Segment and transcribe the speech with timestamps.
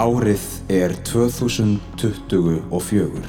[0.00, 0.40] Árið
[0.72, 3.20] er 2024.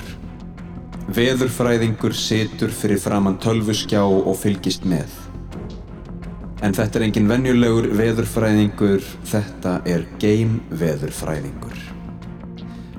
[1.11, 5.11] Veðurfræðingur situr fyrir framann tölvuskjá og fylgist með.
[6.63, 11.75] En þetta er engin venjulegur veðurfræðingur, þetta er game veðurfræðingur.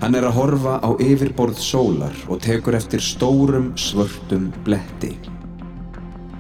[0.03, 5.15] Hann er að horfa á yfirborð sólar og tekur eftir stórum svörtum bletti.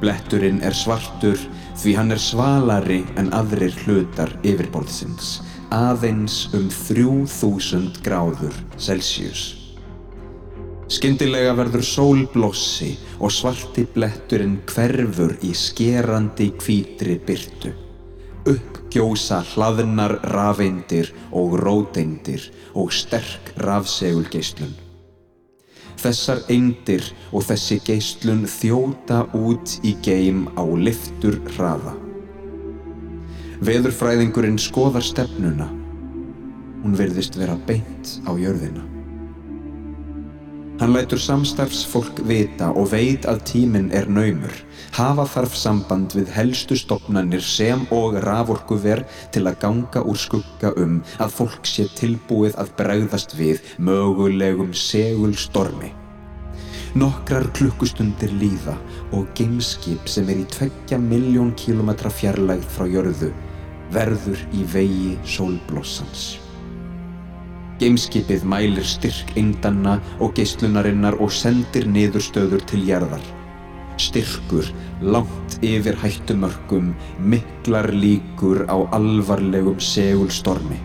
[0.03, 1.41] Bletturinn er svartur
[1.80, 5.41] því hann er svalari en aðrir hlutar yfirborðsins,
[5.73, 9.53] aðeins um 3000 gráður Celsius.
[10.93, 12.90] Skyndilega verður sólblossi
[13.22, 17.72] og svarti bletturinn hverfur í skerandi hvítri byrtu.
[18.53, 24.77] Uppgjósa hlaðnar rafeindir og róteindir og sterk rafsegulgeislun.
[26.02, 32.02] Þessar eindir og þessi geislun þjóta út í geim á liftur hraða.
[33.62, 35.69] Veðurfræðingurinn skoðar stefnuna.
[36.83, 38.82] Hún virðist vera beint á jörðina.
[40.80, 44.56] Hann lætur samstarfsfólk vita og veit að tíminn er naumur.
[44.96, 50.98] Hafa þarf samband við helstu stopnannir sem og raforkuver til að ganga úr skugga um
[51.22, 55.92] að fólk sé tilbúið að bregðast við mögulegum segulstormi.
[56.98, 58.74] Nokkrar klukkustundir líða
[59.14, 63.30] og gameskip sem er í tveggja miljón kílometra fjarlægð frá jörðu
[63.92, 66.24] verður í vegi sólblossans.
[67.82, 73.24] Gameskipið mælir styrk eindanna og geislunarinnar og sendir niðurstöður til jarðar.
[74.00, 74.68] Styrkur,
[75.02, 80.78] langt yfir hættumörkum, miklar líkur á alvarlegum segulstormi.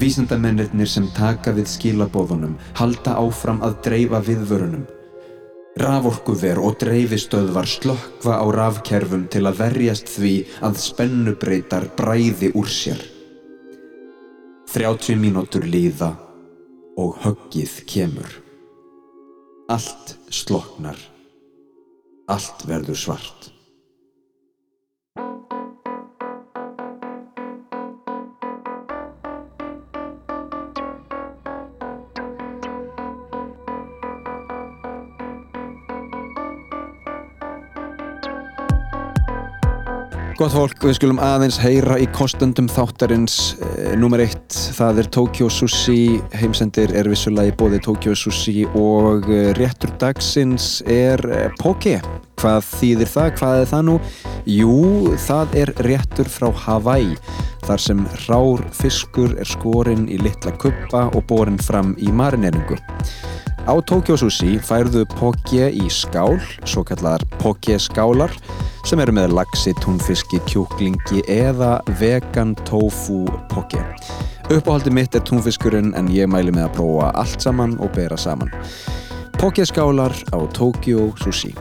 [0.00, 4.93] Vísindamennirnir sem taka við skilabóðunum halda áfram að dreifa viðvörunum.
[5.74, 13.00] Raforkuver og dreifistöðvar slökkva á rafkerfum til að verjast því að spennubreitar bræði úr sér.
[14.70, 16.12] 30 mínútur líða
[16.98, 18.38] og höggið kemur.
[19.66, 20.98] Allt sloknar.
[22.30, 23.53] Allt verður svart.
[40.34, 45.46] Gott fólk, við skulum aðeins heyra í kostendum þáttarins e, Númer eitt, það er Tokyo
[45.52, 46.18] Sushi.
[46.34, 52.00] Heimsendir er vissulega í bóði Tokyo Sushi og e, réttur dagsins er e, Poke
[52.40, 53.30] Hvað þýðir það?
[53.38, 53.96] Hvað er það nú?
[54.50, 54.78] Jú,
[55.26, 57.14] það er réttur frá Hawaii
[57.64, 62.76] þar sem rár fiskur er skorinn í litla kuppa og borin fram í marineringu
[63.64, 66.36] Á Tokyo Sushi færðu Poke í skál,
[66.68, 68.32] svo kallar Poke skálar
[68.84, 73.80] sem eru með lagsi, túnfiski, kjúklingi eða vegan tofu poke.
[74.52, 78.52] Uppáhaldi mitt er túnfiskurinn en ég mæli með að prófa allt saman og bera saman.
[79.40, 81.54] Pokeskálar á Tokyo Sushi.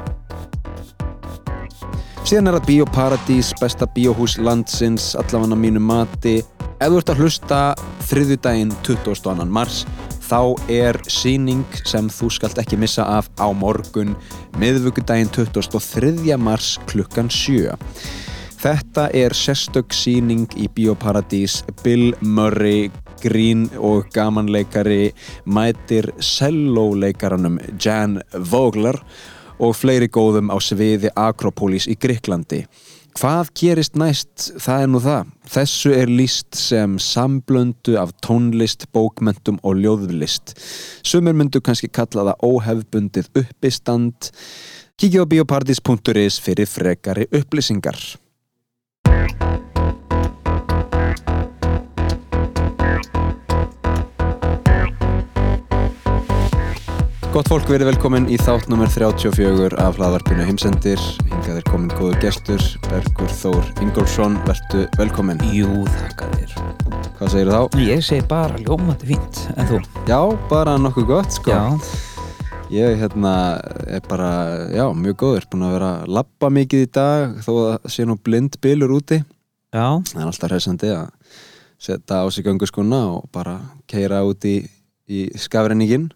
[2.33, 6.39] Síðan er það Bíóparadís, besta bíóhús landsins, allafann á mínu mati.
[6.81, 7.57] Ef þú ert að hlusta
[8.09, 9.45] þriðjudaginn 22.
[9.53, 9.83] mars
[10.25, 14.15] þá er síning sem þú skalt ekki missa af á morgun
[14.57, 16.33] miðvöggudaginn 23.
[16.41, 17.77] mars klukkan 7.
[18.63, 22.89] Þetta er sérstök síning í Bíóparadís Bill Murray,
[23.21, 25.13] grín og gamanleikari
[25.45, 29.32] mætir celloleikaranum Jan Vogler og
[29.71, 32.65] fleiri góðum á sviði Akropolis í Greiklandi.
[33.13, 34.47] Hvað gerist næst?
[34.57, 35.27] Það er nú það.
[35.53, 40.55] Þessu er líst sem samblöndu af tónlist, bókmentum og ljóðlist.
[41.05, 44.31] Sumir myndu kannski kalla það óhefbundið uppistand.
[44.97, 48.01] Kíkja á biopartys.is fyrir frekari upplýsingar.
[57.33, 58.85] Gott fólk, verið velkomin í þátt nr.
[58.93, 61.01] 34 af hlaðvarpinu Heimsendir.
[61.31, 64.35] Hingað er komin góður gestur, Bergur Þór Ingólfsson.
[64.45, 65.41] Vertu velkomin.
[65.55, 66.53] Jú, þakka þér.
[67.17, 67.79] Hvað segir þá?
[67.87, 69.79] Ég segi bara ljómandi fínt, en þú?
[70.11, 70.19] Já,
[70.51, 71.53] bara nokkuð gott, sko.
[71.53, 72.09] Já,
[72.73, 73.33] Ég hérna,
[73.85, 74.29] er bara,
[74.73, 75.43] já, mjög góður.
[75.51, 79.19] Búin að vera að labba mikið í dag, þó að sé nú blind bylur úti.
[79.73, 81.03] já, Það er alltaf hressandi að
[81.77, 84.55] setja á sig gönguskona og bara keira út í,
[85.05, 86.07] í skafrenningin.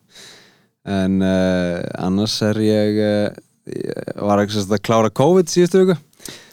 [0.87, 5.97] En uh, annars er ég, uh, var ekki sérst að klára COVID síðustu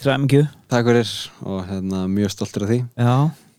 [0.02, 0.44] þræmingju.
[0.70, 1.14] Takk fyrir
[1.46, 2.78] og hérna, mjög stoltur af því.
[2.98, 3.14] Já,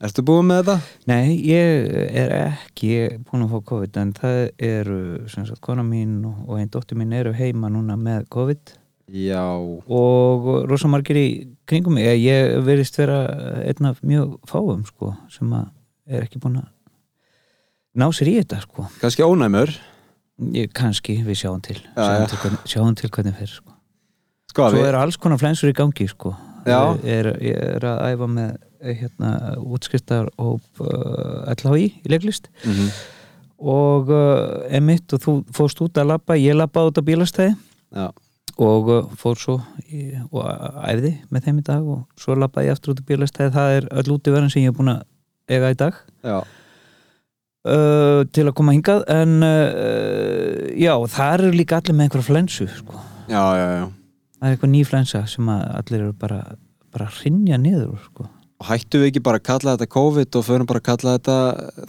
[0.05, 0.75] Ertu búin með þetta?
[1.07, 1.85] nei, ég
[2.19, 2.89] er ekki
[3.29, 4.99] búin að fá COVID, en það eru,
[5.31, 8.75] sem sagt, kona mín og, einn dóttir mín eru heima núna með COVID
[9.15, 9.45] Já.
[9.55, 11.27] og rosa margir í
[11.69, 12.09] kringum mig.
[12.09, 13.23] Ég, ég verðist vera
[13.63, 15.71] einn af mjög fáum, sko, sem að
[16.05, 16.69] er ekki búin að
[17.95, 19.71] ná sér í þetta sko kannski ónæmur
[20.55, 21.77] ég, kannski við sjáum til.
[21.79, 22.27] Já, sjáum, já.
[22.31, 23.75] til hvernig, sjáum til hvernig fyrir sko.
[24.51, 26.35] sko, svo við, eru alls konar flensur í gangi sko.
[26.65, 32.49] Ég er, ég er að æfa með eh, hérna útskriftar og uh, LHI í leiklist.
[32.65, 32.89] Mm
[33.59, 37.55] og uh, emitt og þú fórst út að labba, ég labbaði út á bílastæði.
[37.95, 38.07] Já,
[38.55, 39.55] og fór svo
[39.87, 40.43] í, og
[40.87, 43.55] æfði með þeim í dag og svo labbaði ég aftur út á bílastæði.
[43.55, 45.01] Það er öll útiverðan sem ég er búin að
[45.51, 45.99] eiga í dag.
[46.25, 46.37] Já,
[47.65, 52.69] uh, til að koma hingað en uh, já, það eru líka allir með einhverja flensu
[52.71, 53.01] sko.
[53.27, 53.85] já, já, já.
[54.37, 56.39] það er eitthvað ný flensa sem að allir eru bara
[56.95, 58.29] bara að rinja niður sko.
[58.61, 61.37] og hættu við ekki bara að kalla þetta COVID og förum bara að kalla þetta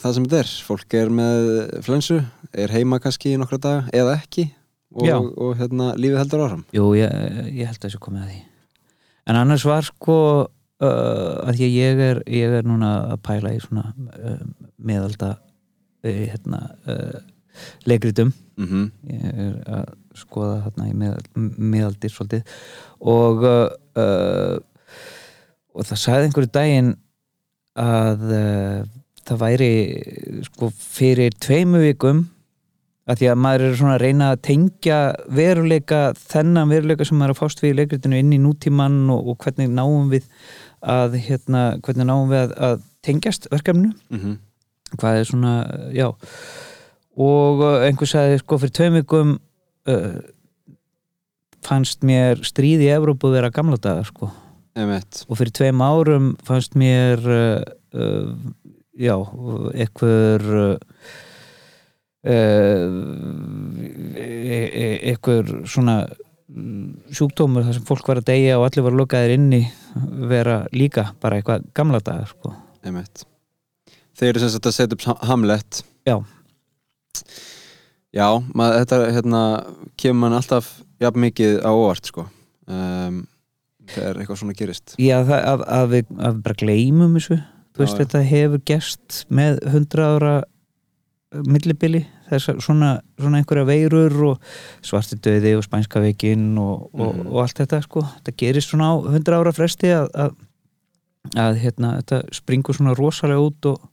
[0.02, 1.48] það sem þetta er fólk er með
[1.86, 2.20] flensu
[2.56, 4.50] er heima kannski í nokkra daga eða ekki
[5.04, 5.18] Já.
[5.18, 7.10] og, og hérna lífið heldur áfram Jú, ég,
[7.52, 8.38] ég held að þessu komið að því
[9.26, 13.60] en annars var sko uh, að ég, ég er ég er núna að pæla í
[13.62, 14.38] svona uh,
[14.78, 15.45] meðalda uh,
[16.14, 17.18] hérna uh,
[17.88, 18.32] leikritum.
[18.56, 21.24] Mm ég er að skoða þarna í meðal,
[21.56, 22.54] meðaldir svolítið.
[23.00, 24.56] Og uh,
[25.76, 26.94] og það sagði einhverju daginn
[27.76, 28.22] að
[29.26, 29.72] það væri
[30.46, 32.22] sko fyrir tveimu vikum
[33.06, 34.98] að því að maður er svona að reyna að tengja
[35.38, 39.30] veruleika þennan veruleika sem maður er að fást við í leikritinu inn í nútíman og,
[39.30, 40.26] og hvernig náum við
[40.82, 44.34] að hérna, hvernig náum við að, að tengjast verkefnu -hmm.
[44.94, 45.52] Hvað er svona,
[45.94, 46.08] já.
[47.16, 49.36] Og uh, einhver sagði sko fyrir tveim vikum
[49.88, 50.16] uh,
[51.66, 54.30] fannst mér stríð í Evrópu vera gamla daga sko.
[54.76, 57.62] Emmett og fyrir tveim árum fannst mér uh,
[57.96, 58.28] uh,
[58.96, 59.16] já,
[59.72, 60.44] einhver
[65.06, 66.00] einhver svona
[66.50, 69.62] mm, sjúkdómur þar sem fólk var að deyja og allir var lokaðir inni
[70.26, 72.52] vera líka bara eitthvað gamla daga sko.
[72.86, 73.24] Emmett
[74.16, 75.82] Þeir eru sem sagt að setja upp Ham- Hamlet.
[76.08, 76.16] Já.
[78.16, 79.40] Já, maður, þetta hérna,
[80.00, 80.70] kemur mann alltaf
[81.02, 82.24] jafn mikið á óvart sko.
[82.66, 83.26] Um,
[83.92, 84.94] þegar eitthvað svona gerist.
[85.02, 87.38] Já, það, að, að, við, að við bara gleymum þessu.
[87.76, 90.34] Þú veist, Já, þetta hefur gerst með 100 ára
[91.44, 92.06] millibili.
[92.30, 92.88] Þess að svona,
[93.20, 94.46] svona einhverja veirur og
[94.86, 97.26] svarti döði og spænska veikin og, og, Mhm.
[97.28, 98.02] og allt þetta sko.
[98.16, 100.32] Þetta gerist svona á 100 ára fresti að, að,
[101.36, 103.84] að hérna, þetta springur svona rosalega út og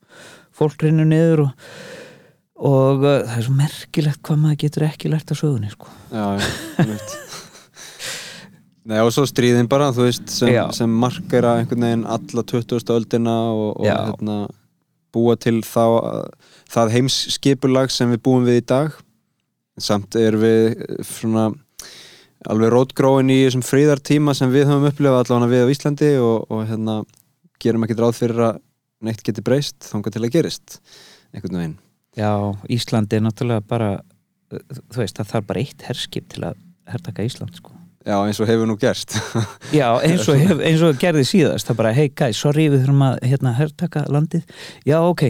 [0.57, 1.69] fólk rinnur niður og,
[2.63, 5.91] og uh, það er svo merkilegt hvað maður getur ekki lært af sögunni sko.
[6.13, 6.27] Já,
[6.81, 7.15] einmitt.
[8.83, 12.83] Nei, og svo stríðin bara, þú veist, sem, sem markera einhvern veginn alla 20.
[12.91, 14.37] öldina og, og hérna,
[15.15, 15.85] búa til þá,
[16.71, 18.97] það heimsskipulag sem við búum við í dag.
[19.79, 21.47] Samt er við eh, svona
[22.51, 26.65] alveg rótgróin í þessum fríðartíma sem við höfum upplifað allavega við á Íslandi og, og
[26.67, 26.99] hérna
[27.63, 28.59] gerum ekki ráð fyrir að
[29.03, 30.79] neitt geti breyst þangað til að gerist
[31.33, 31.77] einhvern veginn.
[32.17, 32.31] Já,
[32.69, 33.93] Ísland er náttúrulega bara
[34.53, 36.59] þú veist, það þarf bara eitt herskip til að
[36.89, 37.73] hertaka Ísland sko.
[38.03, 39.15] Já, eins og hefur nú gerst.
[39.79, 43.05] Já, eins og, hef, eins og gerði síðast það bara, hei guys, sorry, við þurfum
[43.07, 44.43] að hérna, hertaka landið,
[44.83, 45.23] já, ok.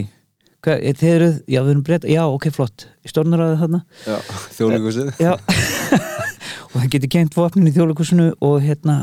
[0.64, 3.82] Hvað, er þið eruð, já, við erum breyta já, ok, flott, stjórnaræðið þarna.
[4.08, 4.18] Já,
[4.58, 5.34] þjóðleikusið já
[6.74, 8.96] og það getur kent vopnin í þjóðleikusinu og hérna,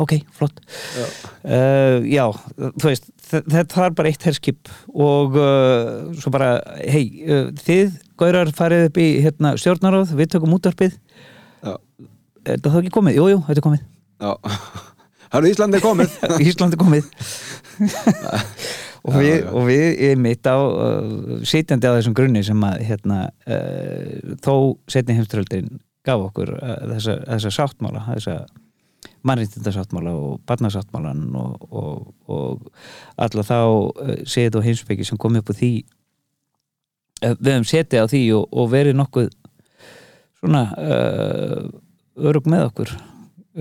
[0.00, 0.62] ok, flott.
[0.96, 1.04] Já.
[1.44, 2.24] uh, já,
[2.56, 8.52] þú veist þetta er bara eitt herskip og uh, svo bara, hei uh, þið, gaurar,
[8.56, 10.96] farið upp í hérna, stjórnaráð, við tökum útvarpið.
[11.62, 11.76] Já.
[12.48, 13.20] er þá ekki komið?
[13.20, 13.84] Jú, jú, þetta er komið.
[14.22, 14.32] Já,
[15.32, 16.16] Hörru, Ísland er komið.
[16.48, 17.12] Ísland er komið.
[19.02, 23.16] Og, við, og við er mitt á uh, sitjandi á þessum grunni sem að hérna,
[23.50, 25.72] uh, þó setni heimströldin
[26.06, 28.36] gaf okkur uh, þessa, þessa sáttmála þessa
[29.22, 32.72] mannréttindasáttmála og barnasáttmálan og, og, og
[33.16, 35.72] alla þá uh, set og heimsbyggi sem kom upp á því.
[37.22, 39.30] Uh, við höfum setið á því og, og verið nokkuð
[40.42, 41.70] svona uh,
[42.18, 42.92] örug með okkur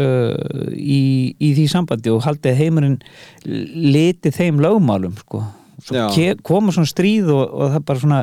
[0.01, 1.01] uh, í,
[1.37, 2.97] í því sambandi og haldið heimurinn
[3.45, 5.43] liti þeim lögmálum sko.
[5.85, 6.09] svo
[6.45, 8.21] koma svona stríð og, og það bara svona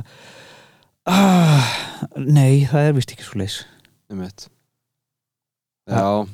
[1.09, 1.73] ah,
[2.19, 3.39] nei, það er vist ekki svo
[4.09, 4.49] leis Einmitt.
[5.88, 6.27] Já.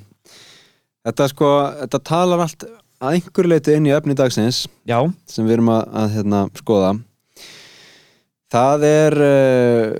[1.04, 1.48] Þetta sko,
[1.82, 2.64] þetta talar allt
[3.02, 6.94] að einhverju leiti inn í efni dagsins já, sem við erum að, að hérna, skoða.
[8.54, 9.92] Það er uh,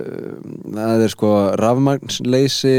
[0.71, 2.75] það er sko rafmagnsleysi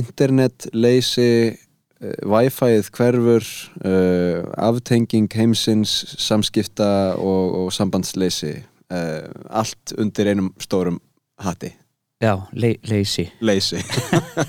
[0.00, 3.46] internetleysi uh, Wi-Fi-ið hverfur
[3.86, 8.56] uh, aftenging heimsins samskipta og, og sambandsleysi
[8.88, 10.96] allt undir einum stórum
[11.44, 11.74] hatti
[12.22, 13.80] já, le leysi leysi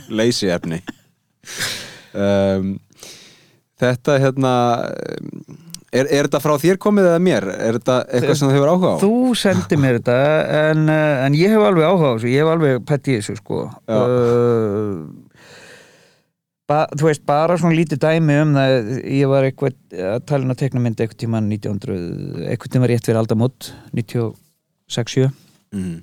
[0.10, 0.82] leysi efni.
[2.14, 2.78] Um,
[3.80, 4.54] þetta hérna
[5.90, 7.46] Er, er þetta frá þér komið eða mér?
[7.50, 8.98] Er þetta eitthvað sem þú hefur áhuga á?
[9.02, 10.18] Þú sendi mér þetta
[10.60, 12.30] en, uh, en ég hef alveg áhuga á þessu.
[12.30, 13.62] Ég hef alveg pett í þessu sko.
[13.90, 15.08] Uh,
[16.70, 18.78] ba, Þú veist, bara svona lítið dæmi um það
[19.18, 23.10] ég var eitthvað að tala um að tekna mynd eitthvað tíma 1900, eitthvað tíma rétt
[23.10, 25.30] fyrir aldamót 96-7
[25.70, 26.00] Mm,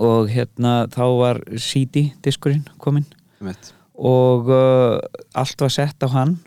[0.00, 3.06] og hérna þá var CD diskurinn kominn.
[3.98, 4.98] Og uh,
[5.36, 6.38] allt var sett á hann.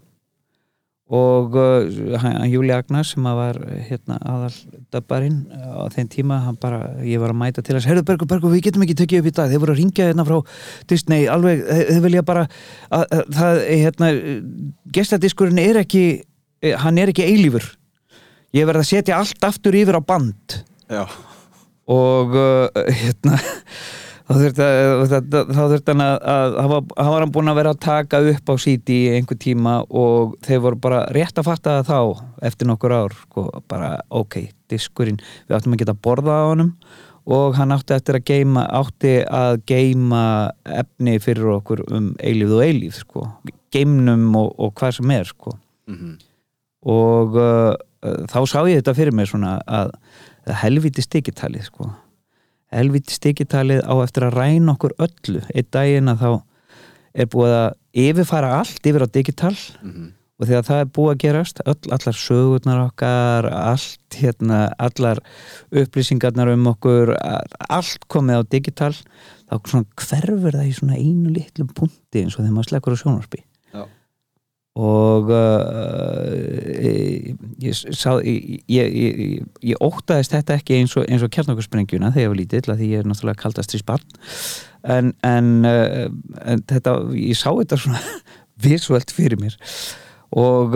[1.13, 4.55] Og uh, Júli Agnar sem var hérna aðal
[4.93, 8.53] dabbarinn á þeim tíma, hann bara, ég var að mæta til þess, heyrðu Bergur, Bergur,
[8.55, 9.53] við getum ekki tekið upp í dag.
[9.53, 10.39] Þeir voru að ringja hérna frá
[10.89, 12.47] Disney alveg, þeir þeir vilja bara
[12.89, 14.11] að, að, það, hérna,
[14.97, 16.05] gestadiskurinn er ekki,
[16.65, 17.69] eh, hann er ekki eilífur.
[18.55, 20.61] Ég verð að setja allt aftur yfir á band.
[20.89, 21.05] Já,
[21.91, 23.37] og uh, hérna
[24.25, 28.49] þá að- þurfti hann að, að hafa, hafa hann búin að vera að taka upp
[28.49, 32.69] á CD í einhver tíma og þeir voru bara rétt að fatta það þá eftir
[32.71, 34.39] nokkur ár sko, bara ok,
[34.73, 36.71] diskurinn við áttum að geta borða á honum
[37.25, 40.23] og hann átti eftir að geima átti að geima
[40.81, 43.27] efni fyrir okkur um eilífð og eilífð sko,
[43.73, 45.55] geimnum og, og hvað sem er sko.
[45.89, 46.15] Mm
[46.85, 47.73] og uh,
[48.29, 49.87] þá sá ég þetta fyrir mér svona að,
[50.47, 51.91] að helviti stikitalið sko
[52.75, 56.29] helviti stikitalið á eftir að ræna okkur öllu einn daginn að þá
[57.15, 57.69] er búið að
[58.05, 60.11] yfirfara allt yfir á digital Mhm.
[60.39, 65.21] og þegar það er búið að gerast öll, allar sögurnar okkar allt hérna, allar
[65.71, 67.15] upplýsingarnar um okkur
[67.69, 68.93] allt komið á digital
[69.47, 69.55] þá
[69.95, 73.44] hverfur það í svona einu litlum punkti eins og þegar maður slekkur á sjónvarpi Já.
[74.75, 76.31] Og uh,
[76.83, 77.77] ég, ég
[78.27, 82.73] ég, ég, ég, ég óttaðist þetta ekki eins og, og kjarnokursprengjuna þegar ég var lítill
[82.73, 84.03] að því ég er náttúrulega kaldast í spann
[84.83, 86.09] en, en, uh,
[86.43, 88.03] en þetta, ég sá þetta svona
[88.67, 89.55] visuelt fyrir mér
[90.35, 90.75] og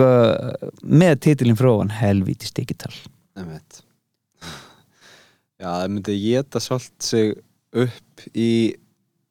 [0.80, 2.94] með titilin frá hann helvítis digital
[3.36, 3.82] einmitt.
[5.60, 7.34] Já, það myndi geta svolít sig
[7.76, 8.50] upp í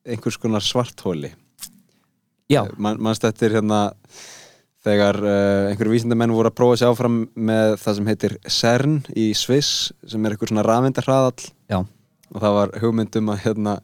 [0.06, 1.32] einhvers konar svarthóli.
[2.50, 3.80] já, Man, manst þetta er hérna
[4.86, 9.29] þegar uh, einhverju vísindamenn voru að prófa sér áfram með það sem heitir CERN í
[9.38, 11.50] Sviss sem er einhver svona rafmyndarhraðall.
[11.71, 11.81] Já,
[12.29, 13.75] og það var hugmyndum að hérna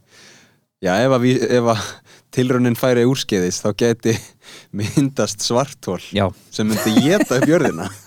[0.83, 1.27] já, ef að,
[1.59, 1.89] ef að
[2.35, 4.15] tilraunin færi úrskeiðis þá geti
[4.75, 7.89] myndast svarthól já, sem myndi geta upp jörðina.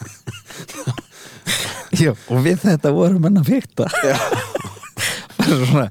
[1.97, 3.87] Já og við þetta vorum menn að fykta
[5.38, 5.85] bara svona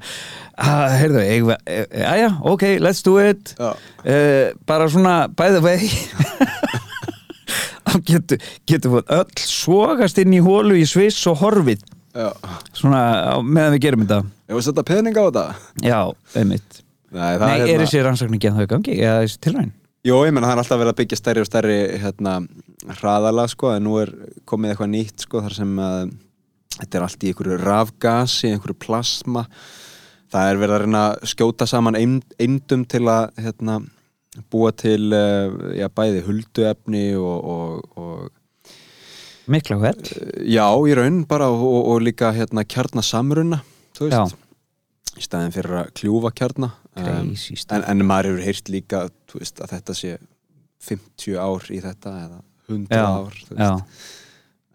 [0.57, 3.53] að, heyrðu, e, e, aðja, ok, let's do it.
[3.57, 5.89] Já, uh, bara svona by the way
[8.05, 11.83] getur við öll svogast inn í hólu í Sviss og horfið.
[12.17, 12.31] Já.
[12.73, 13.01] Svona
[13.45, 14.19] meðan við gerum þetta.
[14.47, 15.45] Ef við setja pening á þetta?
[15.85, 15.99] Já,
[16.39, 16.79] einmitt.
[17.11, 18.95] Nei, það Nei, er er hérna þessi rannsókn ekki að þau gangi?
[18.99, 19.73] Eða þessi tilræn?
[20.07, 22.33] Jó, ég menna það er alltaf verið að byggja stærri og stærri hérna,
[22.99, 24.11] hraðala sko, en nú er
[24.47, 26.11] komið eitthvað nýtt sko, þar sem að
[26.77, 29.45] þetta er allt í einhverju rafgasi, einhverju plasma.
[30.31, 33.77] Það er verið að reyna að skjóta saman eind- eindum til að hérna,
[34.51, 38.33] búa til uh, já, bæði hulduefni og, og, og
[39.47, 40.03] Mikla hvern?
[40.43, 43.61] já, í raun bara og, og, líka hérna kjarnasamruna
[43.97, 44.37] þú veist,
[45.17, 46.71] í staðin fyrir að kljúfa kjarna.
[46.97, 49.03] Um, en, en maður hefur heyrt líka
[49.33, 50.15] veist, að þetta sé
[50.87, 53.71] 50 ár í þetta eða 100 Já, ár Já,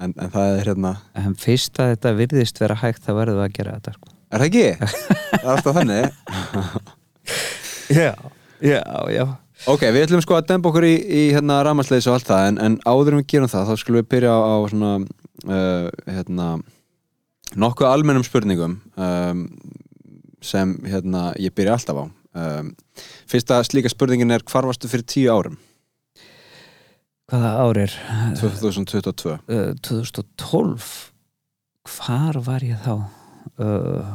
[0.03, 3.57] en, en það er hérna en fyrst að þetta virðist vera hægt verðum við að
[3.59, 4.15] gera þetta sko.
[4.31, 4.67] er það ekki?
[5.33, 6.07] það er alltaf þannig.
[7.93, 8.13] Já,
[8.63, 8.81] já,
[9.13, 9.25] já
[9.71, 12.61] ok, við ætlum sko að demba okkur í, í hérna ramarsleis og allt það en,
[12.67, 16.49] en áður en við gerum það þá skulum við byrja á, á svona uh, hérna
[17.63, 19.45] nokkuð almennum spurningum um,
[20.43, 22.73] sem hérna ég byrja alltaf á um,
[23.31, 25.61] fyrsta slíka spurningin er hvar varstu fyrir tíu árum?
[27.31, 27.95] Hvaða ár er?
[28.41, 30.91] 2022 Uh, 2012
[31.93, 32.95] Hvar var ég þá?
[33.59, 34.13] Uh,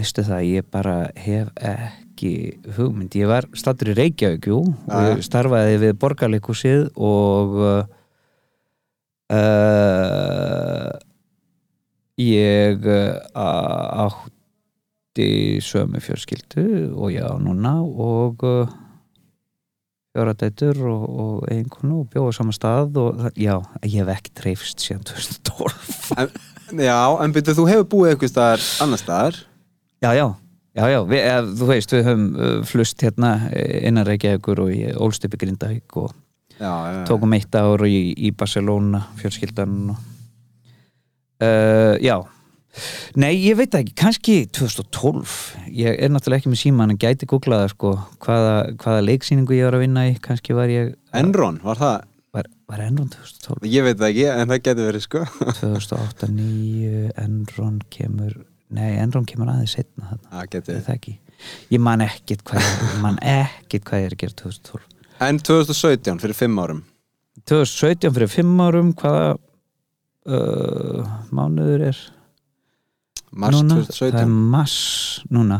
[0.00, 2.32] veistu það, ég bara hef ekki
[2.76, 3.14] hugmynd.
[3.20, 5.14] Ég var stattur í Reykjavík, jú, og Já, já.
[5.14, 7.56] ég starfaði við borgarleikusið og
[9.30, 10.92] uh,
[12.20, 13.16] ég uh,
[14.06, 15.30] átti
[15.64, 16.66] sömu fjörskildu
[16.96, 18.70] og ég á núna og uh,
[20.14, 23.54] fjóradætur og, og eiginkonu og bjóða saman stað og já,
[23.86, 29.00] ég hef ekki treyfst síðan 2012 Já, en byrju, þú hefur búið eitthvað staðar annar
[29.02, 29.38] staðar
[30.00, 30.26] Já, já,
[30.74, 31.00] já, já.
[31.04, 35.96] Við, eð, þú veist, við höfum uh, flust hérna eh, innan Reykjavíkur og í Grindavík
[36.00, 36.14] og
[36.60, 40.02] Já, já, tókum eitt ár í, í Barcelona fjölskyldan og,
[41.44, 42.16] uh, Já.
[43.18, 45.32] Nei, ég veit ekki, kannski 2012
[45.74, 49.76] ég er náttúrulega ekki með síman en gæti googlaða sko hvaða, hvaða leiksýningu ég var
[49.80, 50.14] að vinna í.
[50.22, 52.06] Kannski var ég Enron, var það?
[52.32, 55.24] var, var Enron 2012 Ég veit það ekki, en það getur verið sko.
[55.60, 58.36] 2008, 9 Enron kemur
[58.76, 60.62] nei, Enron kemur aðeins setna þarna.
[60.94, 61.18] Ekki
[61.72, 66.16] ég man ekkit hvað ég, man ekkit hvað ég er að gera 2012 En 2017,
[66.22, 66.84] fyrir fimm árum?
[67.48, 69.34] 2017 fyrir 5 árum hvaða
[70.30, 71.98] uh, mánuður er?
[73.30, 73.82] Mars núna?
[73.82, 74.78] það er 2017 mars
[75.30, 75.58] núna.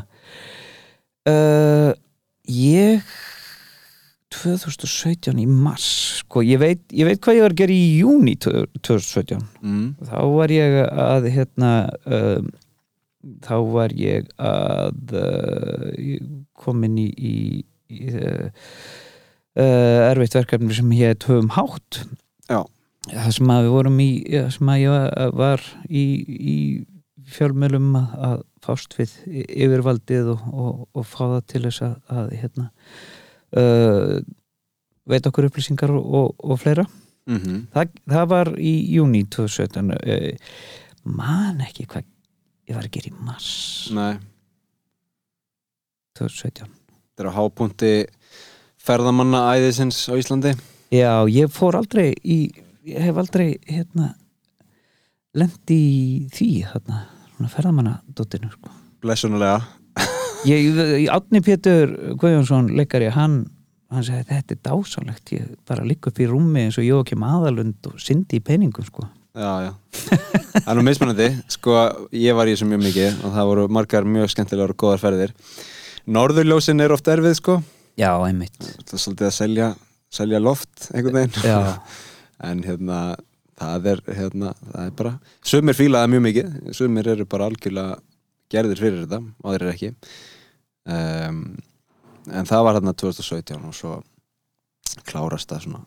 [1.28, 1.92] Uh,
[2.48, 3.04] ég
[4.32, 5.90] 2017 í mars
[6.22, 9.86] sko, ég veit, ég veit hvað ég var að gera í júni 2017 mm.
[10.08, 11.72] þá var ég að hérna
[12.06, 12.40] uh,
[13.44, 15.88] þá var ég að uh,
[16.56, 17.34] komin í, í,
[17.92, 18.50] í uh,
[20.10, 22.02] erfitt verkefni sem hétt höfum hátt.
[22.50, 22.64] Já.
[23.10, 26.04] það sem að við vorum í það sem að ég var, í,
[26.54, 26.56] í
[27.30, 32.66] fjölmjölum að, fást við yfirvaldið og, og, og fá það til þess að, að hérna
[33.60, 34.16] uh,
[35.10, 36.86] veit okkur upplýsingar og, og, fleira.
[37.30, 40.30] Mm það, það var í júni 2017 uh,
[41.04, 42.08] man ekki hvað
[42.70, 43.50] ég var gera í mars.
[43.96, 44.14] Nei,
[46.18, 47.92] 2017 þetta er á hápunti
[48.80, 50.54] ferðamanna æðisins á Íslandi.
[50.94, 52.40] Já, ég fór aldrei í
[52.88, 54.14] ég hef aldrei hérna
[55.36, 56.00] lendi í
[56.32, 58.72] því hérna, svona ferðamanna dóttinu sko.
[59.04, 59.60] Blessunulega
[60.48, 63.44] ég, Átni Pétur Guðjónsson leikari, hann
[63.90, 67.88] hann segi þetta er dásanlegt ég bara ligg upp í rúmi eins og Jókim Aðalund
[67.90, 69.72] og syndi í peningum sko Já, já.
[70.50, 71.74] Það er nú mismunandi, sko,
[72.16, 75.34] ég var í þessu mjög mikið og það voru margar mjög skemmtilegar og góðar ferðir.
[76.10, 77.56] Norðurljósin er oft erfið, sko.
[78.00, 78.58] Já, einmitt.
[78.58, 79.68] Það er svolítið að selja,
[80.10, 81.46] selja loft einhvern veginn.
[81.46, 82.00] Já,
[82.50, 82.98] en hérna,
[83.60, 85.14] það er hérna, það er bara,
[85.52, 86.50] sumir fílaða mjög mikið.
[86.80, 88.00] Sumir eru bara algjörlega
[88.50, 89.92] gerðir fyrir þetta, aðrir ekki.
[90.90, 91.44] Um,
[92.26, 94.00] en það var hérna 2017 og svo
[95.06, 95.86] klárast það svona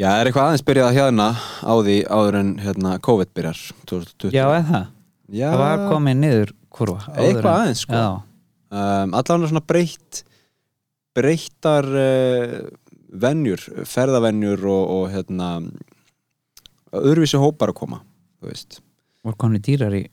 [0.00, 3.58] Já, er eitthvað aðeins byrjað að hérna á því áður en hérna COVID byrjar
[3.90, 4.32] 2020?
[4.32, 4.86] já, eða það?
[5.32, 8.04] Já, það var komið niður kurva eitthvað aðeins sko.
[8.72, 10.22] Um, allan svona breytt
[11.12, 12.54] breyttar uh,
[13.12, 15.50] venjur, ferðavenjur og, og hérna
[16.96, 18.00] öðruvísi hópar að koma
[18.40, 18.80] þú veist.
[19.22, 20.06] Voru komið dýrar í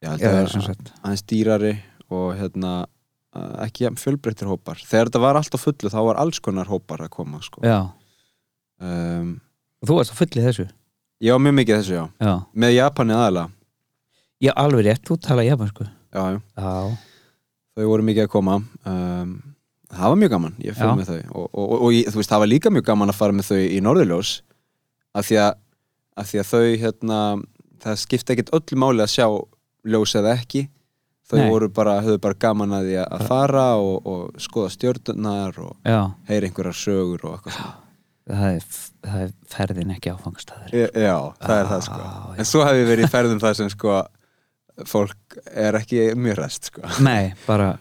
[0.00, 1.72] Já, það er aðeins dýrari
[2.12, 4.80] og hérna uh, ekki jafn fjölbreyttir hópar.
[4.80, 7.64] Þegar þetta var allt á fullu þá var alls konar hópar að koma sko.
[7.64, 7.88] já,
[8.80, 9.30] um,
[9.80, 10.66] og þú varst að fullið þessu?
[11.20, 12.04] Var mjög mikið þessu já.
[12.20, 13.48] Já, með Japani aðalega
[14.40, 16.40] já alveg rétt, þú tala japansku já, já.
[16.40, 16.74] já,
[17.76, 18.56] þau voru mikið að koma.
[18.88, 19.34] Um,
[19.90, 20.78] það var mjög gaman, ég Já.
[20.80, 21.20] fyrir með þau.
[21.30, 23.60] Og, og, og, og þú veist, það var líka mjög gaman að fara með þau
[23.60, 24.34] í Norðurljós
[25.18, 25.54] af því að,
[26.22, 27.20] af því að þau hérna,
[27.84, 29.26] það skipti ekkert öllu máli að sjá
[29.90, 30.66] ljós eða ekki.
[31.30, 31.50] Þau Nei.
[31.52, 36.00] voru bara, höfðu bara gaman að því að fara og, og skoða stjörnunar og já,
[36.26, 37.74] heyra einhverjar sögur og eitthvað svona
[38.30, 38.64] það er,
[39.04, 42.00] það er ferðin ekki áfangstæður Já, það er það sko.
[42.00, 42.38] Já, já.
[42.42, 43.98] En svo hef ég verið í ferðum það sem sko
[44.88, 46.84] fólk er ekki mjög rest sko.
[47.04, 47.74] Nei, bara,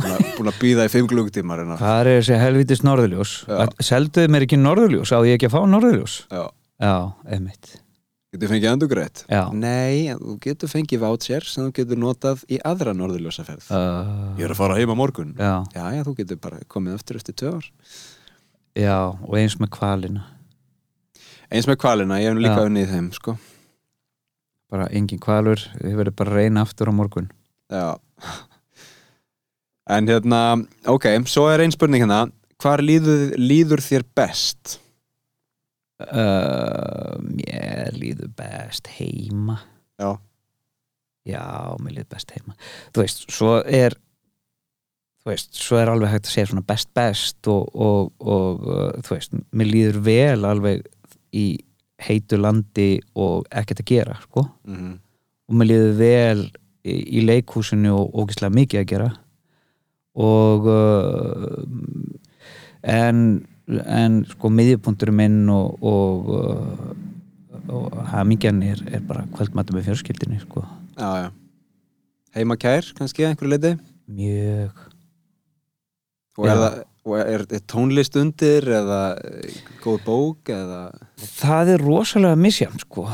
[0.00, 3.36] búin að, býða í fimm klukkutímar en að hvað er þessi helvitis norðurljós.
[3.46, 3.62] Já.
[3.92, 6.16] selduðu mér ekki norðurljós, á ég ekki að fá norðurljós?
[6.32, 6.44] Já,
[6.82, 6.94] já,
[7.36, 7.76] einmitt.
[8.32, 12.94] Getur fengið endugreitt já, Nei, þú getur fengið voucher sem þú getur notað í aðra
[12.96, 13.66] norðurljósaferð.
[13.68, 15.34] Uh, Ég er að fara heim á morgun.
[15.36, 17.68] Já, Já, já, þú getur bara komið aftur eftir tvö ár
[18.78, 20.28] já, og eins með kvalina
[21.52, 23.34] Eins með kvalina, ég hef nú líka unnið þeim, sko.
[24.72, 27.28] Bara engin kvalur, þið verður bara reyna aftur á morgun.
[27.68, 27.98] Já.
[29.92, 32.22] En hérna, ok, svo er ein spurning hérna.
[32.62, 34.76] Hvar líður, líður þér best?
[36.10, 39.58] uh, mér líður best heima.
[40.00, 40.16] Já,
[41.28, 41.44] já,
[41.82, 42.56] mér líður best heima.
[42.92, 43.96] Þú veist, svo er
[45.22, 48.88] þú veist, svo er alveg hægt að segja svona best best og, og, og uh,
[49.06, 50.84] þú veist, mér líður vel alveg
[51.32, 51.46] í
[52.02, 54.48] heitu landi og ekkert að gera, sko.
[54.66, 54.98] Mm
[55.52, 56.42] og mér líður vel
[56.88, 59.08] í, í leikhúsinu og ógislega mikið að gera.
[60.22, 61.58] Og uh,
[62.88, 63.20] en,
[63.84, 70.40] en sko miðjupunkturinn minn og, og, uh, og hamingjan er, er bara kvöldmatur með fjörskildinni
[70.46, 70.64] sko.
[70.96, 71.30] já, já.
[72.32, 73.74] Heima kær, kannski, einhverju leiti
[74.08, 74.91] mjög
[76.40, 80.80] Og er, það, og er, er tónlist undir eða eh, góð bók eða?
[81.36, 83.06] Það er rosalega misjafn sko.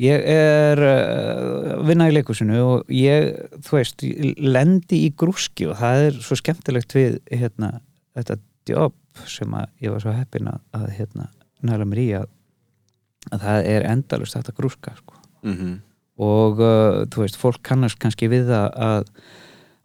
[0.00, 3.34] Ég er uh, vinna í leikusinu og ég,
[3.66, 4.04] þú veist
[4.40, 7.74] lendi í grúski og það er svo skemmtilegt við hérna,
[8.16, 8.38] þetta
[8.70, 11.28] jobb sem að ég var svo heppin að, að hérna,
[11.66, 12.30] næla mér í að,
[13.34, 15.20] að það er endalust þetta grúska sko.
[15.44, 15.80] Mm
[16.20, 19.06] og uh, þú veist, fólk kannast kannski við það að,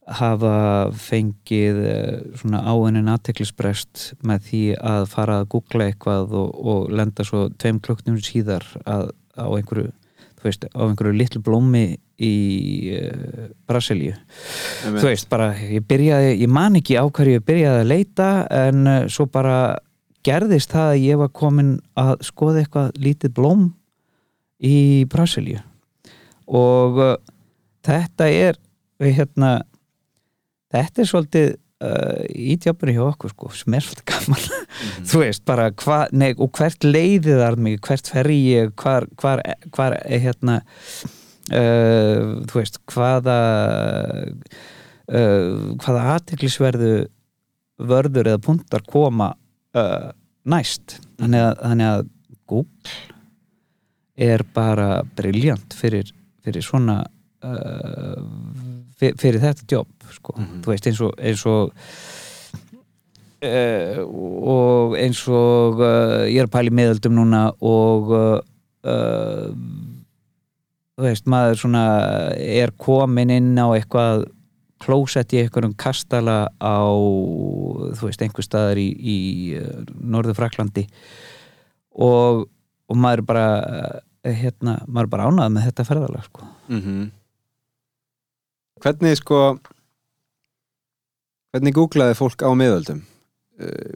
[0.05, 6.91] hafa fengið eh, svona áinnin aðteklisbrest með því að fara að googla eitthvað og, og
[6.93, 11.85] lenda svo tveim klukknum síðar að, á einhverju þú veist, á einhverju litlu blómi
[12.21, 12.35] í
[12.95, 15.01] uh, Brasilíu Einmitt.
[15.01, 18.85] þú veist, bara ég byrjaði, ég man ekki á hverju ég byrjaði að leita en
[18.85, 19.57] uh, svo bara
[20.25, 23.69] gerðist það að ég var komin að skoða eitthvað lítið blóm
[24.61, 24.77] í
[25.09, 25.65] Brasilíu
[26.45, 27.15] og uh,
[27.85, 28.61] þetta er
[29.01, 29.57] hérna
[30.75, 31.49] þetta er svolítið
[31.85, 32.21] uh,
[32.53, 34.45] ítjápur hjá okkur sko, smert gaman.
[35.07, 39.43] Þú veist, bara hva, nei, og hvert leiðið þar mig, hvert fer ég hvar, hvar,
[39.75, 43.39] hvar hérna uh, þú veist, hvaða
[45.11, 46.93] uh, hvaða aðteklisverðu
[47.85, 49.33] vörður eða puntar koma
[49.75, 50.11] uh,
[50.47, 50.99] næst.
[51.19, 52.07] Þannig að, þannig að
[52.45, 52.95] Google
[54.15, 56.11] er bara briljant fyrir,
[56.45, 57.01] fyrir svona
[57.43, 58.19] uh,
[58.99, 60.35] fyrir, þetta jobb sko.
[60.37, 60.61] Mhm.
[60.63, 61.73] þú veist eins og eins og
[63.45, 63.99] uh,
[64.55, 69.51] og eins og uh, ég er að pæla í meðöldum núna og uh,
[70.95, 71.83] þú veist maður svona
[72.39, 74.27] er komin inn á eitthvað
[74.85, 76.83] klósett í einhverjum kastala á
[77.95, 79.17] þú veist einhver staðar í, í
[80.03, 80.85] norður Fraklandi
[81.95, 82.45] og,
[82.91, 83.45] og maður bara
[84.25, 86.47] hérna, maður bara ánað með þetta ferðalag sko.
[86.71, 87.05] Mhm.
[88.83, 89.39] Hvernig sko
[91.55, 93.03] hvernig googlaði fólk á miðöldum?
[93.55, 93.95] Uh,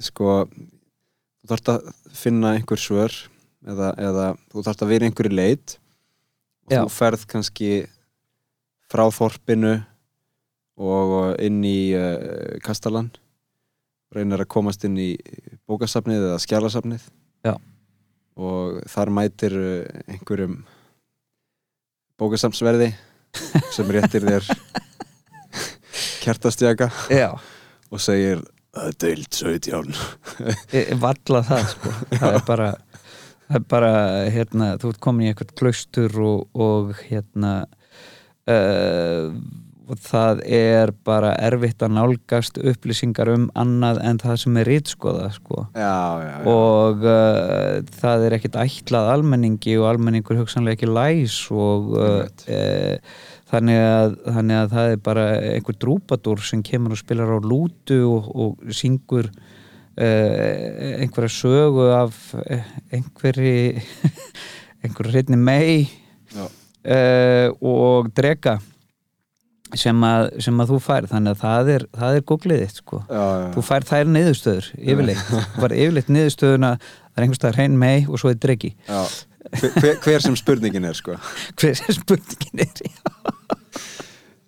[0.00, 3.12] sko þú þarft að finna einhver svör
[3.68, 5.76] eða, eða þú þarft að vera í einhverju leit.
[6.64, 6.80] Og Já.
[6.80, 7.72] þú ferð kannski
[8.88, 9.74] frá þorpinu
[10.80, 11.12] og
[11.44, 13.12] inn í uh, Kastalan
[14.14, 15.12] reynir að komast inn í
[15.68, 17.04] bókasafnið eða skjalasafnið.
[17.44, 17.58] Já.
[18.40, 20.62] og þar mætir uh, einhverjum
[22.18, 22.94] bókasafnsverði
[23.74, 24.48] sem réttir þér
[26.24, 27.30] kertastjaka Já,
[27.90, 28.42] og segir
[28.74, 31.94] "Það er deild 17 valla það sko.
[32.14, 32.70] það er bara
[33.44, 33.92] það er bara,
[34.32, 37.52] hérna, þú ert komin í eitthvað klaustur og, og hérna
[38.48, 39.28] uh,
[39.84, 45.66] það er bara erfitt að nálgast upplýsingar um annað en það sem er rítskoða sko.
[46.48, 52.98] Og uh, það er ekkit ætlað almenningi og almenningur hugsanlega ekki læs og uh, e,
[53.52, 58.00] þannig, að, þannig að það er bara einhver drúpadur sem kemur og spilar á lútu
[58.08, 62.20] og, og syngur uh, einhverja sögu af
[62.88, 63.82] einhverri
[64.84, 65.90] einhverju hreitni mei
[66.40, 68.58] uh, og drega
[69.80, 71.08] sem að, sem að þú fær.
[71.10, 73.00] Þannig að það er, það er googliðið sko.
[73.54, 78.06] Þú fær þær niðurstöður yfirleitt, þú fær yfirleitt niðurstöðuna það er einhvers staðar hrein mei
[78.08, 78.74] og svo er dregi.
[79.54, 81.18] Hver, hver sem spurningin er sko.
[81.60, 82.74] Hver sem spurningin er.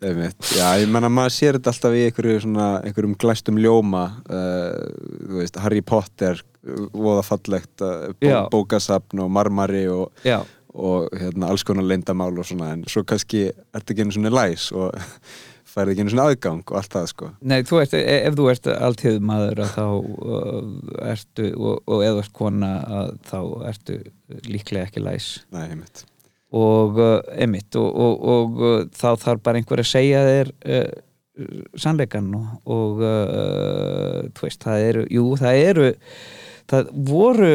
[0.06, 4.04] Já, ég menna maður sér þetta alltaf í einhverju svona, einhverjum glæstum ljóma.
[4.28, 6.42] Uh, veist, Harry Potter
[6.92, 7.82] voða fallegt
[8.20, 8.44] Já.
[8.50, 10.40] bó, bókasafn og marmari og, já,
[10.76, 14.68] og hérna, alls konar leyndamál og svona, en svo kannski ertu ekki einu svona læs
[14.76, 14.96] og
[15.72, 17.30] færði ekki einu svona aðgang og allt það sko.
[17.52, 20.60] Nei, þú ert, e- ef þú ert alltíð maður að þá uh,
[21.12, 23.40] ertu, og, og þú ert kona að þá
[23.72, 23.98] ertu
[24.48, 25.32] líklega ekki læs.
[25.54, 26.04] Nei, einmitt.
[26.56, 30.88] Og uh, einmitt og, og, og uh, þá þarf bara einhver að segja þér uh,
[31.76, 35.88] sannleikan og, og uh, þú veist, það eru jú, það eru
[36.70, 37.50] það voru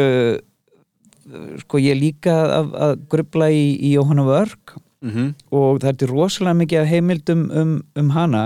[1.63, 6.11] sko ég líka að, að grubla í, í Jóhanna Vörg mm og það er til
[6.11, 8.45] rosalega mikið af heimildum um, um hana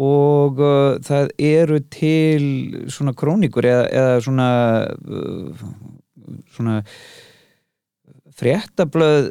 [0.00, 2.44] og uh, það eru til
[2.88, 4.48] svona krónikur eða, eða svona
[5.06, 5.66] uh,
[6.54, 6.82] svona
[8.40, 9.30] fréttablöð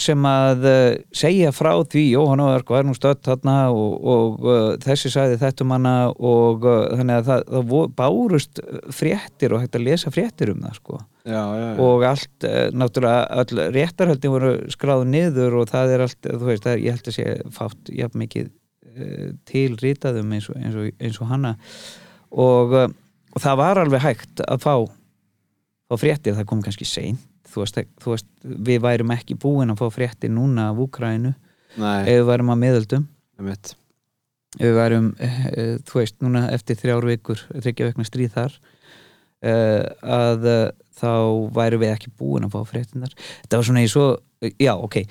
[0.00, 4.70] sem að uh, segja frá því Jóhann Óðark var nú stödd þarna og, og uh,
[4.82, 8.62] þessi sagði þetta um hana og uh, þannig að það, það bárust
[8.96, 13.26] fréttir og hægt að lesa fréttir um það sko Já, já, og allt, eh, náttúrulega
[13.42, 17.16] öll réttarhöldin voru skráð niður og það er allt, þú veist, er, ég held að
[17.16, 18.52] sé fátt jafn mikið
[18.94, 21.56] uh, til ritaðum eins og, eins og, eins og hana.
[22.30, 22.86] Og, uh,
[23.34, 24.76] og það var alveg hægt að fá
[25.86, 27.26] fá fréttir, það kom kannski seint.
[27.50, 28.30] Þú veist, þú veist,
[28.70, 31.34] við værum ekki búin að fá fréttir núna af Úkrænu
[31.74, 32.62] ef við værum að
[33.40, 33.74] einmitt.
[34.60, 38.58] Ef við værum, uh, þú veist, núna eftir þrjár vikur, þryggja vekna stríð þar
[39.44, 40.62] að uh,
[40.96, 41.12] þá
[41.56, 44.06] værum við ekki búin að fá fréttinar þetta var svona í svo,
[44.56, 45.02] já, ok.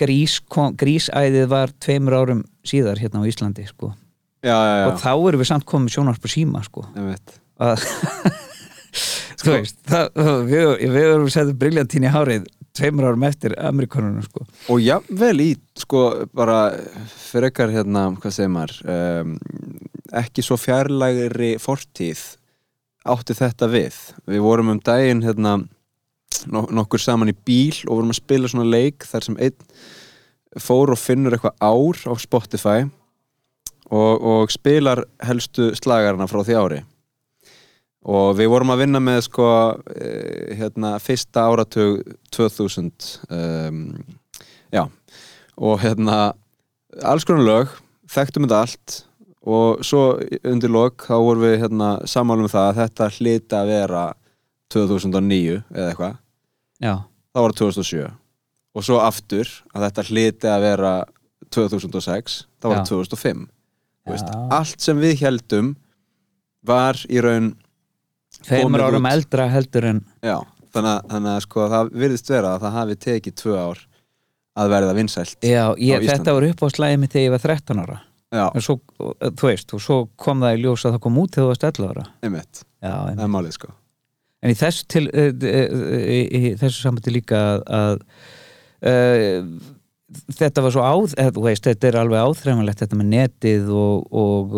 [0.00, 3.90] Grís, kom, grísæðið var tveimur árum síðar hérna á Íslandi, sko.
[4.40, 6.86] Já, já, já, og þá erum við samt komið sjónvarp og síma, sko.
[7.60, 7.84] Að
[9.42, 9.76] þú veist.
[9.88, 14.44] það, við, við erum setið briljantín í hárið tveimur árum eftir Amerikanunum sko.
[14.70, 16.02] og jafnvel í sko
[16.36, 16.60] bara
[17.10, 19.34] fyrir ekkar hérna, hvað segir maður um,
[20.20, 22.22] ekki svo fjarlægri fortíð
[23.12, 23.96] átti þetta við.
[24.30, 25.58] Við vorum um daginn hérna
[26.50, 30.94] no nokkur saman í bíl og vorum að spila svona leik þar sem einn fór
[30.94, 32.78] og finnur eitthvað ár á Spotify
[33.90, 36.80] og, og spilar helstu slagarna frá því ári.
[38.10, 39.48] Og við vorum að vinna með sko
[39.92, 42.00] eh, hérna fyrsta áratug
[42.32, 43.82] 2000 um,
[44.72, 44.86] já.
[45.60, 46.32] Og hérna
[47.04, 47.74] alls konar lög
[48.10, 48.96] þekktum þetta allt
[49.46, 50.02] og svo
[50.44, 54.02] undir lok þá vorum við hérna sammálum það að þetta hliti að vera
[54.70, 56.18] 2009 eða eitthvað.
[56.80, 58.10] Þá var það 2007
[58.70, 60.92] og svo aftur að þetta hliti að vera
[61.50, 62.82] 2006 þá var Já.
[62.82, 63.40] það 2005
[64.00, 65.72] Þú veist, allt sem við heldum
[66.66, 67.50] var í raun
[68.46, 69.12] Komið árum út.
[69.12, 70.36] eldra heldur en já,
[70.72, 73.82] þannig, þannig að sko það virðist vera að það hafi tekið tvö ár
[74.60, 77.82] að verða vinsælt já, ég, þetta var upp á slæði mitt þegar ég var 13
[77.82, 77.98] ára
[78.30, 78.78] svo,
[79.26, 81.66] þú veist, og svo kom það í ljós að það kom út þegar þú varst
[81.70, 82.06] 11 ára.
[82.26, 83.72] Einmitt, það er málið sko.
[84.40, 87.98] En í þessu til uh, uh, í, í þessu sambandi líka að,
[88.88, 89.50] uh,
[90.38, 94.56] þetta var svo áð þú veist, þetta er alveg áþreifanlegt þetta með netið og, og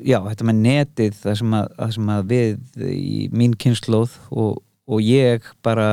[0.00, 4.58] já, þetta með netið það sem að, það sem að við í mín kynnslóð og,
[4.90, 5.90] og ég bara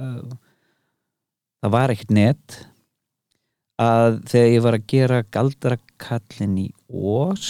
[0.00, 0.34] uh,
[1.62, 2.58] það var ekkert net
[3.82, 7.48] að þegar ég var að gera galdrakallin í Ós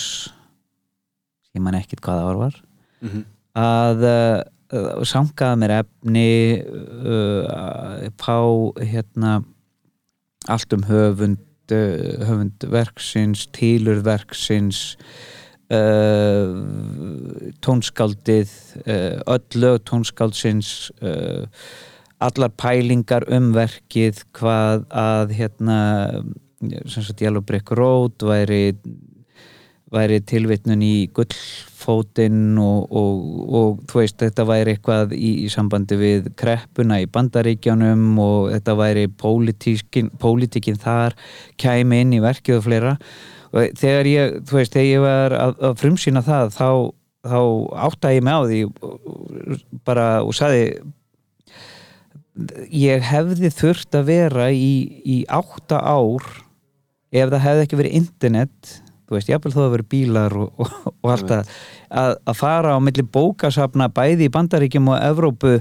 [1.52, 2.58] ég man ekkert hvað það var
[3.02, 3.24] mm -hmm.
[3.62, 8.38] að uh, sangaða mér efni uh, fá
[8.80, 9.42] hérna
[10.48, 11.38] allt um höfund
[11.72, 14.96] uh, höfund verksins, tílur verksins
[15.72, 16.52] uh,
[17.60, 18.50] tónskáldið
[18.86, 21.46] uh, öll lög tónskáldsins uh,
[22.22, 25.78] allar pælingar um verkið hvað að hérna
[26.62, 28.72] sem sagt Yellow Brick Road væri
[29.92, 33.26] væri tilvitnun í gullfótinn og, og,
[33.58, 38.76] og þú veist, þetta væri eitthvað í, í sambandi við kreppuna í bandaríkjánum og þetta
[38.78, 41.16] væri pólitíkin, þar
[41.60, 42.96] kæmi inn í verkið og fleira.
[43.52, 46.68] Og þegar ég, þú veist, þegar ég var að, að frumsýna það, þá,
[47.28, 47.38] þá
[47.90, 48.62] áttaði ég mig á því
[49.84, 50.64] bara og saði
[52.72, 56.24] ég hefði þurft að vera í, í átta ár
[57.12, 60.92] ef það hefði ekki verið internet þú veist, jafnvel þó að verið bílar og, og,
[60.94, 61.50] og allt það
[61.92, 65.58] að, að fara á milli bókasafna bæði í Bandaríkjum og Evrópu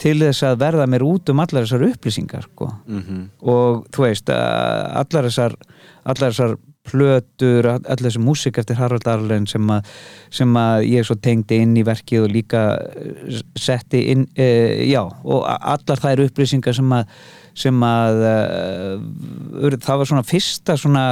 [0.00, 2.70] til þess að verða mér út um allar þessar upplýsingar sko.
[2.90, 3.24] Mhm.
[3.42, 5.58] og þú veist, allar þessar
[6.04, 9.86] allar þessar plötur all- allar þessi músik eftir Harald Arlen sem að,
[10.30, 14.48] sem að ég svo tengdi inn í verkið og líka eh, setti inn, e,
[14.90, 17.06] já, og a- allar þær upplýsingar sem að
[17.54, 21.04] sem að uh, það var svona fyrsta svona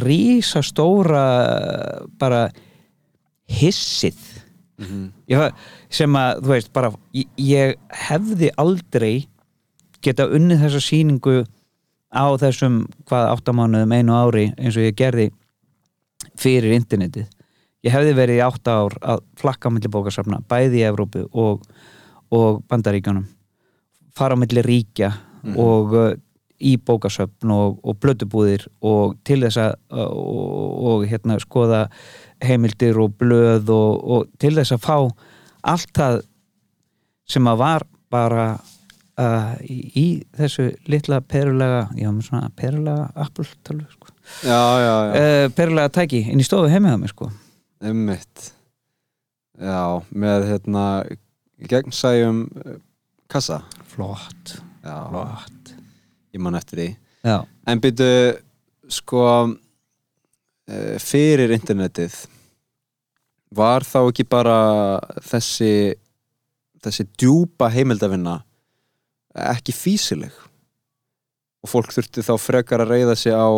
[0.00, 1.24] rísastóra
[2.18, 2.46] bara
[3.50, 4.16] hissið
[4.80, 5.02] Mhm.
[5.30, 5.52] ég,
[5.88, 7.76] sem að, þú veist, bara ég, ég
[8.08, 9.28] hefði aldrei
[10.02, 11.36] geta unnið þessa sýningu
[12.14, 15.28] á þessum, hvað, áttamánuðum einu ári, eins og ég gerði
[16.40, 17.28] fyrir internetið.
[17.84, 21.66] Ég hefði verið í átta ár að flakka á milli bókasafna, bæði í Evrópu og,
[22.32, 23.26] og Bandaríkjunum.
[24.16, 25.10] Fara á milli ríkja
[25.58, 26.12] og uh,
[26.64, 31.86] í bókasöfn og, og blödubúðir og til þess að uh, og, og hérna skoða
[32.44, 34.96] heimildir og blöð og, og til þess að fá
[35.74, 36.22] allt það
[37.28, 38.46] sem að var bara
[39.20, 40.06] uh, í, í
[40.38, 44.12] þessu litla perulega, já, svona perulega Apple tölvu, sko.
[44.42, 47.30] já, já, já, uh, perulega tæki inn í stofu heimið á mér, sko.
[47.84, 48.50] Einmitt.
[49.60, 50.84] Já, með hérna
[51.70, 52.78] gegnsæjum eh,
[53.30, 53.60] kassa.
[53.92, 55.74] Flott, já, flott.
[56.34, 56.88] Ég man eftir því.
[57.24, 57.36] Já,
[57.70, 58.40] En byrju,
[58.92, 59.20] sko
[60.68, 62.16] eh, fyrir internetið
[63.54, 64.56] var þá ekki bara
[65.24, 65.94] þessi
[66.84, 68.42] þessi djúpa heimildavinna
[69.34, 70.34] ekki físileg
[71.64, 73.48] og fólk þurfti þá frekar að reyða sig á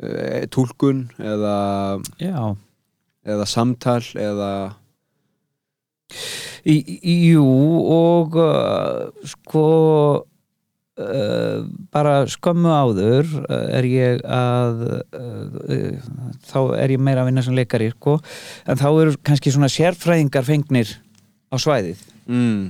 [0.00, 1.56] e, túlkun eða,
[2.18, 2.38] já.
[3.28, 4.52] eða samtal eða
[6.64, 7.44] Í, í- jú
[7.92, 9.64] og uh, sko
[11.00, 11.58] uh,
[11.92, 15.98] bara skömmu áður er ég að uh,
[16.48, 18.16] þá er ég meira að vinna sem leikari sko,
[18.68, 20.94] en þá eru kannski svona sérfræðingar fengnir
[21.52, 22.00] á svæðið.
[22.32, 22.62] Mm,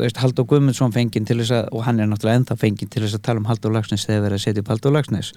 [0.00, 3.18] veist, Haldur Guðmundsson fenginn til þess að og hann er náttúrulega ennþá fenginn til þess
[3.18, 5.32] að tala um Haldur Lagsnes þegar verið að setja upp Haldur Lagsnes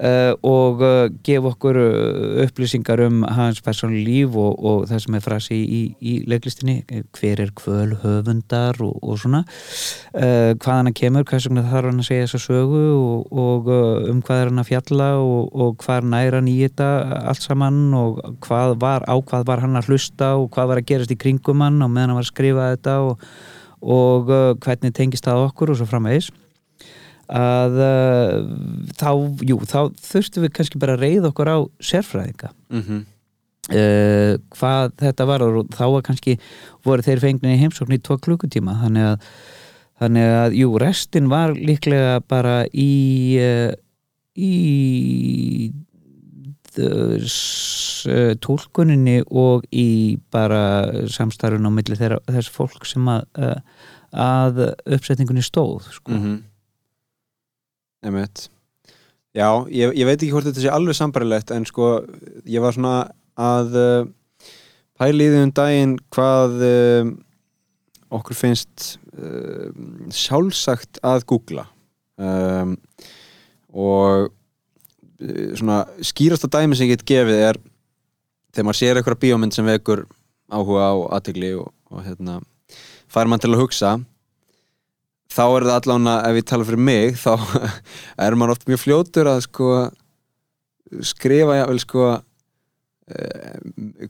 [0.00, 5.18] uh, og uh, gefa okkur uh, upplýsingar um hans persónu líf og, og það sem
[5.18, 6.78] er frasi í, í leiklistinni.
[7.16, 9.42] Hver er kvöl höfundar og, og svona.
[10.14, 14.22] Uh, hvað hann kemur, hvað þarf hann að segja þessa sögu og, og uh, um
[14.24, 16.90] hvað er hann að fjalla og hvað næra hann í þetta
[17.30, 20.90] allt saman og hvað var, á hvað var hann að hlusta og hvað var að
[20.92, 23.24] gerast í kringum hann og meðan hann var að skrifa þetta og
[23.80, 26.30] og uh, hvernig tengist það okkur og svo framvegis
[27.30, 28.34] að uh,
[28.98, 29.10] þá,
[29.46, 33.04] jú, þá þurftum við kannski bara að reyða okkur á sérfræðinga mm -hmm.
[33.70, 36.38] uh, hvað þetta var og þá var kannski
[36.84, 39.28] voru þeir fengni í heimsókn í tvo klukkutíma þannig að,
[40.02, 43.72] þannig að jú, restin var líklega bara í uh,
[44.36, 45.72] í
[48.44, 50.62] tólkuninni og í bara
[51.10, 53.58] samstarfun á milli þeirra, þess fólk sem að, uh,
[54.12, 56.12] að uppsetningunni stóð sko.
[56.12, 56.38] mm -hmm.
[58.02, 58.48] Emmett
[59.30, 62.00] Já, ég, ég veit ekki hvort þetta sé alveg sambarilegt en sko,
[62.50, 64.08] ég var svona að uh,
[64.98, 67.12] pæli í því um daginn hvað uh,
[68.18, 69.70] okkur finnst uh,
[70.10, 71.68] sjálfsagt að googla
[72.18, 72.74] um,
[73.70, 74.34] og uh,
[75.58, 77.60] svona skýrasta dæmi sem ég get gefið er
[78.54, 80.06] þegar maður sér eitthvað bíómynd sem vekur
[80.50, 82.40] áhuga á aðtegli og, og hérna
[83.10, 83.98] fær mann til að hugsa
[85.30, 87.32] þá er það allavega, ef ég tala fyrir mig þá
[88.26, 89.70] er maður oft mjög fljótur að sko
[91.06, 92.08] skrifa jável sko
[93.12, 93.60] eh,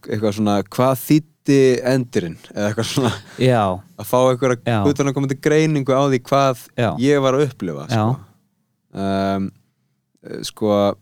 [0.09, 2.39] eitthvað svona hvað þýtti endurinn?
[2.55, 3.63] Eða eitthvað svona Já,
[4.01, 7.49] að fá eitthvað utan að koma til greiningu á því hvað já, ég var að
[7.51, 8.07] upplifa sko,
[8.95, 9.49] um, eh,
[10.47, 10.95] sko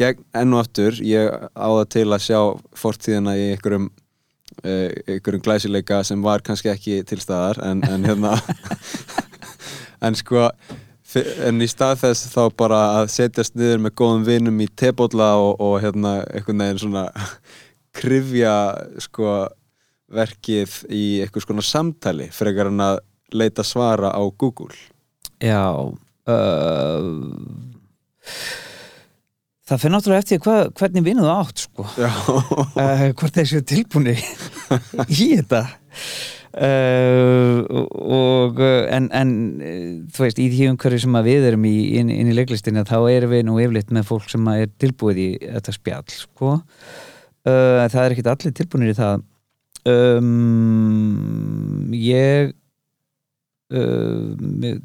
[0.00, 2.40] gegn enn og aftur ég á það til að sjá
[2.78, 8.36] fortíðina í einhverjum uh, einhverjum glæsileika sem var kannski ekki til staðar en, en hérna
[10.06, 10.48] en sko
[11.44, 15.56] en í stað þess þá bara að setjast niður með góðum vinum í tebólla og,
[15.58, 17.06] og hérna einhvern veginn svona
[17.98, 18.54] krifja
[19.02, 19.40] sko
[20.10, 23.00] verkið í eitthvað skona samtali frekar en að
[23.30, 24.74] leita svara á Google.
[25.38, 27.02] Já uh,
[29.70, 31.84] Það fyrir náttúrulega eftir hvað, hvernig vinnu það átt sko.
[31.94, 35.60] Uh, hvort þessu tilbúni í þetta.
[36.50, 37.62] Uh,
[38.02, 38.58] og
[38.90, 39.30] en, en
[39.62, 42.96] uh, þú veist, í því umhverju sem við erum í, inn, inn í leiklistina þá
[43.12, 46.56] erum við nú yfirleitt með fólk sem er tilbúið í þetta spjall sko.
[47.46, 49.22] uh, það er ekkit allir tilbúinir í það.
[49.90, 52.50] Um, ég
[53.70, 54.80] Uh, með,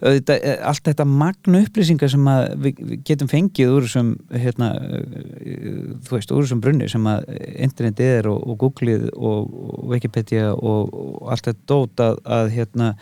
[0.00, 2.28] auðvitað, eh, allt þetta magnu upplýsingar sem
[2.64, 7.26] við, við getum fengið úr þessum hérna, uh, þú veist, úr þessum brunni sem að
[7.66, 12.54] internetið er og, og Googleið og, og Wikipedia og, og allt þetta dót að, að
[12.54, 12.94] hérna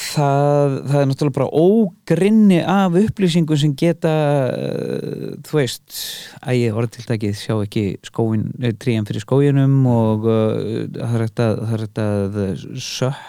[0.00, 4.14] það, það er náttúrulega bara ógrinni af upplýsingum sem geta
[4.48, 6.00] uh, þú veist
[6.40, 8.48] að ég orðtiltækið sjá ekki skóin,
[8.80, 10.56] trían fyrir skóginum og uh,
[10.96, 13.20] það er hægt að, það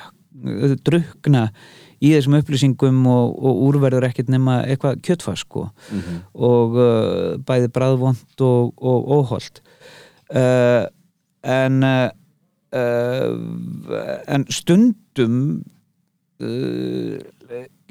[0.46, 1.44] að sök drukna
[2.02, 6.22] í þessum upplýsingum og, og úrverður ekkert nema eitthvað kjöttfars sko Mhm.
[6.34, 9.62] og uh, bæði bræðvond og, og óholt
[10.34, 10.88] uh,
[11.44, 11.84] en
[14.32, 15.64] en stundum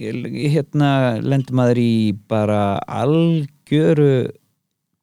[0.01, 0.91] hérna
[1.23, 1.93] lendur maður í
[2.31, 4.31] bara algjöru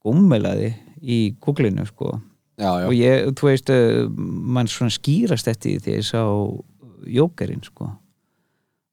[0.06, 0.72] gummelaði
[1.02, 2.16] í kúklinu sko
[2.58, 2.88] já, já.
[2.90, 3.72] og ég, þú veist,
[4.18, 6.24] mann svona skýrast eftir því ég sá
[7.06, 7.92] jókerinn sko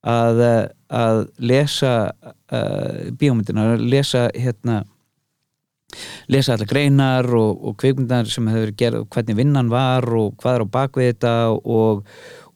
[0.04, 4.82] að, uh, að lesa uh, bíómyndina, að lesa hérna
[6.28, 10.64] lesa allar greinar og, og kvikmyndar sem hefur gerð hvernig vinnan var og hvað er
[10.66, 12.02] á bakvið þetta og,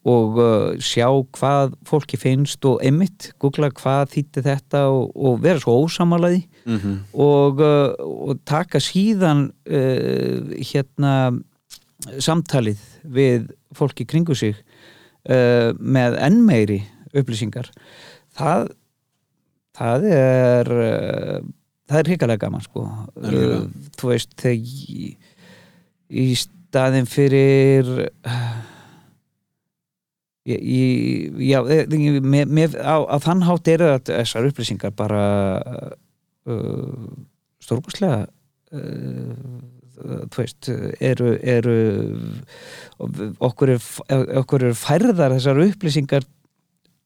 [0.09, 1.07] og uh, sjá
[1.39, 6.97] hvað fólki finnst og emitt, googla hvað þýtti þetta og, og vera svo ósamalaði Mhm.
[7.17, 7.95] og, uh,
[8.29, 11.13] og taka síðan hérna
[12.21, 14.59] samtalið við fólki kringu sig
[15.29, 16.81] uh, með enn meiri
[17.17, 17.71] upplýsingar
[18.39, 18.69] það
[19.79, 21.39] það er uh,
[21.89, 23.61] það er hrikalega gaman sko Algjörlega.
[23.63, 24.73] uh, þú veist þegar
[26.09, 28.51] í, staðin fyrir uh,
[30.49, 31.59] Ég, ég, já,
[32.25, 35.25] með, með, á, á þann hátt eru þessar upplýsingar bara
[36.49, 37.09] uh,
[37.61, 38.23] stórkostlega
[38.73, 39.59] uh,
[39.99, 40.71] þú veist
[41.01, 41.77] eru, eru
[43.45, 43.87] okkur er,
[44.43, 46.27] okkur er færðar þessar upplýsingar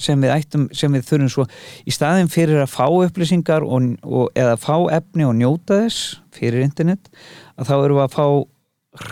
[0.03, 1.45] sem við ættum, sem við þurfum svo
[1.87, 6.65] í staðin fyrir að fá upplýsingar og, og, eða fá efni og njóta þess fyrir
[6.65, 7.13] internet
[7.57, 8.27] að þá erum við að fá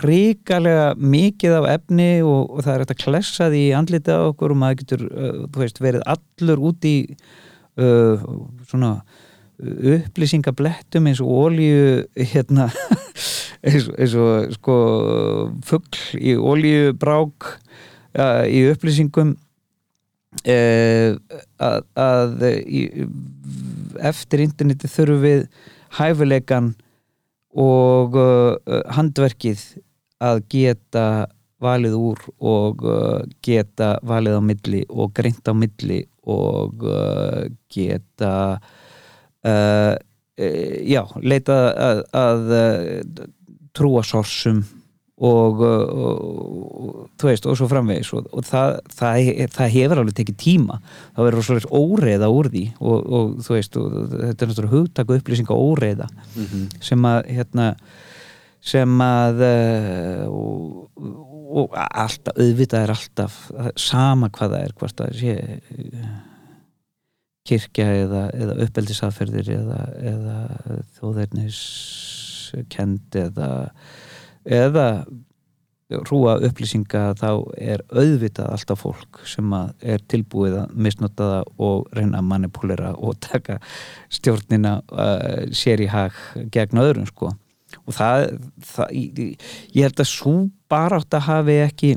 [0.01, 4.61] hrikalega mikið af efni og, og það er hægt að klessa því andlita okkur og
[4.61, 6.95] maður getur uh, þú veist, verið allur út í
[7.81, 8.27] uh,
[8.69, 8.93] svona
[9.61, 12.69] upplýsingablettum eins og ólíu hérna
[13.67, 14.77] eins, eins og sko
[15.67, 17.49] fuggl í ólíubrák
[18.17, 21.09] uh, í upplýsingum uh,
[21.61, 22.85] að, að í,
[24.01, 25.45] eftir interneti þurfum við
[25.99, 26.73] hæfileikan
[27.51, 29.61] og uh, handverkið
[30.21, 31.05] að geta
[31.61, 38.33] valið úr og uh, geta valið á milli og greint á milli og uh, geta
[39.47, 39.95] uh,
[40.87, 42.53] já, leita að, að
[43.77, 44.63] trúa sorsum
[45.21, 46.21] og, og,
[46.81, 50.79] og þú veist, og svo framvegis og, og það, það, það hefur alveg tekið tíma
[50.87, 55.51] það verður svolítið óreiða úr því og þú veist, þetta er náttúrulega hugtak og upplýsing
[55.53, 56.65] á óreiða mm -hmm.
[56.81, 57.67] sem að hérna
[58.61, 59.43] sem að
[60.29, 60.89] og,
[61.61, 65.35] og alltaf, auðvitað er alltaf sama hvað það er hvort það sé
[67.51, 69.81] kirkja eða, eða uppeldisaferðir eða,
[70.13, 70.37] eða
[70.99, 71.59] þóðernis
[72.71, 73.51] kend eða
[74.45, 74.87] eða
[76.07, 77.29] hrúa upplýsinga þá
[77.59, 79.51] er auðvitað alltaf fólk sem
[79.83, 83.57] er tilbúið að misnota það og reyna að manipulera og taka
[84.13, 86.15] stjórnina uh, sér í hag
[86.53, 87.33] gegn öðrum sko.
[87.87, 88.29] Og það,
[88.67, 90.35] það ég, held að svo
[90.71, 91.91] bara átt að hafi ekki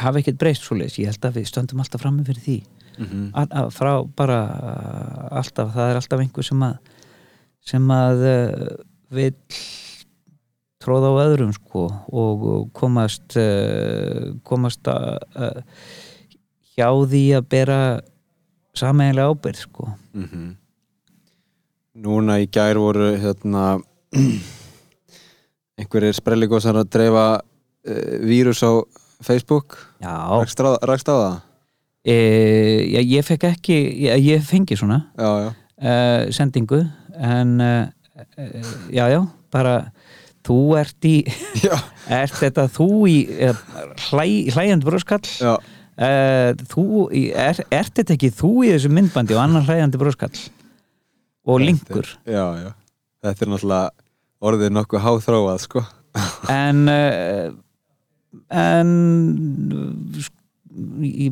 [0.00, 2.58] hafi ekkert breyst svo leiðis, ég held að við stöndum alltaf fram með fyrir því
[2.98, 3.30] mm -hmm.
[3.34, 4.40] að, að frá bara
[5.30, 6.76] alltaf, það er alltaf einhver sem að
[7.64, 8.74] sem að uh,
[9.14, 9.34] vil
[10.84, 15.16] tróða á öðrum sko og komast uh, komast að
[16.74, 17.78] hjá því að bera
[18.76, 20.52] sameiginlega ábyrð sko mm -hmm.
[21.94, 23.78] Núna í gær voru hérna
[25.78, 28.82] einhverjir sprelligósar að dreifa uh, vírus á
[29.22, 29.78] Facebook
[30.82, 31.53] Rækst á það?
[32.04, 32.14] E,
[32.92, 35.52] já, ég fekk ekki ég, ég fengi svona já.
[35.74, 36.82] Uh, sendingu
[37.16, 37.86] en uh,
[38.92, 39.22] já já
[39.54, 39.76] bara
[40.44, 41.14] þú ert í
[42.22, 43.16] ert þetta þú í
[44.10, 45.24] hlæ, hlæjand bróskall
[46.74, 46.84] þú
[47.14, 50.36] er, ert þetta ekki þú í þessu myndbandi og annar hlæjandi bróskall
[51.44, 52.08] og linkur?
[52.28, 52.70] Já já.
[53.24, 53.90] Þetta er náttúrulega
[54.44, 55.84] orðið nokkuð háþróað sko.
[56.52, 56.84] En
[58.52, 58.92] en
[61.04, 61.30] í,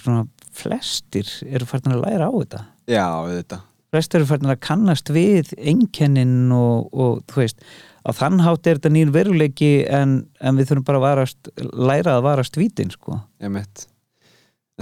[0.00, 2.66] svona, flestir eru færðin að læra á þetta.
[2.90, 3.62] Já, þetta
[3.94, 7.60] flestir eru færðin að kannast við einkennin og, og þú veist
[8.04, 12.16] á þann hátt er þetta nýr veruleiki en, en við þurfum bara að varast, læra
[12.18, 13.20] að varast vítin sko.
[13.38, 13.60] En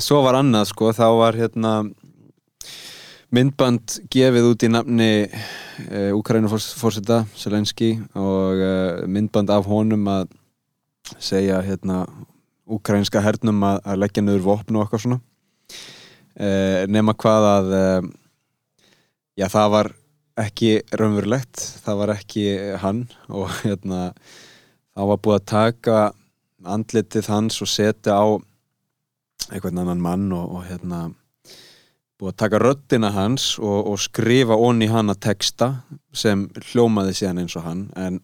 [0.01, 1.74] svo var annað sko, þá var hérna
[3.33, 10.33] myndband gefið út í nafni uh, Ukraínufórseta Selenski og uh, myndband af honum að
[11.20, 12.05] segja hérna
[12.79, 15.20] ukrainska hernum að, að leggja niður vopn og eitthvað svona.
[16.33, 17.75] Uh, nema hvað að
[19.37, 19.93] já það var
[20.43, 22.45] ekki raunverulegt, það var ekki
[22.81, 24.12] hann og hérna
[24.93, 25.99] það var búið að taka
[26.73, 28.27] andlitið hans og setja á
[29.51, 31.09] einhvern annan mann og, og hérna
[32.23, 35.83] að taka röttina hans og, og skrifa onni hana texta
[36.14, 37.81] sem hljómaði síðan eins og hann.
[37.99, 38.20] En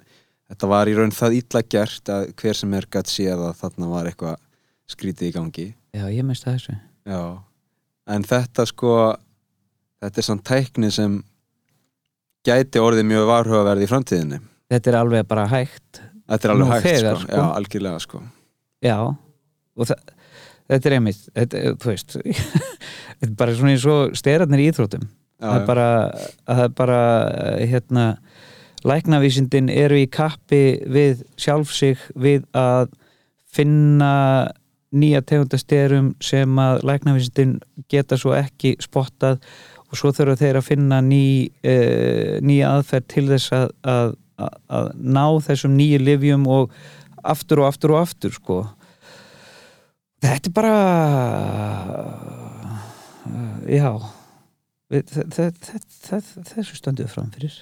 [0.49, 3.91] þetta var í raun það ítla gert að hver sem er gætt séð að þarna
[3.93, 4.37] var eitthvað
[4.89, 5.67] skrítið í gangi.
[5.97, 6.77] Já, ég minnst það þessu.
[7.09, 7.23] Já,
[8.15, 8.93] en þetta sko
[10.03, 11.17] þetta er sann tækni sem
[12.47, 14.43] gæti orðið mjög varhugaverði í framtíðinni.
[14.69, 17.25] Þetta er alveg bara hægt Þetta er alveg Nú hægt, þegar, sko.
[17.25, 18.19] sko, já, algjörlega sko.
[18.85, 18.97] Já,
[19.79, 20.03] og það
[20.69, 22.17] þetta er einmitt, þetta, þú veist
[23.19, 25.07] þetta er bara svona eins og styrarnir í íþrótum
[25.39, 25.87] það er bara,
[26.45, 26.99] það er bara
[27.71, 28.05] hérna
[28.87, 32.93] læknavísindin eru í kappi við sjálfsig við að
[33.53, 34.13] finna
[34.95, 37.59] nýja tegundastyrum sem að læknavísindin
[37.91, 39.41] geta svo ekki spottað
[39.89, 44.15] og svo þurfa þeir að finna ný, uh, nýja aðferð til þess að, að,
[44.69, 46.77] að ná þessum nýju livjum og
[47.25, 48.61] aftur og aftur og aftur sko.
[50.25, 50.77] Þetta er bara
[53.69, 54.18] já
[54.93, 57.59] þessu standuðu framfyrir.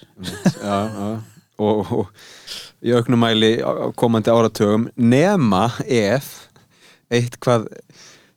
[0.63, 1.09] Já, já.
[1.57, 2.11] Og, og
[2.85, 3.55] í auknum mæli
[3.97, 6.51] komandi áratögum nema ef
[7.09, 7.65] eitthvað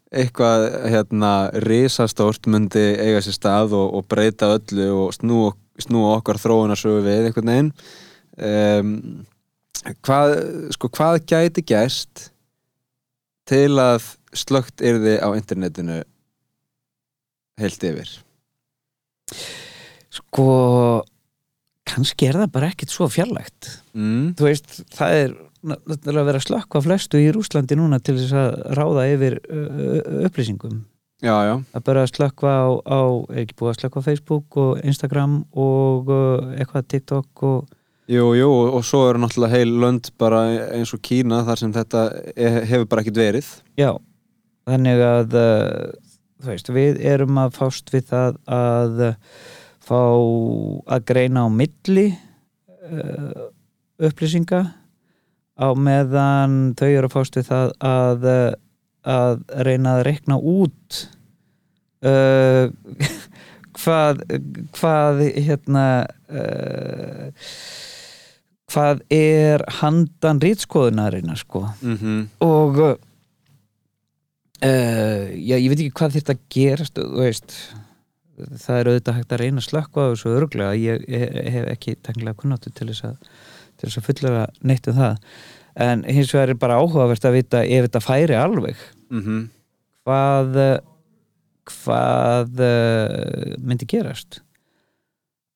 [0.09, 1.31] eitthvað hérna
[1.65, 5.41] risastórt myndi eiga sér stað og, og breyta öllu og snú,
[5.81, 7.73] snú okkar þróunarsögu við einhvern veginn.
[8.39, 8.95] Um,
[10.05, 10.33] hvað,
[10.73, 12.29] sko, hvað gæti gæst
[13.49, 16.01] til að slögt er þið á internetinu
[17.59, 18.15] heilt yfir?
[20.19, 20.49] Sko
[21.89, 23.71] kannski er það bara ekkit svo fjarlægt.
[23.97, 24.35] Mm.
[24.37, 28.35] þú veist, það er náttúrulega að vera að slökkva flestu í Rúslandi núna til þess
[28.37, 29.39] að ráða yfir
[30.29, 30.83] upplýsingum.
[31.19, 33.01] Já, já, að bara að slökkva á, á
[33.41, 36.13] ekki búið að slökkva á Facebook og Instagram og
[36.55, 37.65] eitthvað TikTok og
[38.07, 40.45] jú, jú og, svo eru náttúrulega heil lönd bara
[40.77, 43.49] eins og Kína þar sem þetta e- hefur bara ekkit verið.
[43.75, 43.91] Já,
[44.69, 45.91] þannig að uh,
[46.39, 49.15] þú veist, við erum að fást við það að uh,
[49.89, 50.01] fá
[50.95, 53.49] að greina á milli uh,
[53.99, 54.61] upplýsinga
[55.59, 58.51] á meðan þau eru að fást við það að, uh,
[59.15, 61.01] að reyna að reikna út
[62.07, 62.71] uh,
[63.79, 64.23] hvað
[64.77, 65.85] hvað hérna
[66.31, 67.29] uh,
[68.69, 71.65] hvað er handan rítskoðunarinnar sko.
[71.81, 71.95] Mm
[72.45, 72.99] og
[74.65, 77.55] uh, já, ég veit ekki hvað þýrt að gerast þú veist.
[78.39, 81.95] Það er auðvitað hægt að reyna að slökka á þessu örglega ég, ég hef ekki
[82.07, 83.17] tenglega kunnáttu til þess að
[83.89, 85.17] að fullera neitt um það.
[85.79, 88.79] En hins vegar er bara áhugavert að vita ef þetta færi alveg.
[89.09, 89.43] -hmm.
[90.03, 90.57] hvað
[91.69, 94.41] hvað uh, myndi gerast?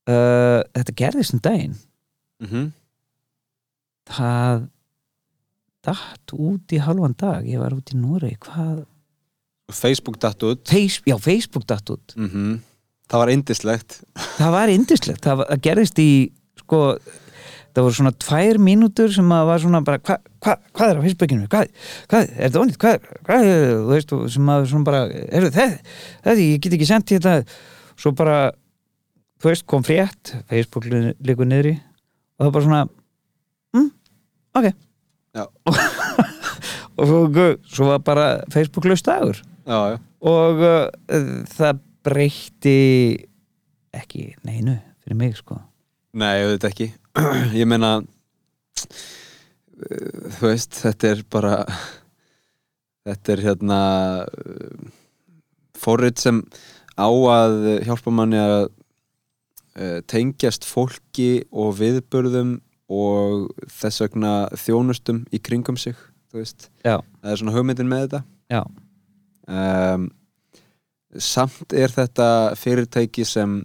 [0.07, 1.75] Uh, þetta gerðist um daginn.
[2.43, 2.71] Mm -hmm.
[4.11, 4.67] það
[5.83, 7.47] datt út í halvan dag.
[7.47, 8.85] Ég var út í Núri hvað
[9.77, 10.63] Facebook datt út.
[10.69, 12.15] Face, já, Facebook datt út.
[12.17, 12.61] Mm
[13.13, 13.99] það var indislegt
[14.37, 16.09] það var indislegt, það, var, það gerðist í
[16.63, 16.79] sko,
[17.73, 21.05] það voru svona tvær mínútur sem að var svona bara hva, hva, hvað er á
[21.05, 21.69] Facebookinu, hvað,
[22.11, 26.37] hvað er þetta ónýtt, hvað, hvað, þú veist sem að svona bara, er þetta þetta,
[26.41, 27.61] ég get ekki sendt í þetta
[27.99, 28.39] svo bara,
[29.41, 32.83] þú veist, kom frétt Facebook liggur niðri og það var bara svona
[33.77, 33.89] mm,
[34.57, 34.69] ok.
[35.33, 35.45] Já.
[36.97, 39.97] og svo, svo var bara Facebook laust dagur já, já,
[40.29, 40.87] og uh,
[41.51, 42.77] það breytti
[43.93, 45.59] ekki neinu fyrir mig sko.
[46.13, 46.87] Nei, auðvitað ekki.
[47.61, 48.05] Ég meina uh,
[50.37, 51.55] þú veist, þetta er bara
[53.07, 53.79] þetta er hérna
[54.27, 54.91] uh,
[55.79, 56.43] forrið sem
[56.95, 57.57] á að
[57.87, 62.57] hjálpa manni að uh, tengjast fólki og viðburðum
[62.93, 65.95] og þess vegna þjónustum í kringum sig
[67.21, 68.21] það er svona hugmyndin með þetta.
[68.51, 68.61] Já,
[69.47, 70.07] um,
[71.19, 72.27] samt er þetta
[72.57, 73.61] fyrirtæki sem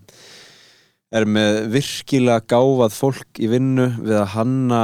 [1.14, 4.83] er með virkilega gáfað fólk í vinnu við að hanna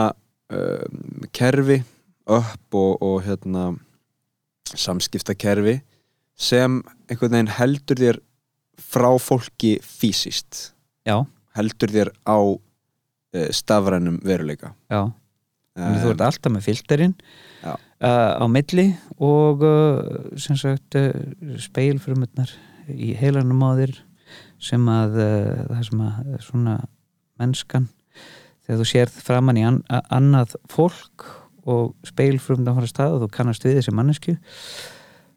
[0.53, 1.83] um, kerfi
[2.25, 3.73] upp og, og hérna
[4.75, 5.81] samskiptakerfi
[6.35, 6.81] sem
[7.11, 8.21] einhvern veginn heldur þér
[8.81, 10.73] frá fólki fysiskt.
[11.55, 14.73] Heldur þér á uh, stafrænum veruleika.
[14.91, 15.13] Já.
[15.75, 17.15] Um, þú ert alltaf með filterinn
[17.67, 17.75] uh,
[18.39, 21.11] á milli og uh, sem sagt uh,
[21.59, 22.53] speilfrumutnar
[22.95, 23.97] í heilanum á þér
[24.63, 26.75] sem að það sem að svona
[27.41, 27.89] mennskan
[28.65, 29.81] þegar þú sérð framann í an,
[30.15, 31.27] annað fólk
[31.69, 34.37] og speilfrumutnar að stað og þú kannast við þessi mannesku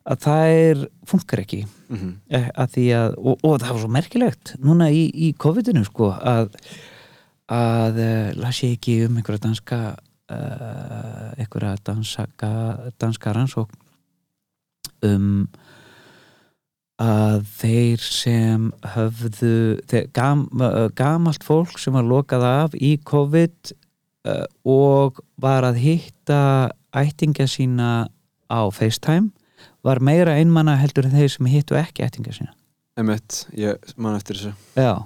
[0.07, 2.13] að það er, funkar ekki mm -hmm.
[2.29, 6.11] Eh, að því að, og, og það var svo merkilegt núna í, í COVID-inu sko
[6.13, 6.53] að
[7.47, 9.95] að uh, las ég ekki um einhverja danska
[10.31, 12.51] uh, einhverja danska,
[12.99, 13.71] danska rannsók
[15.05, 15.47] um
[16.97, 23.73] að þeir sem höfðu þeir, gam, uh, gamalt fólk sem var lokað af í COVID
[24.27, 26.39] uh, og var að hitta
[26.97, 28.07] ættinga sína
[28.49, 29.29] á FaceTime
[29.85, 32.55] var meira einmanna heldur en þeir sem hittu ekki ættinga sína.
[32.97, 34.57] Emmett, ég man eftir þessu.
[34.73, 35.05] Já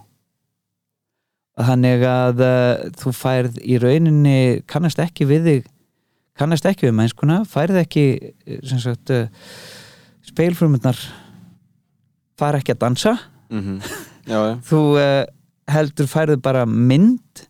[1.61, 4.39] Þannig að uh, þú færð í rauninni
[4.69, 5.69] kannast ekki við þig
[6.41, 9.27] kannast ekki við mennskuna færð ekki eh, sagt uh,
[10.25, 10.97] speilfrumundnar
[12.39, 13.17] fara ekki að dansa.
[13.53, 13.81] Mm
[14.29, 15.23] Já, já, þú uh,
[15.73, 17.41] heldur færðu bara mynd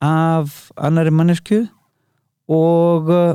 [0.00, 1.58] af annari mannesku
[2.48, 3.34] og uh,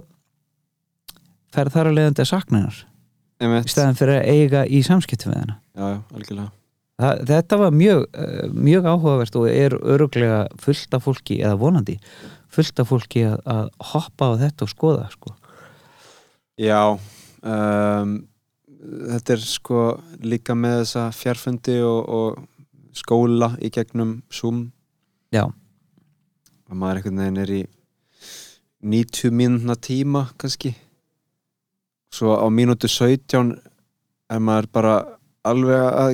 [1.54, 2.80] færð þar að leiðandi að sakna hennar.
[3.38, 6.50] Í Já, staðan fyrir að eiga í samskiptum við hennar já, algjörlega
[6.96, 11.98] Það, þetta var mjög, uh, mjög áhugavert og er öruglega fullt af fólki eða vonandi
[12.56, 15.34] fullt af fólki að, að hoppa á þetta og skoða sko.
[16.62, 18.16] Já um,
[19.12, 19.84] þetta er sko
[20.24, 24.70] líka með þessa fjárfundi og, og skóla í gegnum Zoom.
[25.36, 25.50] Já,
[26.70, 27.62] að maður einhvern veginn er í
[28.86, 30.76] 90 mínúna tíma kannski.
[32.14, 33.58] Svo á mínútu 17
[34.32, 34.96] er maður bara
[35.46, 36.14] alveg að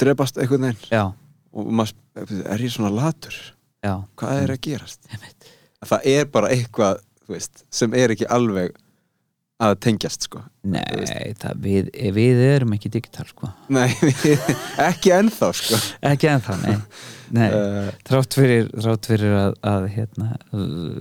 [0.00, 0.86] drepast einhvern veginn.
[0.92, 1.04] Já,
[1.52, 3.36] og maður, er ég svona latur?
[3.82, 3.96] Já.
[4.20, 5.10] Hvað er að gerast?
[5.82, 8.76] Það er bara eitthvað veist, sem er ekki alveg
[9.62, 10.42] að tengjast sko.
[10.66, 10.82] Nei,
[11.38, 13.50] það, við, við erum ekki digital sko.
[13.72, 14.42] Nei, við,
[14.90, 15.78] ekki ennþá sko.
[16.10, 16.78] Ekki ennþá, nei,
[17.36, 17.46] nei.
[17.46, 20.30] uh, Þrátt fyrir, þrátt fyrir að, að hérna,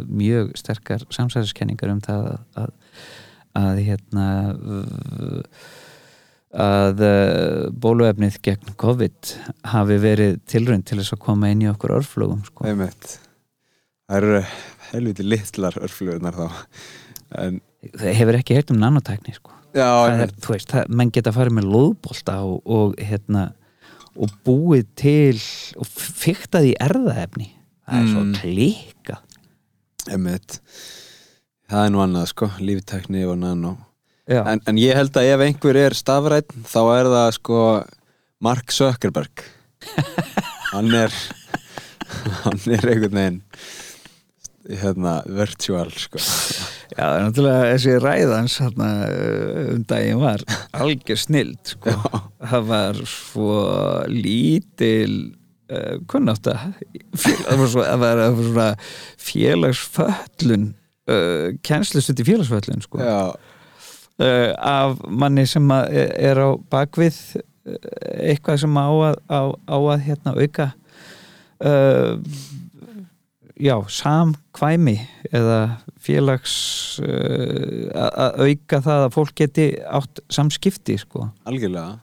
[0.10, 2.30] mjög sterkar samsæðiskenningar um það
[2.62, 2.74] að,
[3.62, 4.28] að hérna
[6.52, 9.34] að uh, bóluefnið gegn COVID
[9.72, 12.68] hafi verið tilrönd til þess að koma inn í okkur örflögum sko.
[14.12, 14.42] Það eru
[14.92, 16.48] helviti litlar örflugunar þá.
[17.40, 17.62] En
[17.96, 19.54] það hefur ekki heyrt um nanotækni sko.
[19.72, 23.46] Já, það er, veist, það, menn geta farið með lóðbolta og, og hérna
[24.20, 25.38] og búið til
[25.80, 27.48] og fiktað í erðaefni
[27.88, 28.34] það er svo Mm.
[28.42, 29.16] klíka
[30.12, 30.60] einmitt.
[31.72, 33.78] Það er nú annað sko, líftekni og nano
[34.30, 37.60] en, en ég held að ef einhver er stafrætt þá er það sko
[38.42, 39.46] Mark Zuckerberg.
[40.72, 41.14] Hann er
[42.44, 43.40] hann er einhvern veginn
[44.82, 46.22] hérna, virtual sko.
[46.92, 48.90] Já, það er náttúrulega þessi ræðans hérna,
[49.74, 50.44] um daginn var
[50.78, 51.96] algjör snild sko.
[52.52, 53.56] það var svo
[54.12, 55.16] lítil
[55.72, 58.68] uh, var, svo, það var, svona
[59.32, 60.68] félagsföllun
[61.10, 63.02] uh, kennslustundi félagsföllun sko.
[63.02, 63.34] Já,
[64.22, 67.76] uh, af manni sem að er á bakvið uh,
[68.30, 70.70] eitthvað sem á að, á, á að hérna, auka
[71.66, 72.14] uh,
[73.62, 74.96] já, samkvæmi
[75.32, 75.60] eða
[76.02, 76.54] félags
[77.04, 81.28] uh, að auka það að fólk geti átt samskipti sko.
[81.46, 82.00] algjörlega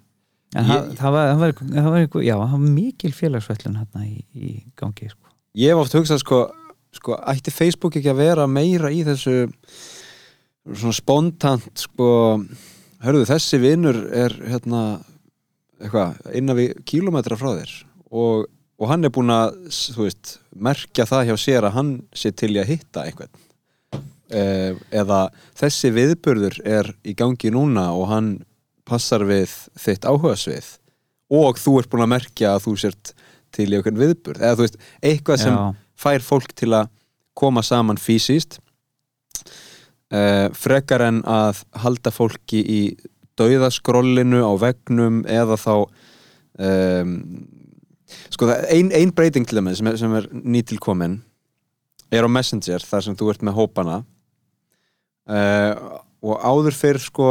[0.57, 4.15] en Ég- það, var, það, var, það, var, já, það var mikil félagsvellun hérna í,
[4.33, 5.27] í gangi sko.
[5.59, 6.39] Ég hef oft hugsað sko,
[6.97, 9.35] sko ætti Facebook ekki að vera meira í þessu
[10.77, 12.11] svona spontant sko,
[13.05, 14.83] hörðu þessi vinnur er hérna
[15.79, 17.75] eitthvað, innan við kílómetra frá þér
[18.11, 18.49] og,
[18.79, 19.55] og hann er búinn að
[19.99, 23.45] veist, merkja það hjá sér að hann sé til í að hitta einhvern.
[24.29, 28.35] Eh, eða þessi viðburður er í gangi núna og hann
[28.89, 30.75] passar við þitt áhugasvið
[31.33, 33.13] og þú ert búinn að merkja að þú sért
[33.55, 34.43] til í einhvern viðburð.
[34.43, 35.65] Eða þú veist, eitthvað sem Já.
[35.97, 36.91] fær fólk til að
[37.39, 38.59] koma saman fysiskt
[40.15, 42.83] uh, frekar en að halda fólki í
[43.39, 47.15] dauðaskrollinu á vegnum eða þá um,
[48.33, 51.21] sko það ein, ein breyting til þeim sem er, sem er nýtilkomin
[52.11, 53.99] er á Messenger þar sem þú ert með hópana.
[55.29, 57.29] Uh, og áður fyrir sko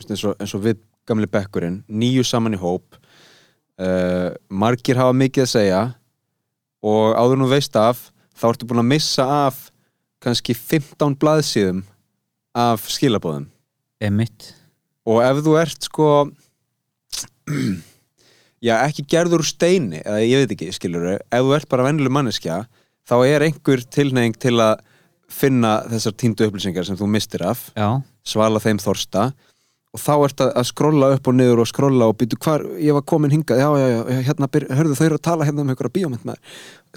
[0.00, 2.96] eins og, eins og við gamli bekkurinn nýju saman í hóp.
[3.76, 5.82] Uh, margir hafa mikið að segja
[6.84, 8.08] og áður nú veist af
[8.38, 9.60] þá ertu búin að missa af
[10.24, 11.82] kannski 15 blaðsíðum
[12.54, 13.48] af skilabóðum
[14.04, 14.52] emitt
[15.08, 16.08] og ef þú ert sko
[18.66, 22.14] já ekki gerður úr steini eða ég veit ekki skilur ef þú ert bara vennileg
[22.14, 22.64] manneskja
[23.04, 24.78] þá er einhver tilneying til að
[25.30, 27.88] finna þessar tíndu upplýsingar sem þú mistir af já,
[28.26, 29.30] svala þeim þorsta
[29.94, 33.04] og þá ert að, skrolla upp og niður og skrolla og býtu hvar, ég var
[33.06, 36.26] komin hingað já, já, já, hérna, hörðu þau eru að tala hérna um einhverja bíómynd
[36.26, 36.40] með,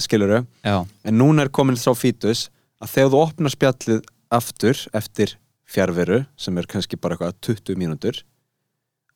[0.02, 2.48] skilur já, en núna er komin sá fítus
[2.84, 4.02] að þegar þú opnar spjallið
[4.38, 5.36] aftur eftir
[5.68, 8.22] fjárveru sem er kannski bara eitthvað 20 mínútur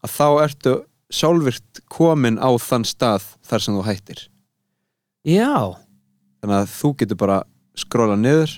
[0.02, 0.76] að þá ertu
[1.12, 4.22] sjálfvirt komin á þann stað þar sem þú hættir.
[5.28, 5.78] Já.
[6.42, 7.42] Þannig að þú getur bara
[7.78, 8.56] skrolla niður.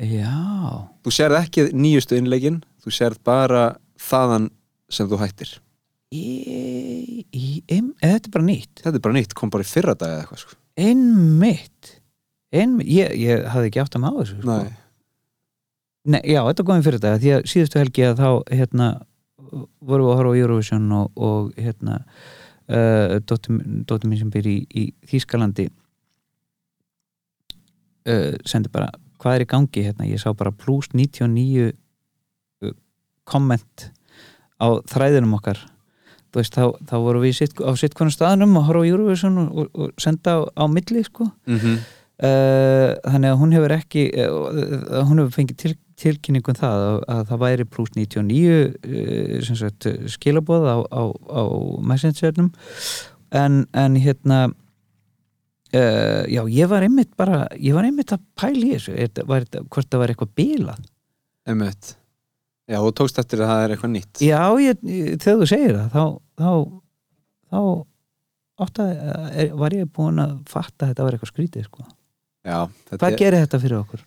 [0.00, 0.38] Já.
[1.04, 3.64] Þú sérð ekki nýjustu innlegin þú sérð bara
[3.98, 4.50] þaðan
[4.92, 5.56] sem þú hættir.
[6.14, 8.82] Í, í, em, þetta er bara nýtt?
[8.84, 10.58] Þetta er bara nýtt, kom bara í fyrra dag eða eitthvað sko.
[10.76, 11.95] einmitt,
[12.54, 14.56] einmitt ég, ég hafði ekki átt að maður þessu sko.
[14.56, 14.74] Nei.
[16.06, 18.90] Nei, já, þetta er góðin fyrir þetta því að síðustu helgi að þá hérna,
[19.80, 21.96] vorum við að horfa á Eurovision og, og hérna
[22.70, 25.66] uh, dóttir mín sem býr í, í Þýskalandi
[28.06, 32.76] uh, sendi bara hvað er í gangi hérna, ég sá bara plus 99 uh,
[33.26, 33.88] komment
[34.62, 35.58] á þræðinum okkar
[36.36, 39.48] veist, þá, þá vorum við sitt, á sitt konum staðnum og horfa á Eurovision og,
[39.56, 41.76] og, og senda á, á milli, sko mm -hmm.
[42.16, 47.18] Uh, þannig að hún hefur ekki uh, hún hefur fengið til, tilkynningum það að, að
[47.28, 51.42] það væri pluss 99 uh, sem sagt skilabóð á, á, á
[51.84, 52.48] messengernum
[53.36, 58.72] en, en hérna uh, já, ég var einmitt bara ég var einmitt að pæla í
[58.78, 58.96] þessu
[59.68, 60.80] hvort það var eitthvað bilað
[61.44, 61.92] Einmitt.
[62.64, 64.80] já, þú tókst eftir að það er eitthvað nýtt já, ég,
[65.20, 66.04] þegar þú segir það þá
[66.40, 66.50] þá,
[67.52, 67.60] þá
[68.64, 68.96] átt að,
[69.60, 71.86] var ég búin að fatta að þetta var eitthvað skrítið sko.
[72.46, 72.58] Já,
[72.94, 74.06] hvað er- gerir þetta fyrir okkur?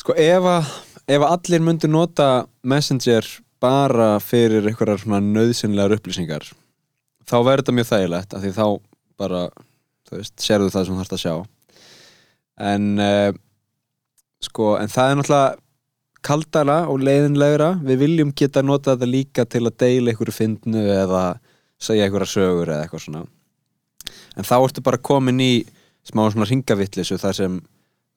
[0.00, 0.72] Sko ef að,
[1.12, 2.30] ef allir myndu nota
[2.62, 3.26] Messenger
[3.60, 6.46] bara fyrir einhverjar nöðsynlegar upplýsingar
[7.30, 8.66] þá verður þetta mjög þægilegt af því þá
[9.20, 9.40] bara,
[10.10, 11.34] veist, sérðu það sem þú þarfst að sjá.
[12.70, 13.32] En uh,
[14.44, 15.50] sko, en það er náttúrulega
[16.26, 17.70] kaldara og leiðinlegra.
[17.86, 21.24] Við viljum geta nota þetta líka til að deila einhverju fyndnu eða
[21.80, 23.22] segja einhverja sögur eða eitthvað svona.
[24.36, 25.52] En þá ertu bara komin í
[26.06, 27.60] smá svona ringavittlisu þar sem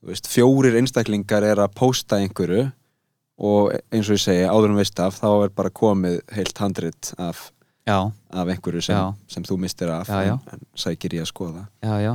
[0.07, 2.69] veist, fjórir einstaklingar er að pósta einhverju
[3.43, 7.13] og eins og ég segi, áður um veist af þá er bara komið heilt handrit
[7.17, 7.47] af,
[7.89, 10.35] af einhverju sem, sem þú mistir af Já, já.
[10.35, 11.65] En, en sækir í að skoða.
[11.83, 12.13] Já, já.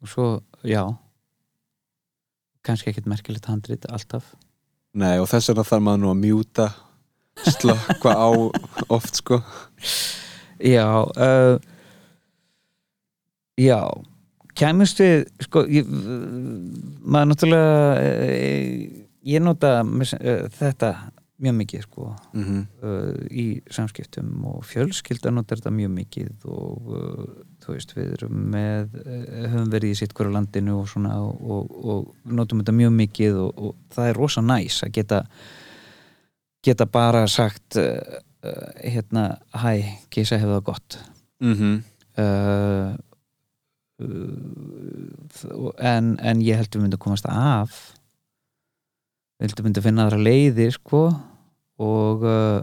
[0.00, 0.28] Og svo,
[0.64, 0.84] já.
[2.66, 4.34] Kannski ekkert merkilegt handrit alltaf.
[4.96, 6.70] Nei, og þess vegna þarf maður nú að mjúta
[7.46, 8.28] slökka á
[8.92, 9.40] oft sko.
[10.60, 10.86] Já
[11.16, 11.56] uh,
[13.60, 13.80] Já
[14.58, 17.72] Kæmust við sko ég, maður náttúrulega
[18.02, 20.92] uh, ég nota uh, þetta
[21.40, 23.28] mjög mikið sko mm -hmm.
[23.32, 26.90] í samskiptum og fjölskylda notar þetta mjög mikið og
[27.64, 28.90] þú veist við erum með
[29.48, 33.38] höfum verið í sitt hverju landinu og svona og, og, og notum þetta mjög mikið
[33.40, 35.22] og, og það er rosa næs að geta
[36.60, 37.80] geta bara sagt
[38.84, 41.00] hérna hæ, kísa hefur það gott
[41.40, 41.82] Mm -hmm.
[42.18, 42.94] uh, uh,
[45.78, 47.78] en, en ég held við myndum komast af.
[49.40, 51.02] Við heldum myndum finna aðra leiði sko.
[51.80, 52.60] Og uh,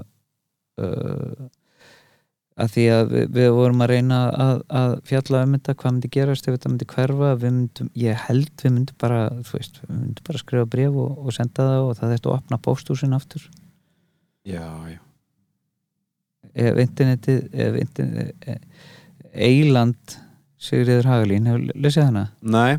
[0.81, 1.47] uh,
[2.57, 6.13] að því að við, við vorum að reyna að, að fjalla um þetta hvað myndi
[6.13, 7.31] gerast ef þetta myndi hverfa.
[7.37, 11.17] Við myndum, ég held við myndum bara þú veist, við myndum bara skrifa bref og,
[11.23, 13.49] og senda það og það þetta að opna póstúsin aftur.
[14.47, 15.01] Já, já.
[16.57, 18.63] Ef internetið ef internetið
[19.37, 20.15] Eiland
[20.57, 22.27] Sigriður Hagalín, hefur lesið hana?
[22.41, 22.77] Nei,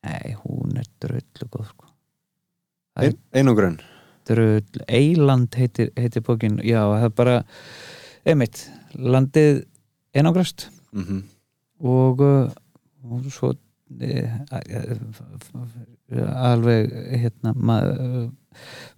[0.00, 1.88] Nei, hún er dröllu góð sko.
[3.00, 3.76] Ein, einangrun
[4.28, 7.36] dröll Eiland heitir, heitir bókin já, það er bara
[8.28, 8.62] einmitt,
[8.94, 9.64] landið
[10.14, 11.22] einangrast mm -hmm.
[11.80, 12.50] og, uh,
[13.10, 13.52] og svo
[14.00, 14.28] e,
[16.36, 16.90] alveg
[17.22, 18.30] hérna maður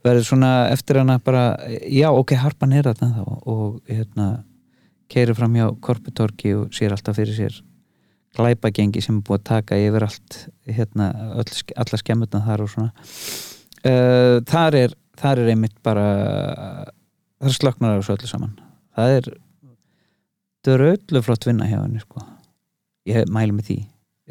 [0.05, 1.57] verður svona eftir hana bara
[1.87, 4.45] já, ok, harpan er þarna þá og hérna
[5.09, 7.63] keiri fram hjá korputorki og sér alltaf fyrir sér
[8.37, 12.91] glæpagengi sem er búið að taka yfir allt hérna, öll, alla skemmutna þar og svona
[13.85, 16.07] uh, þar, er, þar er einmitt bara
[17.43, 18.55] þar slöknar á þessu öllu saman
[18.97, 19.31] það er
[20.63, 22.23] dröllu flott vinna hjá henni sko.
[23.09, 23.79] ég mælu með því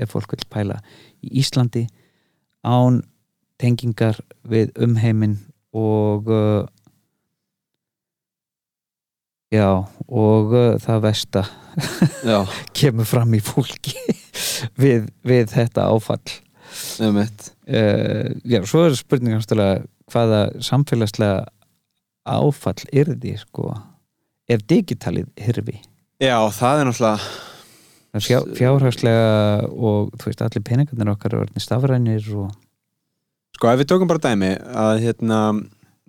[0.01, 0.79] ef fólk vil pæla
[1.21, 1.85] í Íslandi
[2.65, 3.01] án
[3.61, 5.37] tengingar við umheimin
[5.77, 6.63] og uh,
[9.51, 9.67] já
[10.07, 11.43] og uh, það versta
[12.77, 13.95] kemur fram í fólki
[14.81, 16.37] við, við þetta áfall.
[17.03, 17.51] Einmitt.
[17.67, 21.45] Uh, já, svo er spurningan stöðlega hvaða samfélagslega
[22.27, 23.71] áfall er því sko?
[24.51, 25.77] Ef digitalið hirfi?
[26.21, 32.27] Já, það er náttúrulega fjá, fjárhagslega og þú veist allir peningarnir okkar er orðin stafrænir
[32.35, 32.51] og
[33.61, 35.39] Sko, ef við tökum bara dæmi að hérna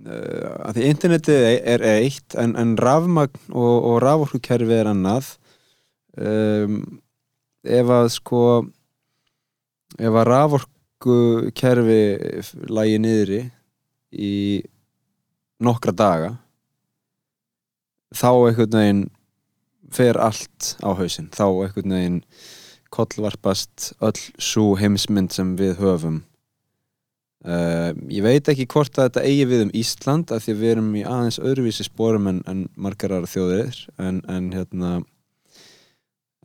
[0.03, 1.44] að því internetið
[1.74, 5.36] er eitt en, en rafmagn og, og raforkukerfi er annað.
[6.18, 7.00] Um,
[7.62, 8.42] ef að sko
[9.96, 12.03] ef að raforkukerfi
[12.72, 13.42] lægi niðri
[14.12, 14.34] í
[15.62, 16.32] nokkra daga
[18.12, 19.05] þá einhvern veginn
[19.92, 21.30] fer allt á hausinn.
[21.32, 22.20] Þá einhvern veginn
[22.92, 26.22] kollvarpast öll svo heimsmynd sem við höfum
[27.43, 30.74] Uh, ég veit ekki hvort að þetta eigi við um Ísland af því að við
[30.76, 33.80] erum í aðeins öðruvísi spórum en, en margar aðra þjóðir.
[33.99, 34.93] En, en hérna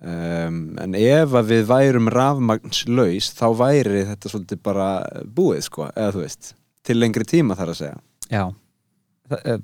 [0.01, 4.89] um, en ef að við værum rafmagnslaus þá væri þetta svolítið bara
[5.37, 6.51] búið sko, eða þú veist
[6.87, 8.01] til lengri tíma þar að segja.
[8.31, 8.43] Já.
[9.27, 9.63] Það, það,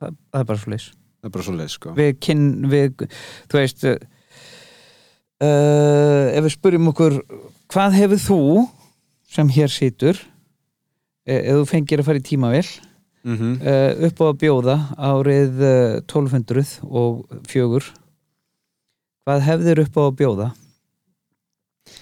[0.00, 0.90] það, það er bara svo leys
[1.22, 1.92] það er bara svolítið sko.
[1.94, 3.02] Við kyn, við,
[3.46, 3.94] þú veist uh,
[5.46, 7.14] ef við spurjum okkur
[7.70, 8.40] hvað hefur þú
[9.32, 10.18] sem hér situr
[11.24, 12.66] ef þú fengir að fara í tímavel
[13.22, 13.54] mm -hmm.
[13.62, 17.84] uh, upp á að bjóða árið uh, 1200 og fjögur.
[19.24, 20.48] Hvað hefðir upp á að bjóða?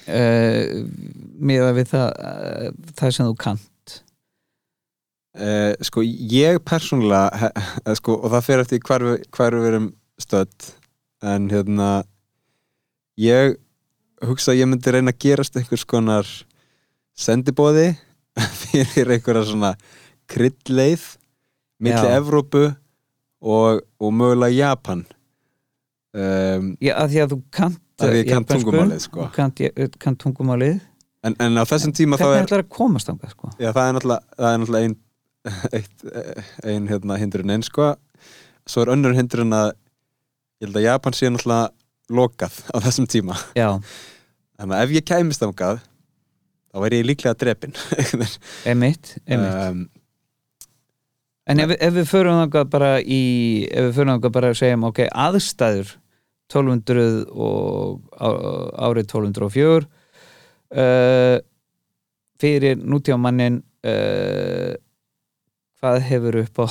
[0.08, 0.86] Uh,
[1.40, 4.02] með við það uh, það sem þú kannt.
[5.30, 7.52] Uh, sko ég persónulega
[7.94, 10.72] sko, og það fer eftir hvar hvar við erum stödd
[11.22, 12.02] en hérna
[13.16, 13.56] ég
[14.26, 16.26] hugsa að ég myndi reyna að gerast einhvers konar
[17.20, 17.88] sendibóði
[18.64, 19.74] fyrir einhverja svona
[20.30, 21.06] kryddleið
[21.80, 22.18] milli Já.
[22.20, 22.68] Evrópu
[23.40, 25.04] og, og mögulega Japan
[26.14, 29.26] um, Já, að því að þú kannt Að ég kann tungumálið, sko.
[29.26, 29.58] þú kannt,
[30.00, 30.78] kannt tungumálið
[31.26, 33.50] en, en á þessum tíma þá hvernig er ætlar að komast þangað sko?
[33.60, 34.94] Já, það er náttúrulega, það er náttúrulega ein,
[35.76, 36.06] eitt,
[36.64, 37.90] ein hérna, hindrun einn sko
[38.70, 39.68] svo er önnur hindrun að
[40.60, 43.68] ég held að Japan sé náttúrulega lokað á þessum tíma Já,
[44.56, 45.84] þannig að ef ég kæmist þangað
[46.70, 47.74] þá væri ég líklega drepin
[48.72, 49.88] emitt, emitt um,
[51.50, 53.22] En ef, ef við förum þangað bara í
[53.66, 55.88] ef við förum þangað bara að segjum ok, aðstæður
[56.52, 59.88] 1200 og á- árið 1204
[60.78, 61.38] uh,
[62.40, 64.76] fyrir nútíðamannin uh,
[65.80, 66.66] hvað hefur upp á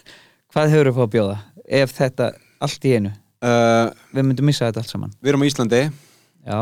[0.54, 1.36] hvað hefur upp á að bjóða?
[1.64, 2.32] Ef þetta
[2.64, 3.12] allt í einu.
[3.44, 5.14] Uh, við myndum missa þetta allt saman.
[5.20, 5.80] Við erum á Íslandi.
[6.48, 6.60] Já,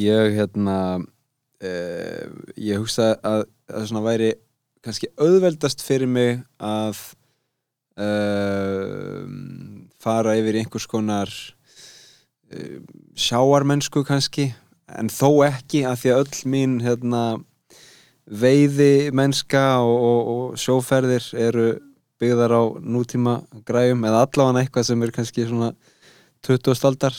[0.00, 0.76] ég hérna
[1.64, 2.24] uh,
[2.60, 4.30] ég hugsa að það væri
[4.84, 7.00] kannski auðveldast fyrir mig að
[8.00, 9.24] uh,
[10.02, 12.78] fara yfir einhvers konar uh,
[13.16, 14.50] sjáarmennsku kannski
[14.92, 17.24] en þó ekki að því að öll mín hérna
[18.24, 21.66] veiði mennska og, og, og sjóferðir eru
[22.20, 25.72] byggðar á nútíma græjum eða allavega eitthvað sem er kannski svona
[26.44, 27.16] 20 aldar.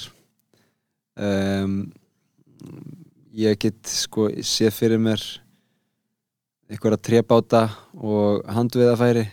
[1.15, 1.93] Um,
[3.35, 5.23] ég get sko séð fyrir mér
[6.71, 9.25] einhverja trébáta og handviðafæri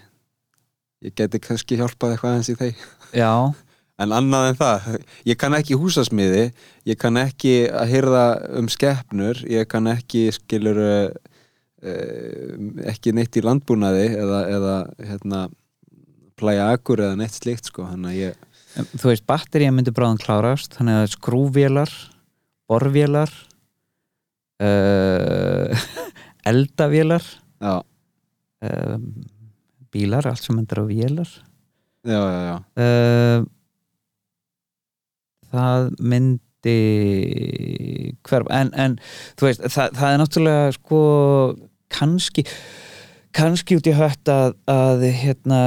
[1.06, 2.82] ég geti kannski hjálpað eitthvað aðeins í þeir
[3.16, 3.30] já,
[4.02, 4.88] en annað en það,
[5.30, 6.44] ég kann ekki húsasmiði
[6.88, 8.24] ég kann ekki að hyrða
[8.60, 11.10] um skeppnur, ég kann ekki skilur uh,
[12.90, 15.44] ekki neitt í landbúnaði eða, eða hérna
[16.38, 18.48] plæja akkur eða neitt slíkt sko, þannig að ég
[18.98, 21.96] þú veist, batterið myndi bráðum klárast þannig að skrúvélar
[22.70, 23.32] borvélar
[24.62, 25.86] uh,
[26.52, 27.26] eldavélar.
[28.62, 29.08] Um,
[29.92, 31.30] bílar, allt sem endur á vélar.
[32.06, 32.56] Já, já, já.
[32.82, 33.44] uh,
[35.52, 36.78] það myndi
[38.26, 38.96] hver, en, en
[39.38, 41.02] þú veist, það, það er náttúrulega sko,
[41.92, 42.46] kannski
[43.36, 45.60] kannski út í hött að, að hérna,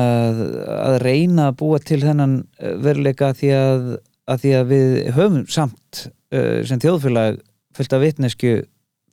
[0.76, 3.88] að reyna að búa til þennan eh, veruleika því að,
[4.30, 7.40] að því að við höfum samt uh, sem þjóðfélag
[7.76, 8.54] fullt af vitnesku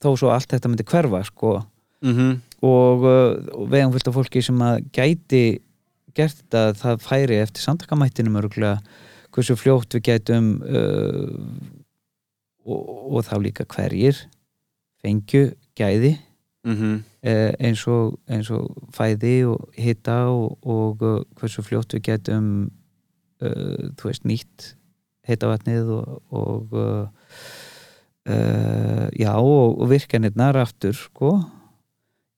[0.03, 1.61] þó svo allt þetta myndi hverfa sko
[2.03, 5.45] Mm og, uh, og við hefum fullt af fólki sem að gæti
[6.15, 8.79] gert þetta það færi eftir samtakamættinum örgulega
[9.35, 11.33] hversu fljótt við gætum uh,
[12.67, 12.83] og,
[13.17, 14.21] og þá líka hverjir
[15.03, 16.19] fengju gæði
[16.75, 17.03] -hmm.
[17.27, 22.71] uh, eins, og, eins og fæði og hita og, og uh, hversu fljótt við gætum
[23.43, 24.77] uh, þú veist nýtt
[25.27, 26.79] hitavatnið og, og
[28.31, 31.33] uh, já og, og virkanirnar aftur sko.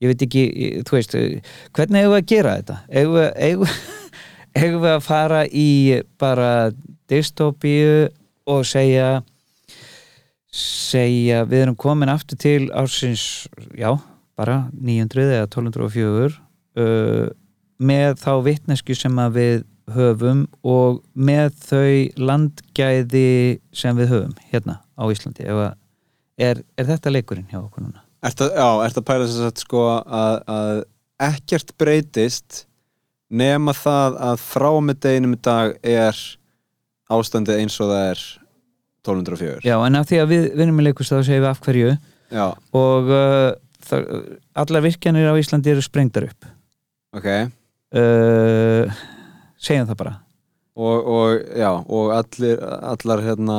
[0.02, 1.38] Ég veit ekki, ég- þú veist eh,
[1.76, 2.78] hvernig eigum við að gera þetta?
[4.54, 5.68] Eigum við, að fara í
[6.20, 6.50] bara
[7.10, 8.08] dystopíu
[8.46, 9.22] og segja
[10.54, 13.90] segja við erum komin aftur til ársins já,
[14.38, 16.28] bara 900 eða 1204
[16.78, 17.26] uh,
[17.82, 19.64] með þá vitnesku sem við
[19.94, 21.90] höfum og með þau
[22.30, 23.26] landgæði
[23.74, 25.46] sem við höfum hérna á Íslandi?
[25.50, 25.74] Að,
[26.40, 28.04] er, er þetta leikurinn hjá okkur núna?
[28.24, 30.78] Ertu að pæla þess að sko að, að
[31.28, 32.64] ekkert breytist
[33.34, 36.18] nema það að frá með deginum í dag er
[37.12, 38.24] ástandið eins og það er
[39.04, 41.94] 1204 Já, en af því að við vinnum í leikust þá segjum við af hverju.
[42.34, 42.46] Já,
[42.80, 43.50] og uh,
[43.84, 44.12] það,
[44.64, 46.46] allar virkjanir á Íslandi eru sprengdar upp.
[47.14, 47.28] Ok.
[47.94, 49.02] Uh,
[49.60, 50.14] segjum það bara.
[50.74, 53.58] Og, og já, og allir allar hérna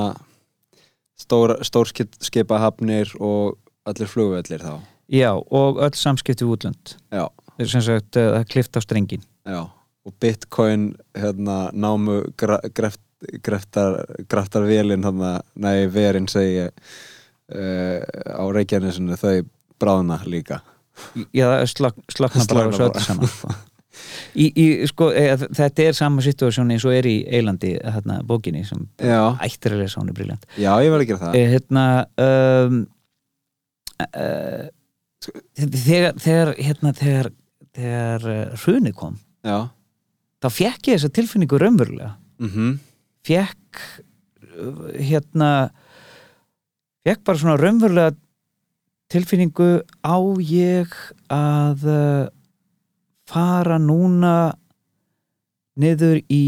[1.20, 3.58] stór, stórskipahafnir og
[3.88, 4.76] allir flugvellir þá.
[5.12, 6.96] Já, og öll samskipti útlönd.
[7.14, 7.28] Já,
[7.62, 9.62] sem sagt, uh, það er klift á strengin já,
[10.06, 13.02] og bitcoin hérna námu greft,
[13.46, 18.00] greftar, greftar vélinn hérna, nei, verin segi uh,
[18.34, 19.46] á Reykjanesinu þau
[19.82, 20.62] bráðna líka.
[21.36, 23.64] Já, það er Slakna og svo öllu saman.
[24.36, 25.28] Í, í, sko, e,
[25.58, 30.02] þetta er sama situasjón eins og er í Eilandi hérna, bókinni sem ættir að lesa
[30.02, 31.38] hún er briljant já, ég verð að gera það.
[31.40, 31.86] E, hérna
[32.26, 32.82] um,
[34.04, 34.66] uh,
[35.56, 37.32] þegar þegar, hérna, þegar,
[37.76, 39.16] þegar uh, hrunið kom
[39.46, 39.58] Já,
[40.42, 42.16] þá fekk ég þessa tilfinningu raunverulega.
[42.42, 42.78] Mhm.
[43.26, 43.82] Fekk
[44.58, 45.50] uh, hérna
[47.06, 48.16] fekk bara svona raunverulega
[49.14, 49.70] tilfinningu
[50.02, 50.96] á ég
[51.30, 51.86] að
[53.30, 54.56] fara núna
[55.82, 56.46] niður í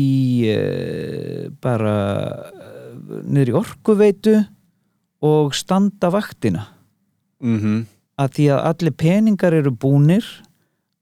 [0.54, 1.96] uh, bara
[2.48, 4.36] uh, niður í orkuveitu
[5.28, 6.68] og standa vaktina.
[7.44, 7.86] Mhm.
[8.18, 10.26] Að því að allir peningar eru búnir.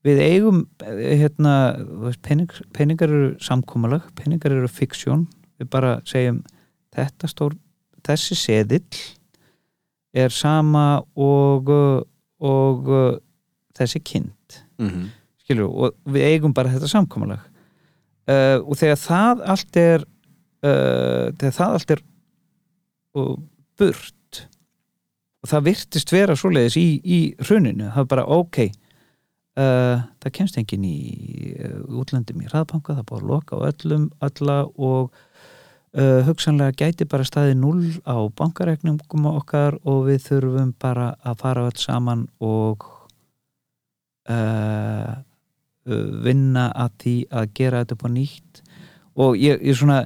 [0.06, 1.54] Við eigum eh, hérna,
[2.04, 5.24] veist, pening, peningar eru samkomulag, peningar eru fiksjón.
[5.58, 6.42] Við bara segjum
[6.94, 7.56] þetta stór,
[8.06, 9.00] þessi seðill
[10.16, 11.72] er sama og
[12.46, 12.92] og
[13.76, 14.60] þessi kind.
[14.78, 15.08] Mhm
[15.46, 17.44] skilur, og við eigum bara þetta samkomulag.
[18.26, 20.06] Uh, og þegar það allt er
[20.66, 22.00] uh, þegar það allt er
[23.20, 23.36] uh,
[23.78, 24.40] burt
[25.46, 30.88] það virtist vera svoleiðis í, í hruninu, það var bara ok uh, það kemst enginn
[30.90, 30.98] í
[31.86, 35.24] útlöndum í hraðbanka það er búið að loka á öllum alla og
[35.96, 41.78] hugsanlega gæti bara staði null á bankareikningum okkar og við þurfum bara að fara öll
[41.80, 42.84] saman og
[44.28, 45.14] uh,
[45.86, 48.62] vinna að því að gera þetta upp á nýtt.
[49.26, 50.00] Og ég, ég svona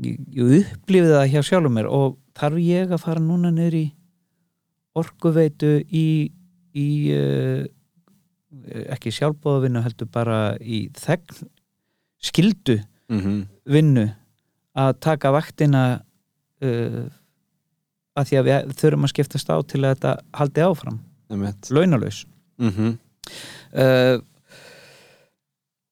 [0.00, 1.90] ég, ég upplifði það hjá sjálfum mér.
[1.90, 3.86] Og þarf ég að fara núna niður í
[5.00, 6.06] orkuveitu í,
[6.74, 7.64] í uh,
[8.90, 11.48] ekki sjálfbóðavinnu heldur bara í þegn
[12.20, 14.02] skildu mm vinnu
[14.80, 15.82] að taka vaktina
[16.64, 17.04] uh,
[18.18, 20.98] að því að við þurfum að skiptast á til að þetta haldi áfram,
[21.70, 22.24] launalaus.
[22.58, 22.96] Mm
[23.76, 24.16] uh,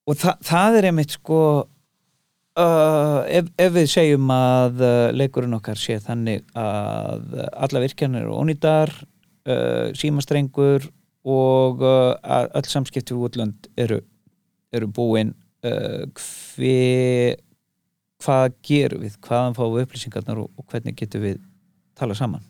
[0.09, 4.85] og þa það er einmitt sko uh, ef, ef við segjum að
[5.17, 10.89] leikurinn okkar sé þannig að alla virkjanir eru ónýtar uh, símastrengur
[11.29, 12.15] og uh,
[12.57, 14.01] öll samskipti við útlönd eru,
[14.73, 15.35] eru búin
[15.67, 17.37] uh, hve
[18.19, 21.43] hvað gerum við, hvaðan fáum við upplýsingarnar og, og hvernig getum við
[21.99, 22.43] tala saman?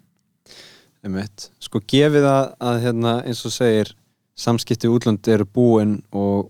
[1.05, 3.93] Einmitt, sko gefið að, að hérna, eins og segir
[4.39, 6.49] samskipti útlönd eru búin og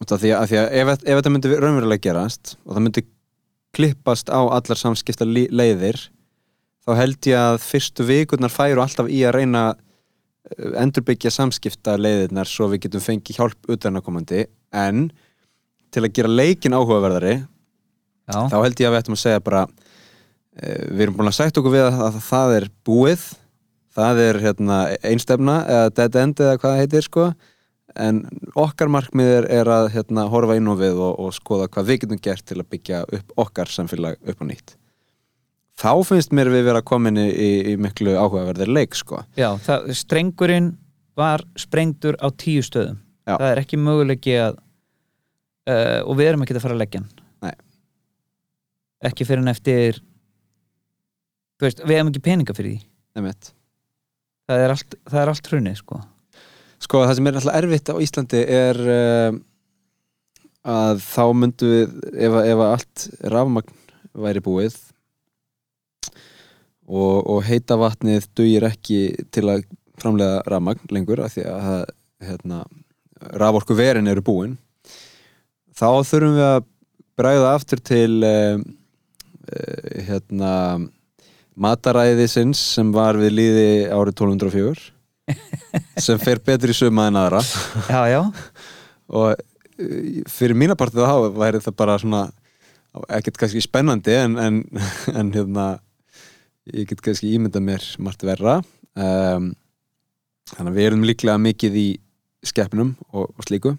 [0.00, 3.04] af því að, að, því að ef, ef þetta myndi raunverulega gerast og það myndi
[3.76, 6.00] klippast á allar samskipta leiðir
[6.86, 12.48] þá held ég að fyrstu vikurnar færu alltaf í að reyna uh, endurbyggja samskipta leiðirnar
[12.48, 15.10] svo við getum fengið hjálp utanakomandi en
[15.90, 17.36] til að gera leikin áhugaverðari
[18.30, 21.38] Já, þá held ég að við ættum að segja bara uh, við erum búin að
[21.42, 23.28] sagt okkur við að, að það er búið
[24.00, 27.30] það er hérna, einstefna eða dead end eða hvað það heitir sko
[27.98, 28.20] en
[28.58, 32.02] okkar markmið er, er að hérna, horfa inn á við og, og skoða hvað við
[32.04, 34.76] getum gert til að byggja upp okkar samfélag upp á nýtt
[35.80, 37.28] þá finnst mér við vera komin í,
[37.72, 40.74] í, miklu áhugaverðir leik sko Já það, strengurinn
[41.18, 43.34] var sprengdur á tíu stöðum Já.
[43.36, 44.60] það er ekki mögulegi að
[45.70, 47.02] uh, og við erum ekki að fara að leggja
[47.46, 47.56] Nei.
[49.10, 50.00] ekki fyrir en eftir
[51.60, 52.86] veist, við hefum ekki peninga fyrir því
[53.18, 53.52] Einmitt.
[54.48, 56.00] það er allt, allt hrunið sko
[56.80, 59.40] Sko það sem er alltaf erfitt á Íslandi er uh,
[60.64, 63.76] að þá myndu við ef, ef allt rafmagn
[64.20, 64.76] væri búið
[66.90, 69.00] og, og heita vatnið dugir ekki
[69.32, 69.64] til að
[70.00, 71.70] framlega rafmagn lengur af því að
[72.26, 72.62] hérna,
[73.40, 74.56] raforku verin eru búin
[75.76, 76.68] þá þurfum við að
[77.20, 80.54] bræða aftur til uh, uh, hérna
[81.60, 84.99] mataræðisins sem var við líði árið 1204
[86.00, 87.40] sem fer betur í suma en aðra.
[87.90, 88.20] Já, já,
[89.10, 92.24] og uh, fyrir mína partið þá væri það bara svona
[93.14, 94.60] ekkert kannski spennandi en, en,
[95.18, 95.66] en hérna
[96.70, 98.60] ég get kannski ímyndað mér margt verra.
[98.98, 99.52] Um,
[100.56, 101.88] þannig að við erum líklega mikið í
[102.46, 103.76] skeppnum og, og slíku.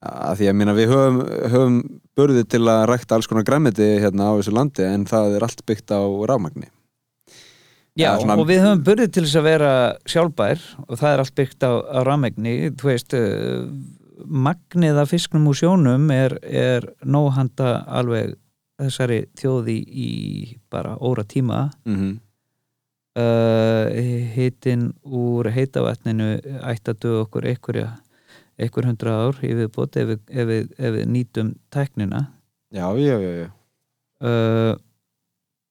[0.00, 1.18] Að því að minna, við höfum,
[1.52, 1.80] höfum
[2.16, 5.60] börði til að rækta alls konar græmiti hérna á þessu landi en það er allt
[5.68, 6.70] byggt á rafmagni
[7.96, 9.72] já Ja, svona- og við höfum burðið til þess að vera
[10.06, 13.66] sjálfbær og það er allt byggt á, á rámegni þú veist uh,
[14.26, 18.36] magnið af fisknum úr sjónum er, er nóhanda alveg
[18.80, 20.10] þessari þjóði í
[20.70, 21.70] bara óra tíma.
[21.84, 22.18] Mm -hmm.
[23.20, 23.86] uh,
[24.34, 27.88] hitin úr heitavatninu döða okkur einhverja
[28.60, 32.26] einhver hundra ár í viðbót ef, við- ef, við- ef við nýtum tæknina.
[32.72, 33.50] Já, já, já, já.
[34.22, 34.76] Uh,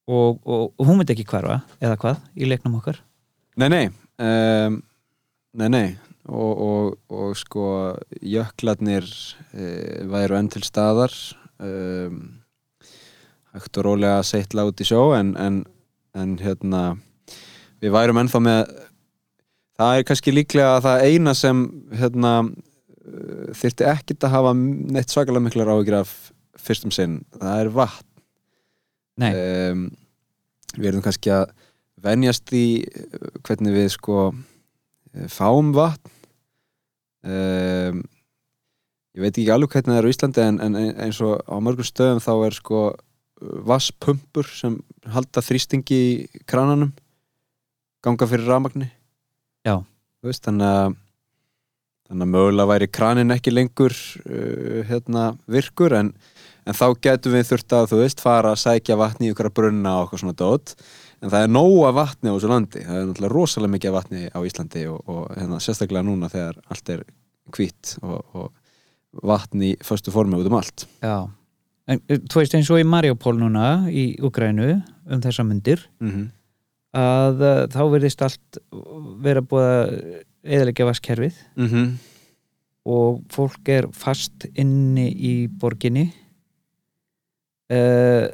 [0.08, 3.02] og, og, og hún myndi ekki hverfa eða hvað í leiknum okkar?
[3.60, 3.84] Nei, nei
[4.22, 4.80] um,
[5.50, 5.86] Nei, nei.
[6.30, 7.64] Og, og, sko
[8.22, 9.06] jöklarnir
[9.50, 9.64] e,
[10.06, 11.10] væru enn til staðar.
[11.58, 12.20] Um,
[13.50, 15.64] hægt og rólega seitla út í sjó en, en,
[16.14, 16.82] en hérna
[17.82, 18.60] við værum ennþá með
[19.80, 21.64] það er kannski líklega það eina sem
[21.98, 26.14] hérna eh, þyrfti ekkit að hafa neitt svakalega miklar áhyggjur af
[26.60, 28.09] fyrstum sinn, það er vatn
[29.28, 29.82] um,
[30.76, 31.50] við erum kannski að
[32.00, 36.16] venjast í eh, hvernig við sko eh, fáum vatn.
[37.20, 38.00] Um,
[39.12, 41.84] ég veit ekki alveg hvernig það er á Íslandi en, en eins og á mörgum
[41.84, 42.80] stöðum þá er sko
[43.40, 44.78] vasspumpur sem
[45.12, 46.94] halda þrýstingi í krananum
[48.04, 48.88] ganga fyrir rafmagni.
[49.66, 49.82] Já.
[50.24, 50.96] Veist, þannig að
[52.10, 56.14] þannig að mögulega væri kranin ekki lengur uh, hérna, virkur en,
[56.70, 59.96] en þá getum við þurft að þú veist fara að sækja vatni í að brunna
[59.98, 60.74] og eitthvað svona dót.
[61.20, 62.84] En það er nóga vatni á þessu landi.
[62.86, 66.92] Það er náttúrulega rosalega mikið vatni á Íslandi og, og hérna, sérstaklega núna þegar allt
[66.94, 67.04] er
[67.56, 70.86] hvitt og, og vatni í föstu formi út um allt.
[71.02, 71.28] Já.
[71.90, 74.70] En, uh, Þú veist eins og í Mariupol núna í Ukrænu
[75.10, 76.30] um þessa myndir mm -hmm.
[76.94, 78.62] að uh, þá verðist allt
[79.20, 79.98] vera búið að
[80.44, 81.98] eðalega vaskerfið mm
[82.88, 86.08] og fólk er fast inni í borginni
[87.70, 88.26] uh,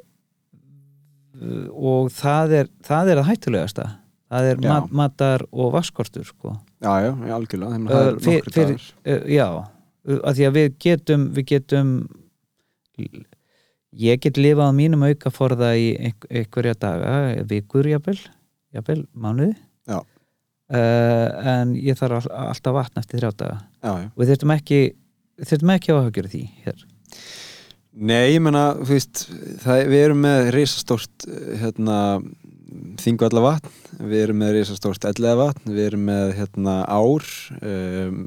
[1.76, 3.86] og það er það er að hættulegasta.
[4.32, 6.56] Það er mat, matar og vaskortur sko.
[6.82, 7.78] Já, já, algjörlega.
[7.86, 8.86] Uh, fyr- dagar.
[9.06, 9.46] uh, já,
[10.16, 11.92] að því að við getum við getum
[13.96, 17.12] ég get lifað á mínum aukaforða í einhver- einhverja daga
[17.48, 18.18] vikur jafnvel,
[18.74, 19.54] jafnvel mánuði.
[19.86, 20.00] Já.
[20.74, 23.58] uh, en ég þarf all, alltaf vatn eftir þrjá daga.
[24.10, 24.80] Og við þurfum ekki
[25.46, 26.84] þurfum ekki að hafa því hér
[27.96, 29.22] Nei, ég menna, þú veist
[29.62, 31.26] það, við erum með risastórt
[31.62, 31.98] hérna,
[33.00, 37.24] þingu alla vatn við erum með risastórt ellega vatn við erum með hérna, ár
[37.62, 38.18] um,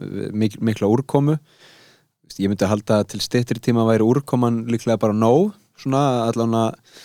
[0.41, 5.13] mik mikla úrkomu veist, ég myndi að halda til styttri tíma væri úrkoman líklega bara
[5.13, 6.97] nóg svona allan að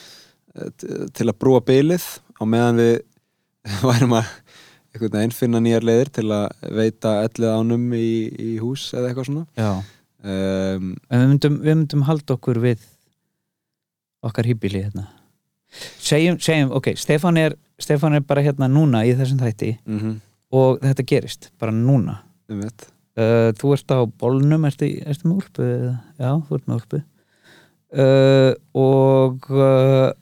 [1.15, 2.07] til að brúa bylið
[2.41, 2.95] á meðan við
[3.89, 4.31] værum að
[4.95, 9.29] einhvern veginn finna nýjar leiðir til að veita ellega ánum í, í hús eða eitthvað
[9.29, 9.83] svona já.
[10.25, 12.83] Um, við myndum, við myndum halda okkur við
[14.25, 15.09] okkar hýbili hérna.
[16.03, 20.20] Segjum, segjum, ok, Stefán er Stefán er bara hérna núna í þessum þætti mm
[20.55, 22.20] og þetta gerist, bara núna.
[22.47, 25.64] Um uh, þú ert á bólnum ertu, ertu með úlpu?
[26.14, 27.01] já, þú ert með úlpu.
[27.95, 30.12] Uh, og uh,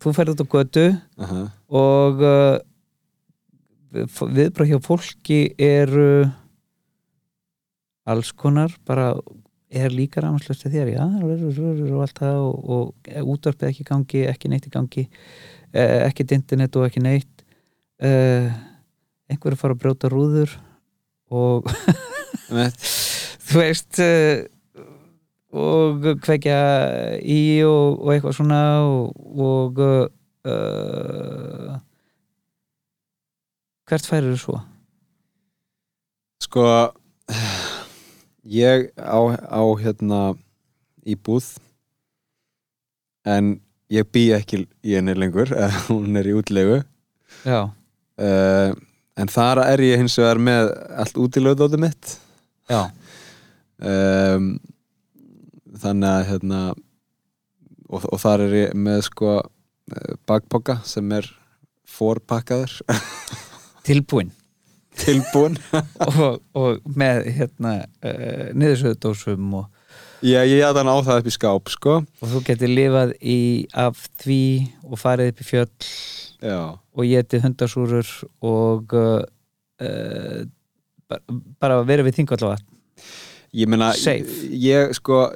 [0.00, 0.86] þú ferð út á götu
[1.20, 1.42] Aha.
[1.68, 2.24] og
[3.92, 6.24] viðbröð hjá fólki eru
[8.08, 9.12] alls konar bara
[9.72, 14.68] er líka rámaslöst þér, já, og allt það og, og útvarpið ekki gangi ekki neitt
[14.68, 17.44] í gangi eh, ekkert internet og ekki neitt
[18.02, 18.48] uh,
[19.32, 20.56] einhverju fara að brjóta rúður
[21.32, 21.68] og
[23.48, 24.44] þú veist uh,
[25.52, 26.58] og kveikja
[27.20, 31.78] í og, og eitthvað svona og, og uh,
[33.88, 34.58] hvert færir þú svo?
[36.42, 36.66] Sko
[38.42, 40.22] ég á, á hérna
[41.06, 41.46] íbúð
[43.28, 43.54] en
[43.92, 45.52] ég bý ekki í henni lengur
[45.90, 46.82] hún er í útlegu.
[48.22, 48.72] Uh,
[49.18, 52.16] en þar er ég hins vegar með allt útilöðdóti mitt.
[52.70, 52.88] Já,
[53.82, 54.54] um,
[55.82, 56.60] þannig að hérna
[57.92, 61.28] og, og þar er ég með sko eh, bakpoka sem er
[61.92, 62.78] fórpakkaður
[63.86, 64.32] tilbúin
[65.00, 65.58] tilbúin.
[66.06, 69.70] Og, og með hérna uh, niðursöðudósum og,
[70.22, 71.94] Já, ég jæði hann á það upp í skáp sko.
[72.22, 73.38] Og þú getur lifað í
[73.74, 74.42] af því
[74.86, 75.88] og farið upp í fjöll
[76.42, 78.12] Já, og getið hundasúrur
[78.46, 79.24] og uh,
[79.82, 80.42] uh,
[81.10, 82.68] bara, bara verið við þingvallavatn
[83.52, 84.48] ég meina Safe.
[84.48, 85.26] ég sko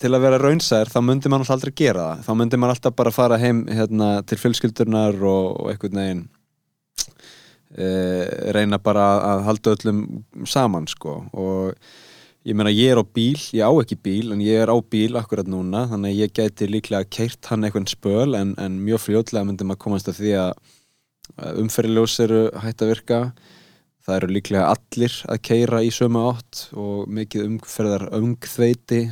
[0.00, 2.24] til að vera raunsær þá myndi maður alltaf aldrei gera það.
[2.26, 6.33] Þá myndi maður alltaf bara fara heim hérna, til fjölskyldurnar og, og einhvern veginn e,
[7.74, 10.02] reyna bara að halda öllum
[10.46, 11.16] saman sko.
[11.32, 11.74] Og
[12.46, 15.16] ég meina ég er á bíl, ég á ekki bíl en ég er á bíl
[15.18, 19.48] akkurat núna þannig að ég gæti líklega keirt hann eitthvað spöl en, en mjög fljótlega
[19.48, 20.52] myndi maður komast að því að
[21.64, 23.20] umferðiljós eru hægt að virka.
[24.04, 28.10] Það eru líklega allir að keira í sömu átt og mikið umferðar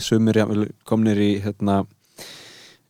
[0.04, 1.82] sumir jafnvel komnir í hérna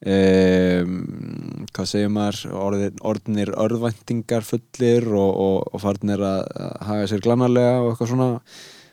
[0.07, 2.43] um, hvað segir maður?
[2.67, 6.45] Orðir, orðnir örvæntingar fullir og, og, og farnir að,
[6.89, 8.31] haga sér glannarlega og eitthvað svona.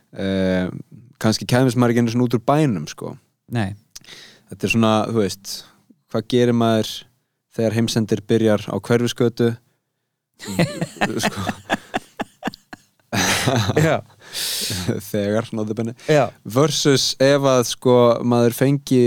[0.10, 0.82] Um,
[1.22, 3.14] kannski kemist maður ekki einu svona út úr bænum sko.
[3.54, 3.74] Nei,
[4.52, 5.56] þetta er svona, þú veist
[6.10, 6.94] hvað gerir maður
[7.56, 9.52] þegar heimsendir byrjar á hverfiskötu
[11.26, 11.44] sko.
[13.80, 14.00] Já,
[15.12, 15.50] þegar,
[16.10, 16.24] já.
[16.44, 19.04] Versus ef að sko maður fengi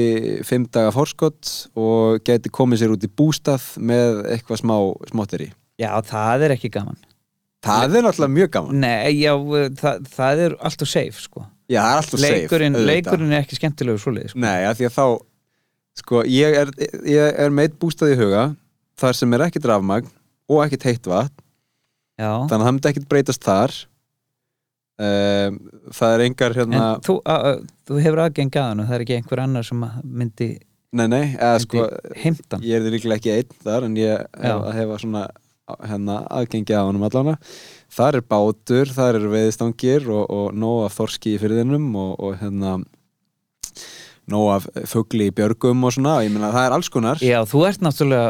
[0.47, 4.77] fimm daga fórskott og geti komið sér út í bústað með eitthvað smá
[5.12, 5.51] smottir í
[5.81, 6.99] Já, það er ekki gaman.
[7.62, 8.81] Það er náttúrulega mjög gaman.
[8.83, 9.33] Nei, já,
[9.79, 11.45] það, það er alltaf safe sko.
[11.70, 14.43] já, það er alltaf leikurinn, safe leikurinn er ekki skemmtilegur svoleiði sko.
[14.43, 15.07] nei, því að þá
[16.03, 16.73] sko, ég er,
[17.09, 18.49] ég er meitt bústað í huga
[18.99, 20.11] þar sem er ekkit rafmagn
[20.51, 21.39] og ekkit heitt vatn.
[22.20, 23.77] Já, þannig að það myndi ekkit breytast þar
[25.01, 25.60] um,
[25.94, 27.55] það er engar hérna en þú, a, a,
[27.89, 30.48] þú hefur aðgengi að hann og það er ekki einhver annar sem að myndi,
[30.93, 31.86] nei, nei, eða sko
[32.24, 35.27] heimtan ég er líklega ekki einn þar en ég hef, hefa svona
[35.86, 37.36] hérna, aðgengi að honum allána
[37.93, 42.39] þar er bátur, þar er veiðstangir og, og nóg af þorski í fyrirðinum og, og
[42.40, 42.78] hérna
[44.32, 47.23] nóg af fugli í björgum og svona, ég meina það er alls konar.
[47.24, 48.27] Já, þú ert náttúrulega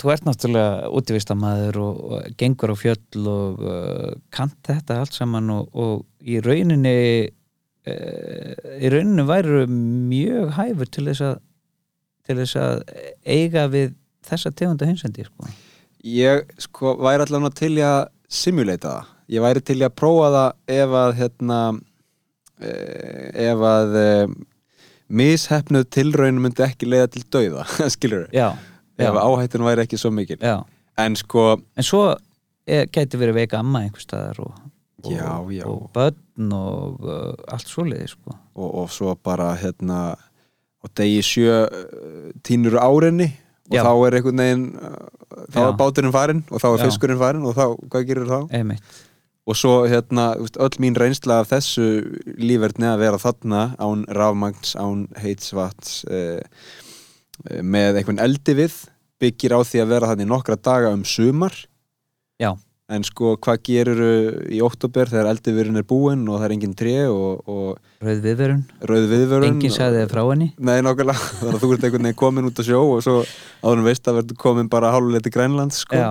[0.00, 5.52] þú ert náttúrulega útivistamæður og, og gengur á fjöll og uh, kant þetta allt saman
[5.52, 6.96] og, og í rauninni
[7.28, 11.40] uh, í rauninni væru mjög hæfur til þess að
[12.26, 12.82] til þess að
[13.26, 13.94] eiga við
[14.26, 15.50] þessa tegunda hinsendi sko.
[16.06, 18.00] ég sko væri allavega til að
[18.32, 19.10] simulata það.
[19.32, 21.58] Ég væri til að prófa það ef að hérna
[22.60, 24.34] eh, ef að eh,
[25.12, 28.52] mishefnuð tilraun myndi ekki leiða til dauða skilur já,
[28.98, 30.38] ef já, áhættin væri ekki svo mikil.
[30.42, 30.62] Já.
[30.98, 32.02] En sko, en svo
[32.66, 34.52] er, gæti verið veika amma einhvers staðar og,
[35.04, 35.64] og, Já, já.
[35.66, 38.36] og börn og uh, allt svoleiði sko.
[38.54, 40.02] og, og svo bara hérna
[40.82, 43.32] á degi sjö uh, tínur árinni
[43.70, 44.66] og þá er einhvern veginn
[45.52, 48.38] þá er báturinn farinn og þá er fiskurinn farinn og þá, hvað gerir þá?
[48.52, 49.00] einmitt.
[49.42, 51.86] Og svo hérna, öll mín reynsla af þessu
[52.38, 56.81] lífverðni að vera þarna án rafmagns, án heitsvats eh, eh,
[57.62, 58.76] með einhvern eldi við
[59.22, 61.54] byggir á því að vera þannig nokkra daga um sumar.
[62.42, 62.56] Já.
[62.92, 64.00] en sko hvað gerur
[64.52, 68.64] í oktober þegar eldivirinn er búinn og það er engin tré og, og rauð viðverun,
[68.90, 70.48] rauð viðvörun enginn sagði þið frá henni.
[70.58, 73.14] Nei, nákvæmlega, þannig að þú ert einhvern veginn komin út á sjó og svo
[73.62, 76.02] áður en veist að verður komin bara hálfuleiti Grænland sko.
[76.02, 76.10] já,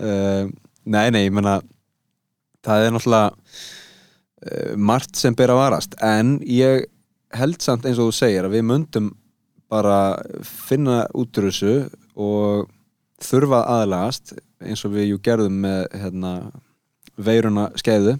[0.00, 0.54] uh,
[0.88, 1.58] Nei, nei, ég menna
[2.64, 5.98] það er náttúrulega uh, margt sem ber að varast.
[6.00, 6.86] En ég
[7.36, 9.10] held samt eins og þú segir að við myndum
[9.68, 9.98] bara
[10.46, 11.74] finna út úr þessu
[12.16, 12.70] og
[13.24, 14.34] þurfa að aðlagast
[14.64, 16.32] eins og við jú gerðum með hérna,
[17.18, 18.16] veiruna skeiðu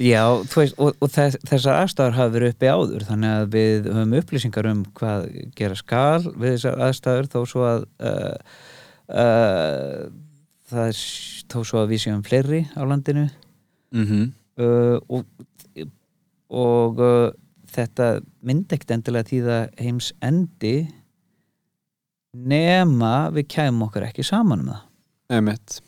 [0.00, 0.22] já
[0.54, 4.70] veist, og, og þess, þessar aðstæður hafa verið uppi áður þannig að við höfum upplýsingar
[4.70, 5.26] um hvað
[5.58, 8.34] gera skal við þessar aðstæður þó svo að uh,
[9.12, 10.08] uh,
[10.70, 11.02] það er
[11.50, 13.26] þó svo að við séum fleiri á landinu
[13.92, 14.32] mm -hmm.
[14.64, 15.86] uh, og,
[16.48, 17.30] og uh,
[17.74, 18.08] þetta
[18.46, 20.74] myndi ekkert endilega tíða heims endi
[22.32, 24.82] nema við kæmum okkur ekki saman um það.
[25.40, 25.80] Emitt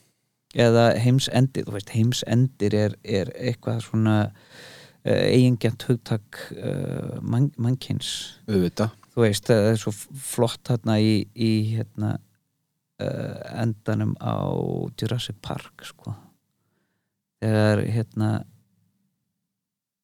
[0.58, 7.18] eða heims endir, þú veist heims endir er, er eitthvað svona uh, eigingjant hugtak uh,
[7.22, 8.12] mann, mannkins
[8.48, 8.98] auðvitað.
[9.12, 14.36] Þú veist, það er svo flott hérna í, í hérna uh, endanum á
[15.00, 16.14] Jurassic Park sko.
[17.42, 18.30] Þegar hérna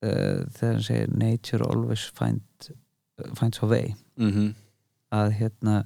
[0.05, 2.43] uh, þegar hann segir nature always find,
[3.35, 4.51] finds a way mm -hmm.
[5.12, 5.85] að hérna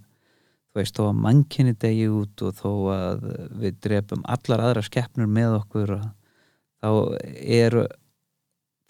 [0.72, 3.26] þú veist, þó að mannkinni degi út og þó að
[3.60, 5.98] við drepum allar aðra skeppnur með okkur
[6.80, 6.90] þá
[7.36, 7.86] er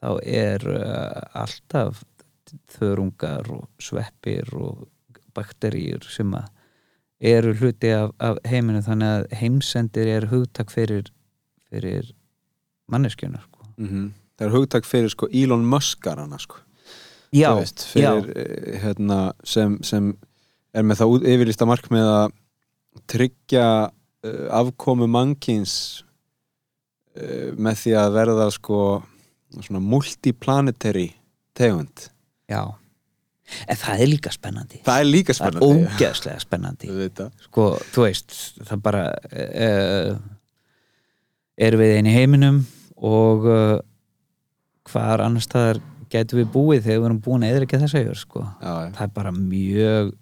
[0.03, 2.05] þá er uh, alltaf
[2.69, 4.89] þörungar og sveppir og
[5.35, 6.49] bakteríur sem að
[7.23, 11.07] eru hluti af, af heiminu þannig að heimsendir er hugtak fyrir,
[11.71, 12.11] fyrir
[12.91, 13.71] manneskjuna sko.
[13.77, 16.61] Mm Það er hugtak fyrir sko Elon Muskarana sko.
[17.33, 20.11] Já, veist, fyrir, eh, hérna, sem, sem
[20.77, 22.35] er með það yfirlýsta markmið að
[23.09, 25.75] tryggja uh, afkomu mannkins
[27.17, 28.81] uh, með því að verða sko
[29.57, 31.09] svona multiplanetary
[31.57, 32.09] tegund.
[32.53, 32.63] Já.
[33.69, 34.81] En það er líka spennandi.
[34.85, 36.93] Það er líka það er spennandi ógeðslega spennandi.
[36.97, 37.33] Veit það.
[37.49, 40.13] sko, þú veist það bara uh,
[41.61, 42.61] erum við einn í heiminum
[42.97, 43.81] og uh,
[44.91, 45.83] hvar annars staðar
[46.13, 48.45] getum við búið þegar við erum búin að eða ekki þess að jör sko.
[48.63, 50.13] það er bara mjög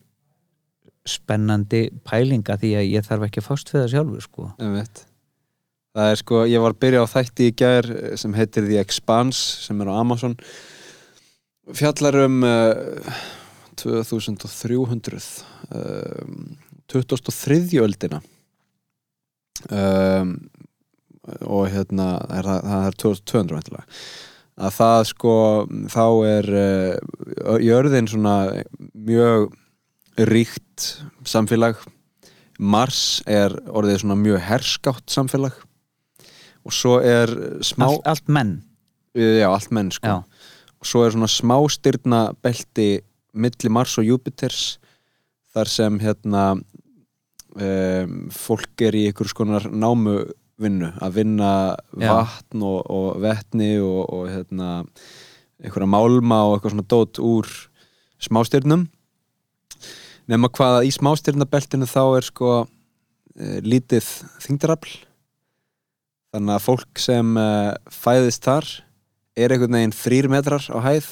[1.08, 4.50] spennandi pælinga því að ég þarf ekki að fást við það sjálfur sko.
[5.90, 8.78] Það er sko, ég var að byrja á þætti í gær eh, sem heitir The
[8.78, 10.36] Expanse sem er á Amazon
[11.74, 13.24] fjallar um uh,
[13.80, 15.18] 2300
[15.74, 16.56] um,
[16.90, 17.80] 2003.
[17.82, 18.20] öldina
[19.70, 20.34] um,
[21.46, 23.86] og hérna það er, það er 2200 væntanlega.
[24.60, 25.34] Að það sko
[25.92, 28.36] þá er uh, jörðin svona
[28.92, 29.50] mjög
[30.30, 30.90] ríkt
[31.28, 31.80] samfélag.
[32.60, 35.56] Mars er orðið svona mjög herskátt samfélag.
[36.66, 37.30] Og svo er
[37.64, 38.58] smá allt, allt menn.
[39.16, 40.06] Já, allt menn sko.
[40.06, 40.50] Já,
[40.80, 42.90] og svo er svona smástyrna belti
[43.32, 44.76] milli Mars og Júpiters
[45.54, 49.66] þar sem hérna um, fólk er í ykkur skonar
[50.60, 52.12] námuvinnu að vinna Já.
[52.12, 54.84] vatn og, og vetni og, og hérna
[55.60, 57.48] einhverja málma og eitthvað svona dót úr
[58.20, 58.88] smástyrnum
[60.28, 62.50] nema hvað að í smástyrnabeltinu þá er sko
[63.36, 64.04] e, lítið
[64.44, 65.00] þingdarafl
[66.34, 67.48] þannig að fólk sem e,
[67.90, 68.68] fæðist þar
[69.36, 71.10] er einhvern veginn þrýr metrar á hæð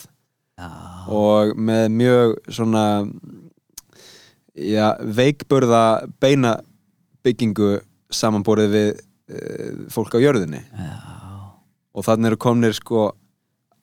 [0.58, 0.70] já,
[1.08, 2.86] og með mjög svona
[4.54, 5.84] já, veikburða
[6.20, 6.58] beina
[7.24, 7.78] byggingu
[8.12, 8.96] samanborið við
[9.28, 9.40] e,
[9.92, 10.60] fólk á jörðinni.
[10.72, 10.92] Já,
[11.94, 13.08] og þannig eru komnir sko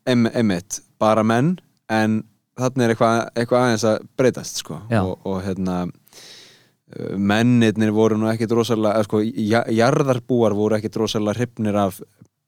[0.08, 1.56] em, emitt, bara menn
[1.92, 2.22] en
[2.58, 4.78] þannig er eitthvað, eitthvað aðeins að breytast sko.
[5.04, 10.96] Og, og hérna uh, mennirnir voru nú ekkit rosalega eða, sko, ja- jarðarbúar voru ekkit
[11.02, 12.00] rosalega hrifnir af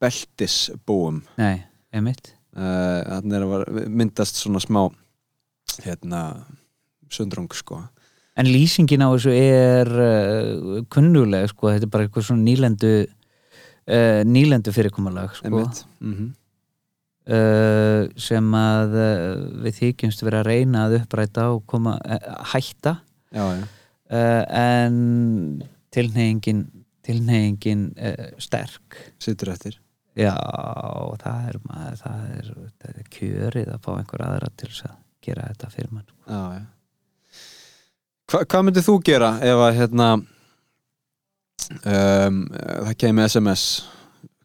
[0.01, 1.23] beltisbúum.
[1.41, 1.57] Nei,
[1.93, 2.31] einmitt.
[2.57, 3.69] Uh, þannig er að var-
[3.99, 4.85] myndast svona smá
[5.83, 6.21] hérna
[7.13, 7.81] sundrung sko
[8.37, 14.21] en lýsingin á þessu er uh, kunnuleg sko, þetta er bara eitthvað svona nýlendu uh,
[14.27, 15.63] nýlendu fyrirkomulag sko,
[16.01, 16.35] mm
[17.27, 22.99] uh, sem að uh, við þykjumst vera að reyna að uppræta og koma uh, hætta.
[23.35, 23.65] Já, já,
[24.07, 24.95] en
[25.91, 26.61] tilneyingin
[27.03, 27.89] tilneyingin
[28.39, 28.95] sterk.
[29.19, 29.75] Sittur eftir.
[30.17, 30.33] Já,
[31.21, 32.47] það er, maður, það er,
[32.81, 34.95] það er kjörið að fá einhver aðra til að
[35.27, 36.63] gera þetta fyrir mann já, já.
[38.27, 40.07] Hva, hvað myndir þú gera ef að hérna
[41.79, 43.63] um, það kemur SMS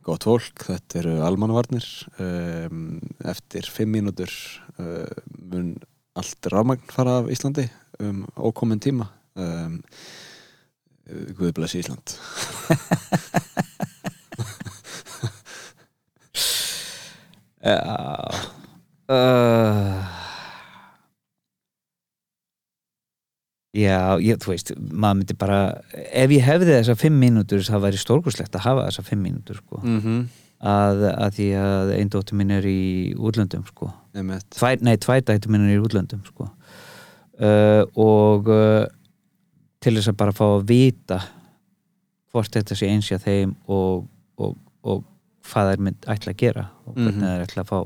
[0.06, 1.88] gott fólk, þetta eru almanvarnir
[2.22, 4.30] um, eftir fimm mínútur
[4.78, 5.74] uh, mun
[6.14, 7.66] allt rafmagn fara af Íslandi
[7.98, 9.06] um ókomin tíma.
[9.34, 9.82] Um,
[11.34, 12.06] Guð blessi Ísland.
[17.66, 17.82] Já.
[19.10, 20.21] Uh,
[23.72, 25.58] Já, ég, þú veist maður myndi bara,
[26.12, 29.78] ef ég hefði þessar fimm mínútur, það væri stórkurslegt að hafa þessar fimm mínútur sko,
[29.82, 30.18] mm -hmm.
[30.60, 33.88] að, að því að einn dóttir minn er í útlöndum sko.
[34.58, 36.50] Tvær, nei, tvær dættir minn er í útlöndum sko
[37.40, 38.84] uh, og uh,
[39.80, 41.18] til þess að bara fá að vita
[42.32, 44.04] hvort þetta sé eins hjá þeim og,
[44.36, 45.02] og, og
[45.48, 47.24] hvað þær mynd ætla að gera og hvernig Mhm.
[47.24, 47.78] þær ætla að fá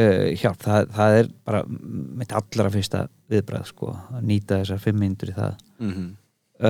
[0.00, 4.98] uh, hjálp, það, það er bara mitt allra fyrsta viðbræð sko, að nýta þessar fimm
[5.02, 5.54] myndur í það.
[5.78, 6.10] Mm -hmm.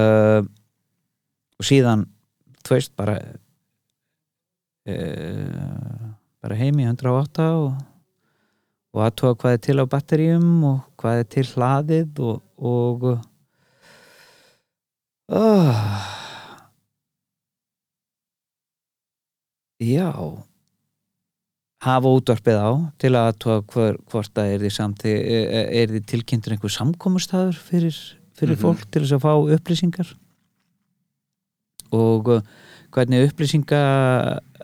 [0.00, 0.42] uh,
[1.58, 2.06] og síðan
[2.64, 3.16] þú veist bara
[4.88, 6.14] uh,
[6.44, 7.76] bara heim í 108 og,
[8.94, 13.06] og aðtóa hvað er til á batteríum og hvað er til hlaðið og, og
[15.32, 16.10] uh,
[19.80, 20.10] já
[21.84, 22.70] hafa útvarpið á
[23.02, 23.56] til að aðtóa
[24.10, 27.96] hvort það er því samt er því tilkynntur einhver samkomustæður fyrir,
[28.38, 28.62] fyrir Mhm.
[28.64, 30.14] fólk til þess að fá upplýsingar
[31.94, 32.40] og uh,
[32.94, 33.82] hvernig upplýsinga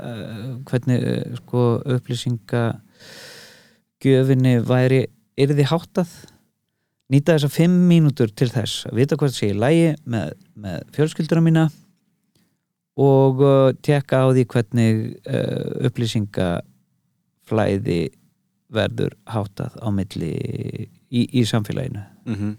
[0.01, 1.64] uh, hvernig uh, sko
[1.97, 2.64] upplýsinga
[4.01, 5.05] gjöfinni væri
[5.40, 6.09] yrði háttað
[7.10, 10.32] nýta þessar fimm mínútur til þess að vita hvað það sé í lægi með,
[10.62, 11.66] með fjölskyldura mína
[13.01, 13.40] og
[13.86, 15.80] tekka á því hvernig uh,
[17.51, 18.10] upplýsingaflæði
[18.70, 20.31] verður háttað á milli
[21.10, 22.02] í, í samfélaginu.
[22.27, 22.56] Mm -hmm.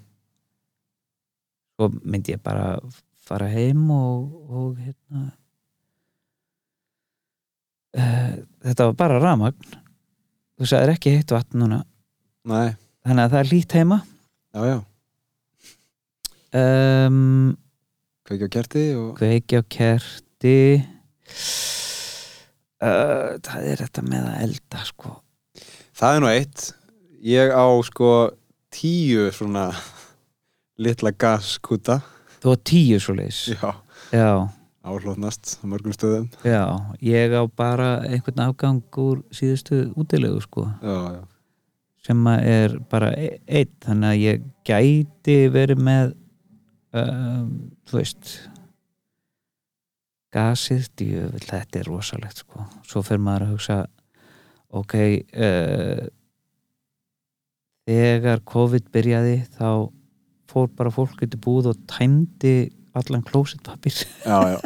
[1.76, 2.80] svo myndi ég bara
[3.18, 5.32] fara heim og, og hérna
[7.96, 9.80] uh, þetta var bara ramagn
[10.60, 11.86] þú sagðir ekki heitt vatn núna.
[12.44, 14.02] Nei, þannig að það er lít heima.
[14.54, 14.78] Já, já.
[16.52, 17.58] Um,
[18.28, 20.58] Kveikja á kerti og kveiki á kerti
[22.82, 25.16] uh, það er þetta með að elda sko.
[25.98, 26.68] Það er nú eitt.
[27.22, 28.12] Ég á sko
[28.74, 29.68] tíu svona
[30.82, 32.00] litla gaskúta
[32.42, 33.74] þú var tíu svo leis Já,
[34.16, 34.30] já,
[34.82, 36.30] áhlóðnast á mörgum stöðum.
[36.48, 36.64] Já,
[37.06, 40.66] ég á bara einhvern afgang úr síðustu útilegu sko.
[40.82, 41.22] Já, já,
[42.08, 43.76] sem að er bara e- einn.
[43.86, 46.16] Þannig að ég gæti verið með
[46.98, 47.52] um,
[47.86, 48.34] þú veist
[50.32, 53.80] gasið djöfull, þetta er rosalegt sko svo fyrir maður að hugsa
[54.82, 56.06] ok uh,
[57.90, 59.90] þegar COVID byrjaði þá
[60.52, 63.24] fór bara fólk í búð og tæmdi allan
[64.28, 64.60] já.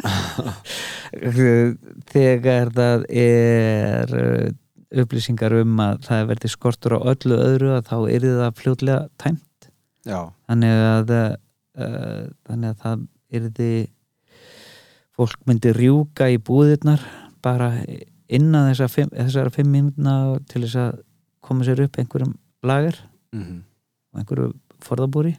[2.12, 4.48] þegar það er uh,
[5.02, 9.70] upplýsingar um að það verði skortur á öllu öðru að þá er það fljótlega tæmt
[10.06, 10.20] já.
[10.46, 13.06] þannig að uh, þannig að það
[13.36, 13.70] yrði
[15.16, 17.02] fólk myndi rjúka í búðirnar
[17.44, 17.70] bara
[18.26, 20.16] innan þessar fimm, þessara fimm mínútna
[20.50, 21.00] til þess að
[21.46, 22.36] koma sér upp einhverjum
[22.66, 23.00] lager
[23.32, 23.64] Mm
[24.16, 25.34] og einhverju forðabúri.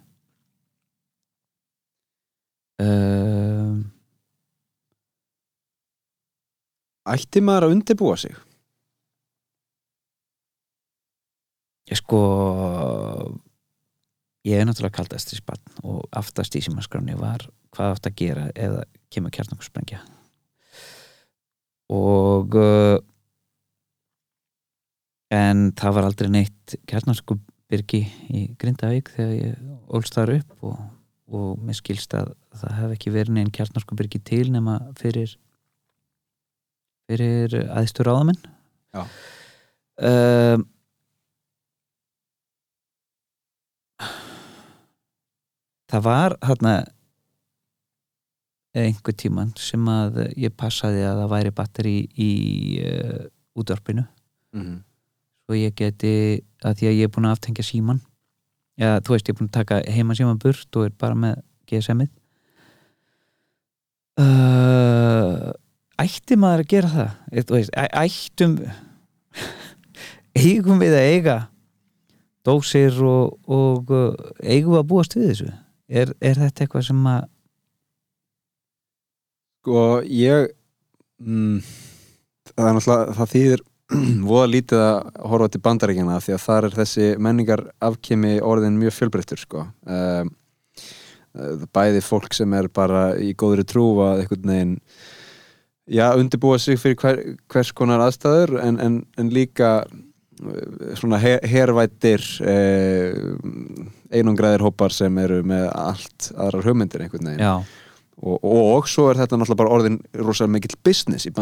[2.78, 3.88] Um,
[7.10, 8.36] Ætti maður að undirbúa sig?
[11.88, 12.20] ég sko
[14.48, 17.46] ég er náttúrulega kaldast í spann og aftast í símaskráni var
[17.76, 18.80] hvað átt að gera það
[19.14, 20.02] kemur kjarnangursprengja
[21.94, 22.98] og uh,
[25.34, 28.02] en það var aldrei neitt kjarnangurbyrgi
[28.32, 29.58] í Grindavík þegar ég
[29.92, 30.80] ólst þar upp og,
[31.32, 35.36] og mér skilst að það hef ekki verið neinn kjarnangurbyrgi til nema fyrir
[37.08, 38.42] fyrir aðstur áðamenn
[38.96, 40.68] um,
[45.92, 46.74] það var þarna
[48.78, 52.32] einhver tíman sem að ég passaði að það væri batteri í
[52.84, 53.24] uh,
[53.58, 54.06] útvarpinu
[54.58, 54.84] Mm
[55.48, 56.10] og ég geti
[56.68, 58.02] að því að ég er búin að aftengja síman
[58.78, 61.38] Já, þú veist, ég er búin að taka heimasíma burt og er bara með
[61.72, 62.10] GSM-ið
[64.20, 65.54] uh,
[66.04, 67.14] Ætti maður að gera það?
[67.54, 68.58] Veist, æ- ættum
[70.44, 71.38] eigum við að eiga
[72.46, 74.12] dósir og, og uh,
[74.44, 75.50] eigum við að búast við þessu?
[75.88, 77.28] Er, er þetta eitthvað sem að
[79.68, 80.50] og ég
[81.20, 81.60] mm,
[82.54, 83.64] það er náttúrulega það þýðir
[84.32, 84.98] voða lítið að
[85.32, 89.68] horfa til bandaríkjana því að þar er þessi menningar afkemi orðin mjög fjölbreyttur sko.
[89.88, 90.34] um,
[91.76, 94.76] bæði fólk sem er bara í góðri trú að einhvern veginn
[95.88, 101.40] já, undirbúa sig fyrir hver, hvers konar aðstæður en, en, en líka eh, svona her,
[101.48, 103.22] hervættir eh,
[104.14, 107.44] einungræðir hópar sem eru með allt aðrar hugmyndir einhvern veginn.
[107.44, 107.54] Já,
[108.24, 111.34] og, og svo er þetta náttúrulega bara orðin rosalega mikill business í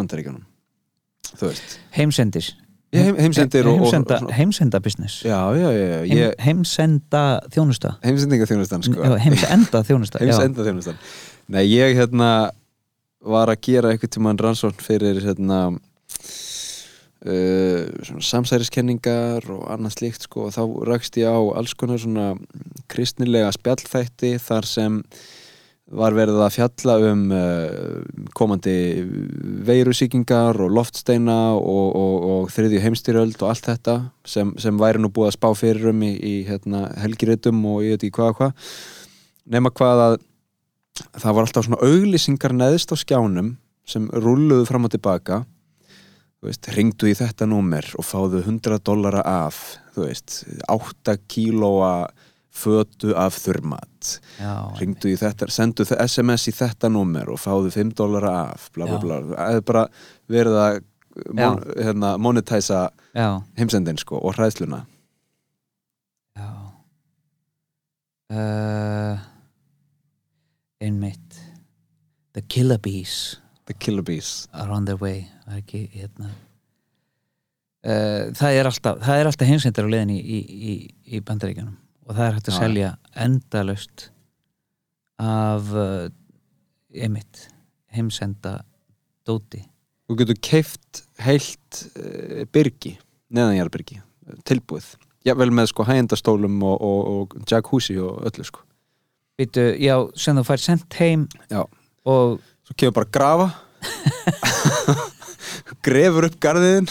[1.41, 1.79] veist.
[1.95, 2.51] Heimsendir.
[2.95, 5.21] Heim, heimsendir og, heimsenda, og, og heimsenda business.
[5.25, 7.95] Já, já, já, já Heim, ég, heimsenda þjónusta.
[8.05, 9.09] Heimsendinga þjónustan sko.
[9.19, 11.01] Heimsenda þjónusta heimsenda þjónustan
[11.55, 12.29] nei, ég hérna
[13.25, 15.59] var að gera einhvern tímann rannsókn fyrir hérna
[17.25, 20.61] uh, samsæriskenningar og annað slíkt sko og þá
[20.91, 22.33] rakst ég á alls konar svona
[22.91, 25.01] kristnilega spjallþætti þar sem
[25.85, 27.97] var verið að fjalla um uh,
[28.37, 28.75] komandi
[29.67, 35.11] veirusíkingar og loftsteina og, og, og þriðju heimstyröld og allt þetta sem, sem væri nú
[35.13, 38.39] búið að spá fyrir um í, í hérna, helgiritum og ég veit ekki hvað og
[38.39, 38.71] hvað.
[39.53, 40.17] Nema hvað að
[41.21, 43.53] það var alltaf svona auglýsingar neðst á skjánum
[43.85, 45.43] sem rulluðu fram og tilbaka
[46.43, 52.07] veist, ringdu í þetta númer og fáðu 100 dollara af þú veist, 8 kílóa
[52.55, 54.15] fötu af þurrmat.
[54.79, 58.99] Ringdu í þetta, sendu SMS í þetta númer og fáðu 5 dólara af bla bla
[59.01, 59.85] bla, það er bara
[60.31, 60.79] verið að
[61.35, 62.89] mon, hérna, monetæsa
[63.59, 64.85] heimsendin sko og hræðsluna.
[66.35, 66.51] Já.
[68.35, 69.19] Uh,
[70.81, 71.41] einmitt.
[72.35, 74.47] The Killer Bees The Killer Bees.
[74.53, 75.25] Are on their way.
[75.45, 76.33] Það er ekki hérna.
[77.85, 80.75] Uh, það er alltaf alltaf heimsendir á leiðin í, í, í,
[81.13, 81.75] í bandaríkjanum
[82.05, 82.61] og það er hægt að Já.
[82.63, 82.89] selja
[83.25, 84.05] endalaust
[85.21, 86.07] af uh,
[86.97, 87.43] einmitt
[87.93, 88.55] heimsenda
[89.25, 89.61] dóti
[90.05, 92.95] Þú getur keift heilt uh, byrgi,
[93.37, 94.01] neðanjarðbyrgi
[94.49, 94.89] tilbúið,
[95.25, 98.65] jável með sko hægendastólum og, og, og jacuzzi og öllu sko.
[99.37, 101.65] Býtu, já, sem þú fær sendt heim Já.
[102.07, 103.47] og Svo kemur bara að grafa.
[105.85, 106.87] Grefur upp garðiðin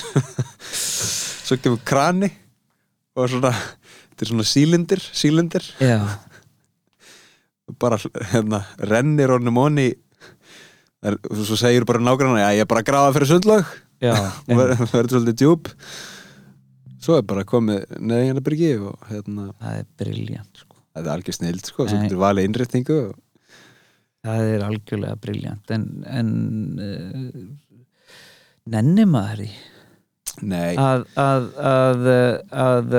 [0.75, 2.29] svo kemur krani
[3.19, 5.67] og svona þetta er svona sílindir, sílindir.
[7.81, 7.99] Bara
[8.33, 9.89] hérna, rennir honum onni
[11.05, 13.65] er, svo segir bara nágrann að ég er bara að grafa fyrir sundlag
[14.05, 15.71] og ver- verður svolítið djúb
[17.05, 20.77] svo er bara komið neðið hérna byrgi og hérna, það er briljant sko.
[20.95, 23.15] þetta er algjör snild sko, svo getur valið innréttingu og,
[24.25, 26.35] það er algjörlega briljant en, en
[26.81, 27.39] uh,
[28.75, 29.53] nenni maður í
[30.43, 32.09] að, að, að,
[32.51, 32.95] að,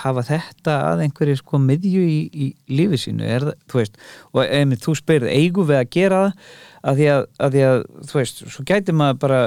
[0.00, 3.26] hafa þetta að einhverju sko miðju í, í lífi sínu?
[3.26, 3.98] Er þú veist,
[4.32, 6.48] og einmitt þú spyrð eigum við að gera það?
[6.84, 9.42] Að því að, því að, þú veist, svo gæti maður bara,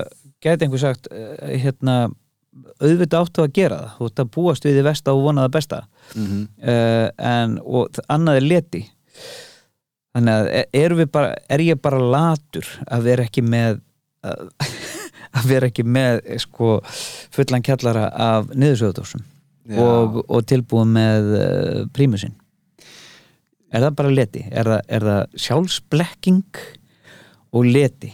[0.45, 1.97] gæti einhver sagt eh, hérna,
[2.81, 3.97] auðvitað áttu að gera það.
[3.97, 5.81] Þú ert að búast við því versta og vona það besta.
[6.13, 8.85] Mm uh, en, og annað er leti
[10.17, 10.49] þannig að
[10.81, 13.79] e- við bara, er ég bara latur að vera ekki með
[14.25, 14.49] að,
[15.37, 19.23] að vera ekki með sko fullan kjallara af niðursöðudósum
[19.67, 19.79] Já.
[19.83, 22.35] og, og tilbúið með uh, prímusinn
[23.71, 24.45] er það bara leti?
[24.47, 26.61] Er það, er það sjálfsblekking
[27.55, 28.13] og leti?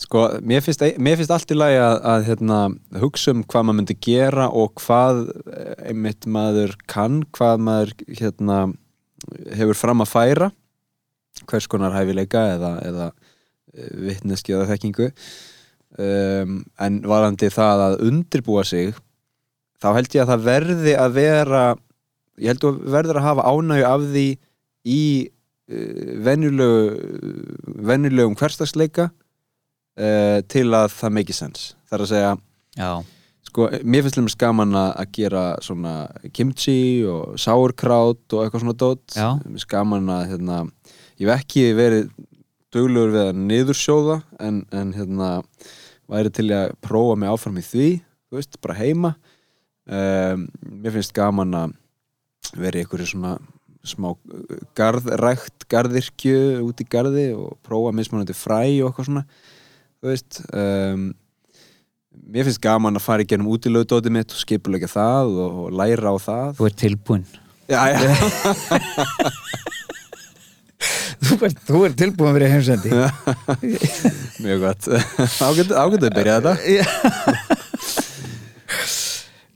[0.00, 2.60] Sko, mér finnst, mér finnst allt í lagi að, að hérna,
[3.02, 8.62] hugsa um hvað maður myndi gera og hvað eh, einmitt maður kann, hvað maður hérna,
[9.58, 10.48] hefur fram að færa
[11.50, 13.10] hvers konar hæfileika eða, eða
[14.06, 15.10] vittneski eða þekkingu.
[16.00, 18.92] Um, en varandi það að undirbúa sig
[19.82, 21.62] þá held ég að það verði að vera
[22.38, 24.26] ég held að verður að hafa ánægju af því
[24.86, 31.74] í uh, venjulegu venjulegum hverstagsleika uh, til að það make sense.
[31.90, 32.30] Það er að segja,
[32.78, 32.90] Já,
[33.50, 35.94] sko, mér finnst lemur skaman að gera svona
[36.36, 39.18] kimchi og sauerkraut og eitthvað svona dót.
[39.70, 40.60] Gaman að hérna,
[41.20, 42.10] ég hef ekki verið
[42.72, 45.30] duglegur við að niðursjóða en, en hérna
[46.10, 47.88] væri til að prófa mig áfram í því
[48.30, 49.14] þú veist, bara heima.
[49.90, 51.72] Um, mér finnst gaman að
[52.60, 53.32] vera í einhverju svona
[53.86, 60.12] smá uh, garðrækt garðirkju út í garði og prófa mismunandi fræ og eitthvað svona þú
[60.12, 60.40] veist.
[60.54, 61.10] Um,
[62.30, 66.16] mér finnst gaman að fara í gennum útilöðdótið mitt og skipulegja það og, læra á
[66.22, 66.56] það.
[66.60, 67.26] Þú ert tilbúin
[67.70, 67.98] já, já,
[71.26, 72.90] þú, ert, þú er tilbúin að vera heimsendi.
[74.44, 74.88] Mjög gott.
[75.42, 76.54] Ágættu að byrja þetta.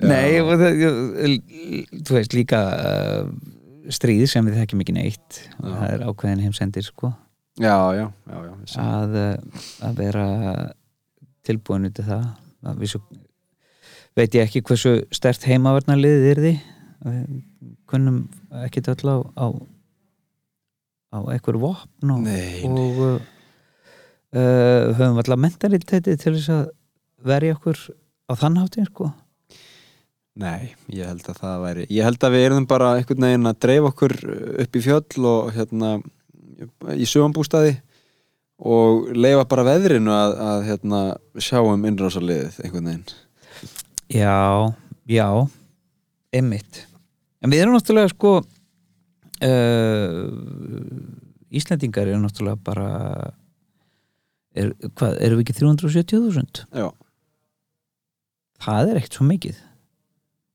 [0.05, 0.87] Nei, og það,
[2.05, 3.29] þú veist líka uh,
[3.95, 5.43] stríð sem við þekkjum ekki neitt.
[5.63, 7.13] Og það er ákveðin heimsendir sko.
[7.55, 10.25] Já, já, já, já að, uh, að vera
[11.47, 12.25] tilbúin út í það
[12.89, 13.01] svo
[14.17, 16.55] veit ég ekki hversu stert heimavarnarliðið er því
[17.91, 18.23] kunnum
[18.65, 19.47] ekki öll á á,
[21.15, 22.27] á einhver vopn og,
[22.67, 23.19] og uh,
[24.35, 26.65] uh, höfum alltaf mentaliteti til þess að
[27.25, 27.79] verja okkur
[28.27, 29.11] á þann hátíð sko.
[30.35, 33.61] Nei, ég held að það væri ég held að við erum bara einhvern veginn að
[33.63, 34.15] dreif okkur
[34.65, 35.91] upp í fjöll og hérna
[36.95, 37.77] í sögambústaði
[38.65, 41.03] og leifa bara veðrinu að, að hérna,
[41.43, 43.07] sjá um innrásarliðið einhvern veginn.
[44.11, 44.75] Já,
[45.09, 45.29] já
[46.35, 46.85] Emmitt
[47.45, 48.39] En við erum náttúrulega sko
[49.45, 50.29] uh,
[51.55, 52.89] Íslendingar eru náttúrulega bara
[54.55, 56.65] er, hvað, erum við ekki 370.000?
[56.75, 56.89] Já,
[58.65, 59.57] Það er ekkert svo mikið.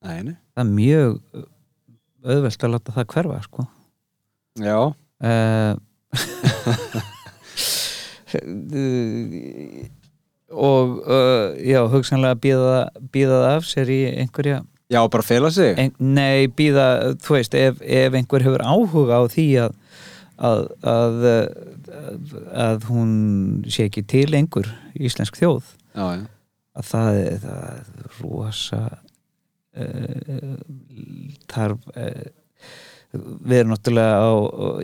[0.08, 1.12] Nei, Það er mjög
[2.26, 3.66] auðvelt að láta það hverfa sko.
[4.60, 4.80] Já,
[5.24, 5.74] uh,
[10.50, 12.40] og uh, já, hugsanlega
[13.14, 15.78] býða það af sér í einhverja já bara fela sig?
[15.78, 19.76] Ein, nei, býða, þú veist ef, ef einhver hefur áhuga á því að
[20.40, 21.26] að, að
[22.54, 23.12] að hún
[23.68, 26.26] sé ekki til einhver íslensk þjóð Já, já,
[26.80, 28.82] að það er, það er rosa
[29.84, 30.58] uh,
[31.50, 32.28] þarf uh,
[33.12, 34.32] við erum náttúrulega á,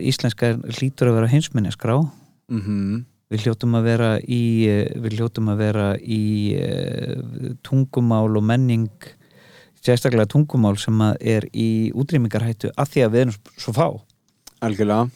[0.02, 2.00] íslenska hlýtur að vera heimsminneskrá
[2.52, 3.04] mhm.
[3.34, 6.26] Við hljótum að vera í eh, við hljótum að vera í
[6.62, 9.08] uh, tungumál og menning
[9.86, 13.88] sérstaklega tungumál sem er í útrýmingarhættu að því að við erum svo fá.
[14.66, 15.10] Algjörlega.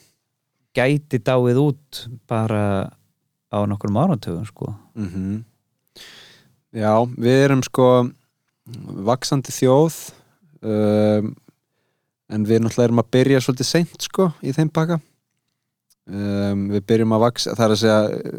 [0.78, 2.64] Gæti dáið út bara
[3.50, 4.74] á nokkrum áratöfum sko.
[4.98, 5.44] Mm
[6.70, 7.86] Já, við erum sko
[9.10, 9.96] vaksandi þjóð
[10.62, 11.32] um,
[12.30, 15.00] en við náttúrulega erum að byrja svolítið seint sko í þeim baka
[16.06, 18.36] um, við byrjum að vaksa það er að segja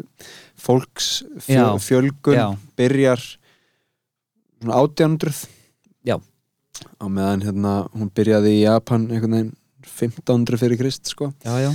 [0.63, 1.09] fólks
[1.43, 2.45] fjö, Já, fjölgun já.
[2.79, 3.25] byrjar
[4.61, 5.60] svona 1800 Já.
[7.01, 9.51] Á meðan hérna hún byrjaði í Japan einhvern veginn
[9.85, 11.71] 1500 fyrir Krist sko já, já.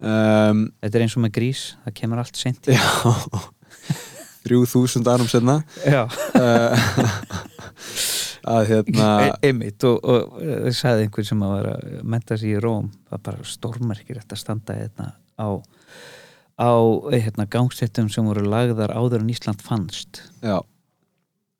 [0.00, 2.76] um, þetta er eins og með grís, það kemur allt seint í.
[2.78, 2.86] Já
[4.46, 6.06] 3000 árum senna já.
[6.40, 6.72] uh,
[8.54, 12.54] að hérna E- einmitt og, og uh, sagði einhver sem að vera að menta sig
[12.54, 15.48] í Róm það er bara stórmerkir að standa hérna á,
[16.56, 16.72] á
[17.12, 20.56] hérna, gangsettum sem voru lagðar áður en Ísland fannst já,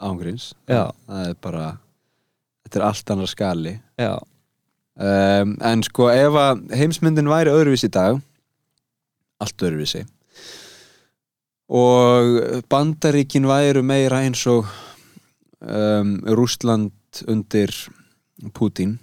[0.01, 0.89] ángríns Já.
[1.05, 1.67] það er bara
[2.71, 3.75] þetta er allt annar skali.
[3.99, 4.15] Já,
[4.95, 8.21] um, en sko ef að heimsmyndin væri öðruvísi í dag
[9.41, 10.05] allt öðruvísi
[11.71, 14.69] og bandaríkin væru meira eins og
[15.63, 17.73] um, Rússland undir
[18.55, 18.99] Putin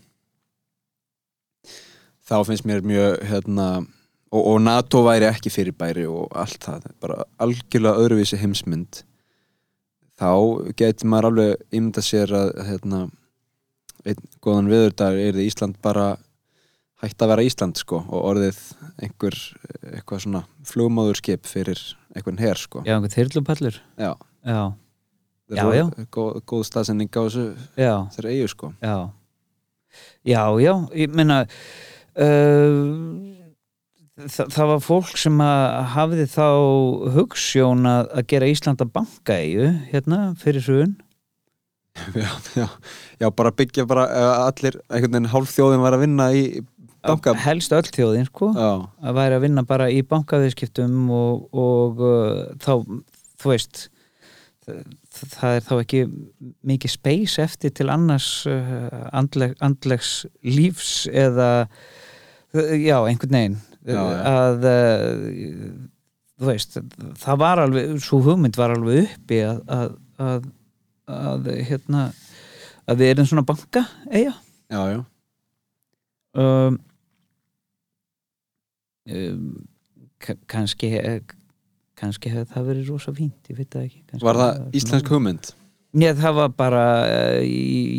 [2.27, 3.67] þá finnst mér mjög hérna
[4.31, 9.03] og, og NATO væri ekki fyrirbæri og allt það, bara algjörlega öðruvísi heimsmynd
[10.19, 10.31] þá
[10.77, 13.05] getur maður alveg ímynda sér að hérna,
[14.07, 16.07] einn góðan viðurdag er því Ísland bara
[17.03, 18.59] hægt að vera Ísland sko og orðið
[19.05, 19.37] einhver
[19.93, 21.81] eitthvað svona flugmáðurskip fyrir
[22.15, 22.81] einhvern her sko.
[22.87, 23.79] Já, einhver þyrlupallur.
[23.99, 24.11] Já,
[24.47, 24.61] já,
[25.47, 25.85] Já, já.
[26.11, 27.45] góð, góð staðsending á þessu
[27.77, 28.73] þeirra eigu sko.
[28.83, 28.97] Já.
[30.27, 31.37] Já, já, ég meina
[32.19, 32.81] uh,
[34.27, 35.39] það, það var fólk sem
[35.93, 36.47] hafði þá
[37.15, 40.97] hugssjón að, að gera Ísland að banka eigu hérna fyrir suðun
[42.23, 42.67] já, já,
[43.19, 46.43] já, bara byggja bara uh, allir, einhvern veginn hálf þjóðin var að vinna í
[47.07, 48.51] banka helst öll þjóðin sko.
[48.57, 52.73] Að væri að vinna bara í bankaviðskiptum og, og uh, þá,
[53.41, 53.87] þú veist
[54.65, 54.81] það,
[55.35, 56.01] það er þá ekki
[56.67, 61.67] mikið space eftir til annars uh, andleg, andlegs lífs eða
[62.53, 63.61] já, einhvern veginn.
[63.87, 64.17] Já, já.
[64.27, 65.69] að uh,
[66.37, 66.77] þú veist,
[67.21, 70.49] það var alveg svo hugmynd var alveg uppi að, að, að,
[71.07, 72.05] að hérna
[72.87, 74.33] að við erum svona banka eiga
[74.71, 74.99] já, já
[76.37, 76.77] um,
[79.09, 79.67] um,
[80.21, 80.91] ka- kannski
[81.97, 85.49] kannski hefði það verið rosa fínt ég veit það ekki kannski Var það íslensk hugmynd?
[85.97, 87.41] Já, það var bara uh,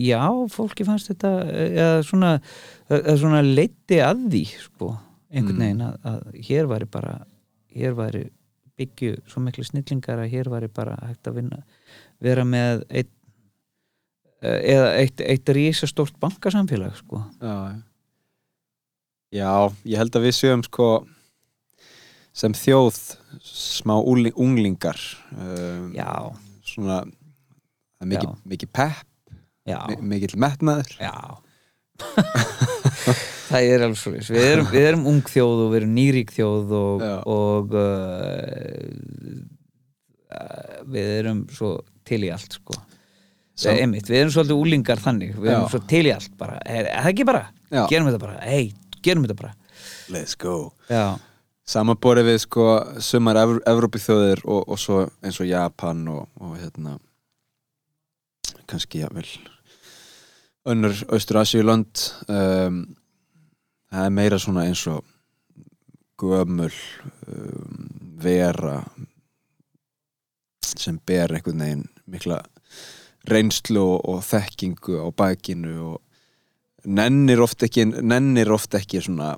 [0.07, 0.21] já,
[0.55, 2.33] fólki fannst þetta uh, eða svona,
[3.19, 4.93] svona leiti að því, sko
[5.29, 5.63] einhvern Mm.
[5.65, 7.15] veginn að, að hér væri bara
[7.77, 8.23] hér væri
[8.81, 11.59] byggju svo miklu snillingar að hér væri bara hægt að vinna
[12.25, 13.11] vera með eitt,
[14.43, 17.23] eða eitt, eitt rísastórt bankasamfélag, sko.
[17.43, 17.55] Já,
[19.35, 19.53] já
[19.85, 20.89] ég held að við séum sko
[22.39, 22.99] sem þjóð
[23.43, 24.99] smá unglingar
[25.35, 26.11] um, já,
[26.65, 27.01] svona
[27.99, 28.39] er mikið, Já.
[28.55, 29.33] mikið pepp,
[29.67, 30.93] já, mi- mikill metnaður.
[31.03, 31.15] Já.
[33.49, 36.73] Það er alveg svo við erum, við erum ung þjóð og við erum nýrík þjóð
[36.79, 38.79] og, og uh,
[40.93, 41.75] við erum svo
[42.09, 42.77] til í allt sko.
[43.59, 43.75] Sam...
[43.75, 45.33] Einmitt, við erum svolítið úlingar þannig.
[45.39, 45.73] Við erum Já.
[45.73, 46.61] svo til í allt bara.
[46.63, 47.83] Er, er það ekki bara, Já.
[47.91, 48.37] gerum þetta bara.
[48.47, 49.55] Hei, gerum þetta bara.
[50.13, 50.59] Let's go.
[50.91, 51.19] Já,
[51.69, 52.67] Samanborið við sko
[53.05, 56.95] sumar Ev Evrópi þjóðir og, og svo eins og Japan og, og hérna
[58.69, 59.29] kannski jafnvel
[60.69, 62.81] önnur Austur-Asíuland um,
[63.93, 65.05] það er meira svona eins og
[66.21, 67.85] gömul um,
[68.17, 68.81] vera
[70.77, 72.43] sem ber einhvern veginn mikla
[73.29, 79.35] reynslu og, og þekkingu á bakinu og nennir oft ekki nennir oft ekki svona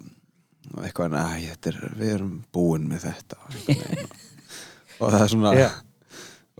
[0.84, 4.12] eitthvað, þetta er, við erum búin með þetta veginn.
[5.00, 5.68] og það er svona Já.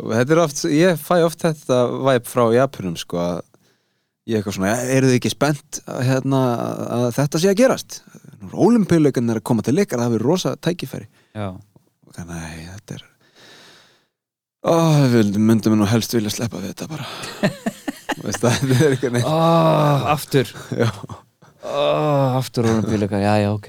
[0.01, 3.41] og þetta er oft, ég fæ oft þetta væp frá Japunum sko að
[4.31, 6.41] ég er eitthvað svona, "Ja, eru þið ekki spennt að, hérna,
[6.99, 8.03] að þetta sé að gerast
[8.51, 12.49] Ólimpíuleikan er að koma til ykkar það hefur rosa tækifæri já, og þannig að
[14.65, 14.75] ó,
[15.13, 17.07] við myndum nú helst vilja sleppa við þetta bara.
[18.25, 19.25] Veist það, þetta er ekki neitt.
[19.29, 20.51] Oh, aftur.
[21.65, 23.69] Oh, aftur orðum bíleika, já, já, ok.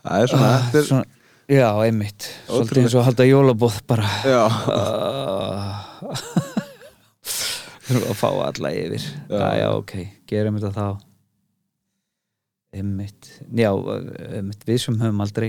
[0.00, 1.04] Það er svona, Ah, þetta er, svona,
[1.50, 2.28] já, einmitt.
[2.48, 4.08] Svolítið eins og halda jólabóð bara.
[4.24, 4.42] Já,
[4.72, 5.86] Ah.
[7.90, 9.04] þurfum að fá alla yfir.
[9.28, 9.46] Já, Já.
[9.60, 9.94] já, ok,
[10.30, 11.06] gerum þetta þá.
[12.80, 13.28] Einmitt.
[13.58, 13.70] Já,
[14.30, 15.48] einmitt, við sem höfum aldrei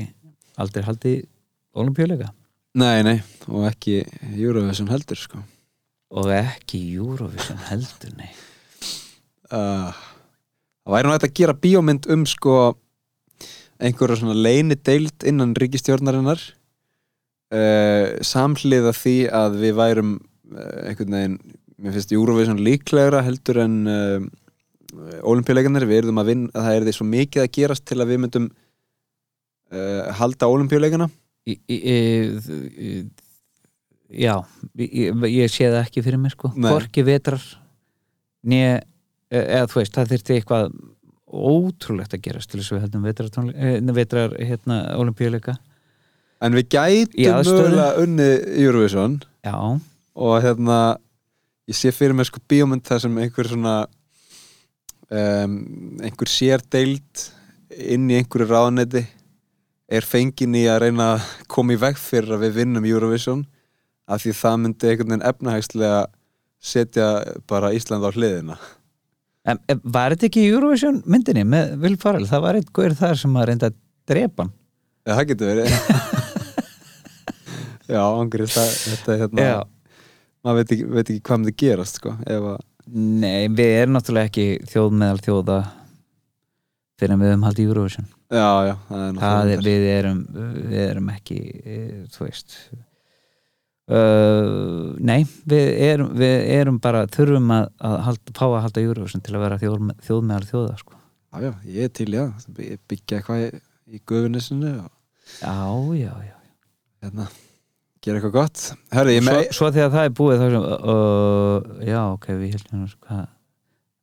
[0.59, 1.19] aldrei haldið
[1.77, 2.31] olimpíuleika
[2.77, 3.17] nei, nei
[3.49, 4.01] og ekki
[4.35, 5.41] Eurovision heldur sko.
[6.11, 8.31] Og ekki Eurovision heldur, nei.
[9.51, 9.91] Uh,
[10.85, 12.55] það væri nú hægt að gera bíómynd um sko
[13.81, 16.41] einhverja svona leini deild innan ríkistjórnarinnar
[17.51, 21.39] uh, samhliða því að við værum uh, einhvern veginn,
[21.81, 24.19] mér finnst Eurovision líklegra heldur en uh,
[25.27, 28.25] olimpíuleikarnir, við erum að vinna það er því svo mikið að gerast til að við
[28.25, 28.51] myndum
[30.19, 31.05] halda olimpíuleikana
[31.47, 32.91] í, í, í,
[34.11, 34.35] já
[34.77, 36.51] ég, sé það ekki fyrir mér sko.
[36.55, 36.69] Nei.
[36.69, 37.43] hvorki vetrar
[38.43, 38.81] né,
[39.31, 40.71] eða þú veist, það þyrfti eitthvað
[41.31, 45.55] ótrúlegt að gerast til þess að við heldum vetrar, eh, vetrar hérna, olimpíuleika
[46.41, 49.17] en við gætum mögulega unnið Eurovision.
[49.45, 49.55] Já,
[50.15, 50.79] og hérna
[51.69, 53.75] ég sé fyrir mér sko bíómynd þar sem einhver svona
[55.11, 55.55] um,
[56.01, 57.27] einhver sér deild
[57.71, 59.05] inn í einhverju ráðneti
[59.91, 63.43] er fengin í að reyna að koma í veg fyrir að við vinnum Eurovision
[64.11, 66.05] af því það myndi einhvern veginn efnahagslega
[66.61, 67.09] setja
[67.49, 68.57] bara Ísland á hliðina.
[69.49, 73.37] En, var þetta ekki Eurovision myndinni með Will Farrell, það var eitt góður þar sem
[73.37, 73.77] að reynda að
[74.11, 74.57] drepa hann.
[75.01, 75.77] Já, það getur verið.
[77.91, 79.55] Já, angrið það, þetta er hérna já,
[80.45, 82.13] maður veit ekki, veit ekki hvað myndi gerast sko,
[82.95, 85.57] nei, við erum náttúrulega ekki þjóð meðal þjóða
[87.01, 88.07] fyrir að við höfum haldið Eurovision.
[88.31, 88.75] Já, já,
[89.17, 92.55] það er við erum við erum ekki eh, þú veist
[93.91, 95.19] uh, nei
[95.49, 99.45] við erum, við erum bara þurfum að, að halda, fá að halda Eurovision til að
[99.47, 100.99] vera þjóð, þjóð meðal þjóða sko.
[101.31, 102.25] Já, já, ég er til, já,
[102.55, 104.85] By- byggja eitthvað í, í guðunisinu já,
[105.41, 106.37] já, já
[107.01, 107.27] hérna,
[108.03, 108.63] gera eitthvað gott.
[108.93, 112.87] Herri, svo, með svo þegar það er búið þá sem uh, já, ok, við heldum
[113.07, 113.25] hvað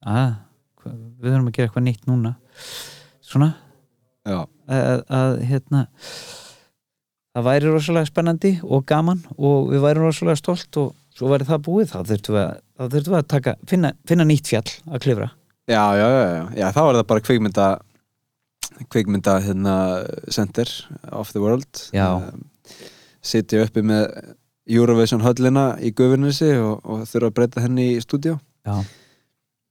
[0.09, 0.37] að,
[0.83, 2.35] hva, við þurfum að gera eitthvað nýtt núna
[3.25, 3.53] svona.
[4.29, 5.87] Að, að hérna
[7.33, 11.65] það væri rosalega spennandi og gaman og við væri rosalega stolt og svo væri það
[11.67, 11.93] búið.
[11.93, 15.31] Þá þurftum við að, þá þurftum við að taka, finna, finna nýtt fjall að klifra.
[15.69, 17.69] Já, já, já, já, já þá er það bara kvikmynda
[18.93, 19.75] kvikmynda hérna
[20.33, 20.71] center
[21.11, 21.81] of the world.
[21.97, 22.45] Um,
[23.25, 24.07] sitja uppi með
[24.69, 28.75] Eurovision höllina í guðunissi og, og þurfa að breyta henni í stúdíu já,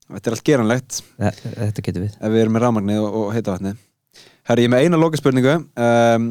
[0.08, 0.98] Þetta er allt geranlegt.
[1.20, 2.18] Þe- þetta getur við.
[2.24, 3.74] Ef við erum með rafmagnið og, og heita vatni
[4.48, 5.56] Herri, ég er með eina lokaspurningu.
[5.76, 6.28] Um,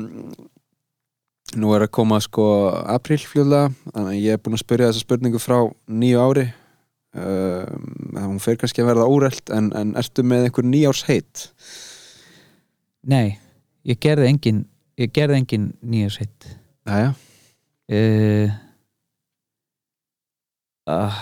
[1.57, 2.45] Nú er að koma sko
[2.91, 6.47] apríl fljóðlega þannig að ég er búin að spyrja þessa spurningu frá nýju ári.
[7.17, 7.87] Um,
[8.19, 11.47] hún fer kannski að verða órelt en, en ertu með einhver nýjárs heit?
[13.09, 13.39] nei,
[13.87, 14.59] ég gerði engin
[15.01, 16.49] ég gerði engin nýja sett
[16.91, 17.15] Jæja,
[17.95, 18.57] uh,
[20.93, 21.21] uh,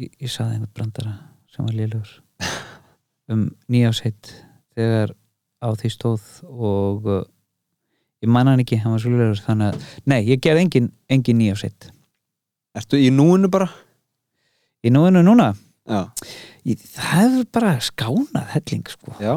[0.00, 1.14] ég, ég saði einhvern brandara
[1.52, 2.16] sem var lélugur
[3.32, 4.32] um nýja sett
[4.74, 5.14] þegar
[5.62, 7.22] á því stóð og uh,
[8.24, 11.40] ég manna hann ekki, hann var svo lélugur þannig að, nei, ég gerði engin, engin
[11.40, 11.92] nýja sett
[12.76, 13.68] ertu í núinu bara?
[14.82, 15.52] í núinu núna?
[15.88, 16.06] Já,
[16.66, 19.14] ég, það er bara skánað helling sko.
[19.22, 19.34] Já,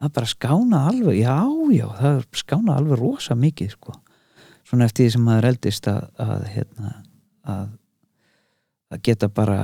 [0.00, 1.36] það bara skána alveg já,
[1.74, 3.96] já, það skána alveg rosa mikið sko.
[4.68, 6.92] Svona eftir því sem maður eldist að, að hérna
[7.50, 7.70] að,
[8.92, 9.60] að geta bara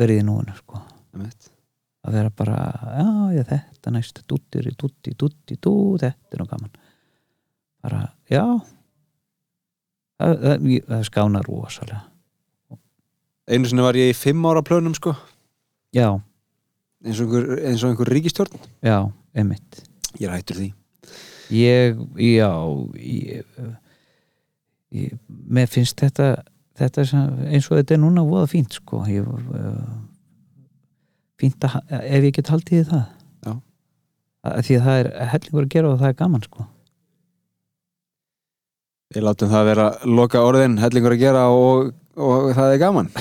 [0.00, 0.80] verið í núinu sko.
[1.14, 2.58] Að vera bara,
[2.96, 6.72] já, já, þetta næst dúttir, dútti, dútti, dú þetta er nú gaman.
[7.84, 8.44] Bara, já.
[10.20, 12.02] Það, það, það skána rosalega.
[13.50, 15.16] Einu sinni var ég í fimm ára plönum sko.
[15.96, 16.20] Já,
[17.04, 19.80] eins og einhver, eins og einhver ríkistjórn já, einmitt.
[20.20, 20.68] Ég er hættur því.
[21.50, 22.50] Ég, já
[23.02, 23.64] ég,
[24.94, 26.44] ég, mér finnst þetta,
[26.78, 27.06] þetta
[27.48, 29.02] eins og þetta er núna voða fínt sko.
[29.10, 29.80] Ég, uh,
[31.40, 33.00] fínt að, ef ég get haldið í það
[33.48, 33.54] Já.
[34.50, 36.66] að því að það er hellingur að gera og það er gaman sko
[39.10, 43.08] Við látum það vera loka orðin, hellingur að gera og, og það er gaman.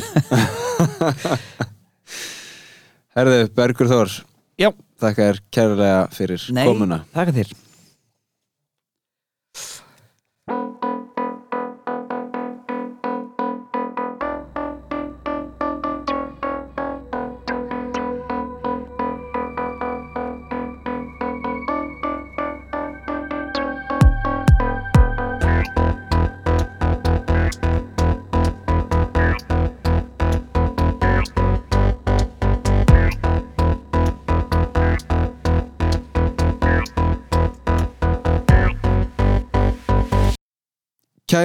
[3.18, 4.14] Herðu, Bergur Þór.
[4.62, 4.70] Já.
[5.02, 7.00] Þakka þér kærlega fyrir komuna.
[7.16, 7.56] þakka þér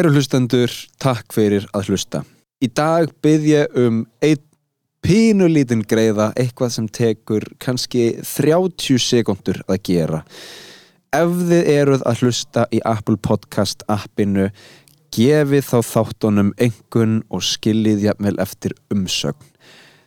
[0.05, 2.18] Kæru hlustendur, takk fyrir að hlusta.
[2.60, 4.43] Í dag byrð ég um einn
[5.01, 10.20] pínulítinn greiða, eitthvað sem tekur kannski 30 sekundur að gera.
[11.09, 14.51] Ef þið eruð að hlusta í Apple Podcast appinu,
[15.16, 19.51] gefið þá þáttunum engun og skiljið jafnvel eftir umsögn.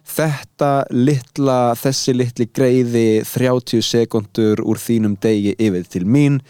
[0.06, 6.44] Þetta litla, þessi litli greiði 30 sekundur úr þínum degi yfir til mín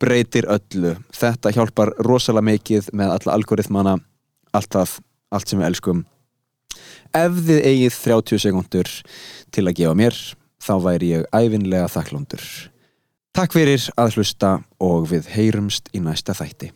[0.00, 0.94] breytir öllu.
[1.14, 3.98] Þetta hjálpar rosalega mikið með alla algoritmana,
[4.54, 4.96] allt það,
[5.34, 6.02] allt sem við elskum.
[7.16, 8.90] Ef þið eigið 30 sekundur
[9.54, 10.18] til að gefa mér,
[10.60, 12.44] þá væri ég æfinlega þakklándur.
[13.36, 16.72] Takk fyrir að hlusta og við heyrumst í næsta þætti.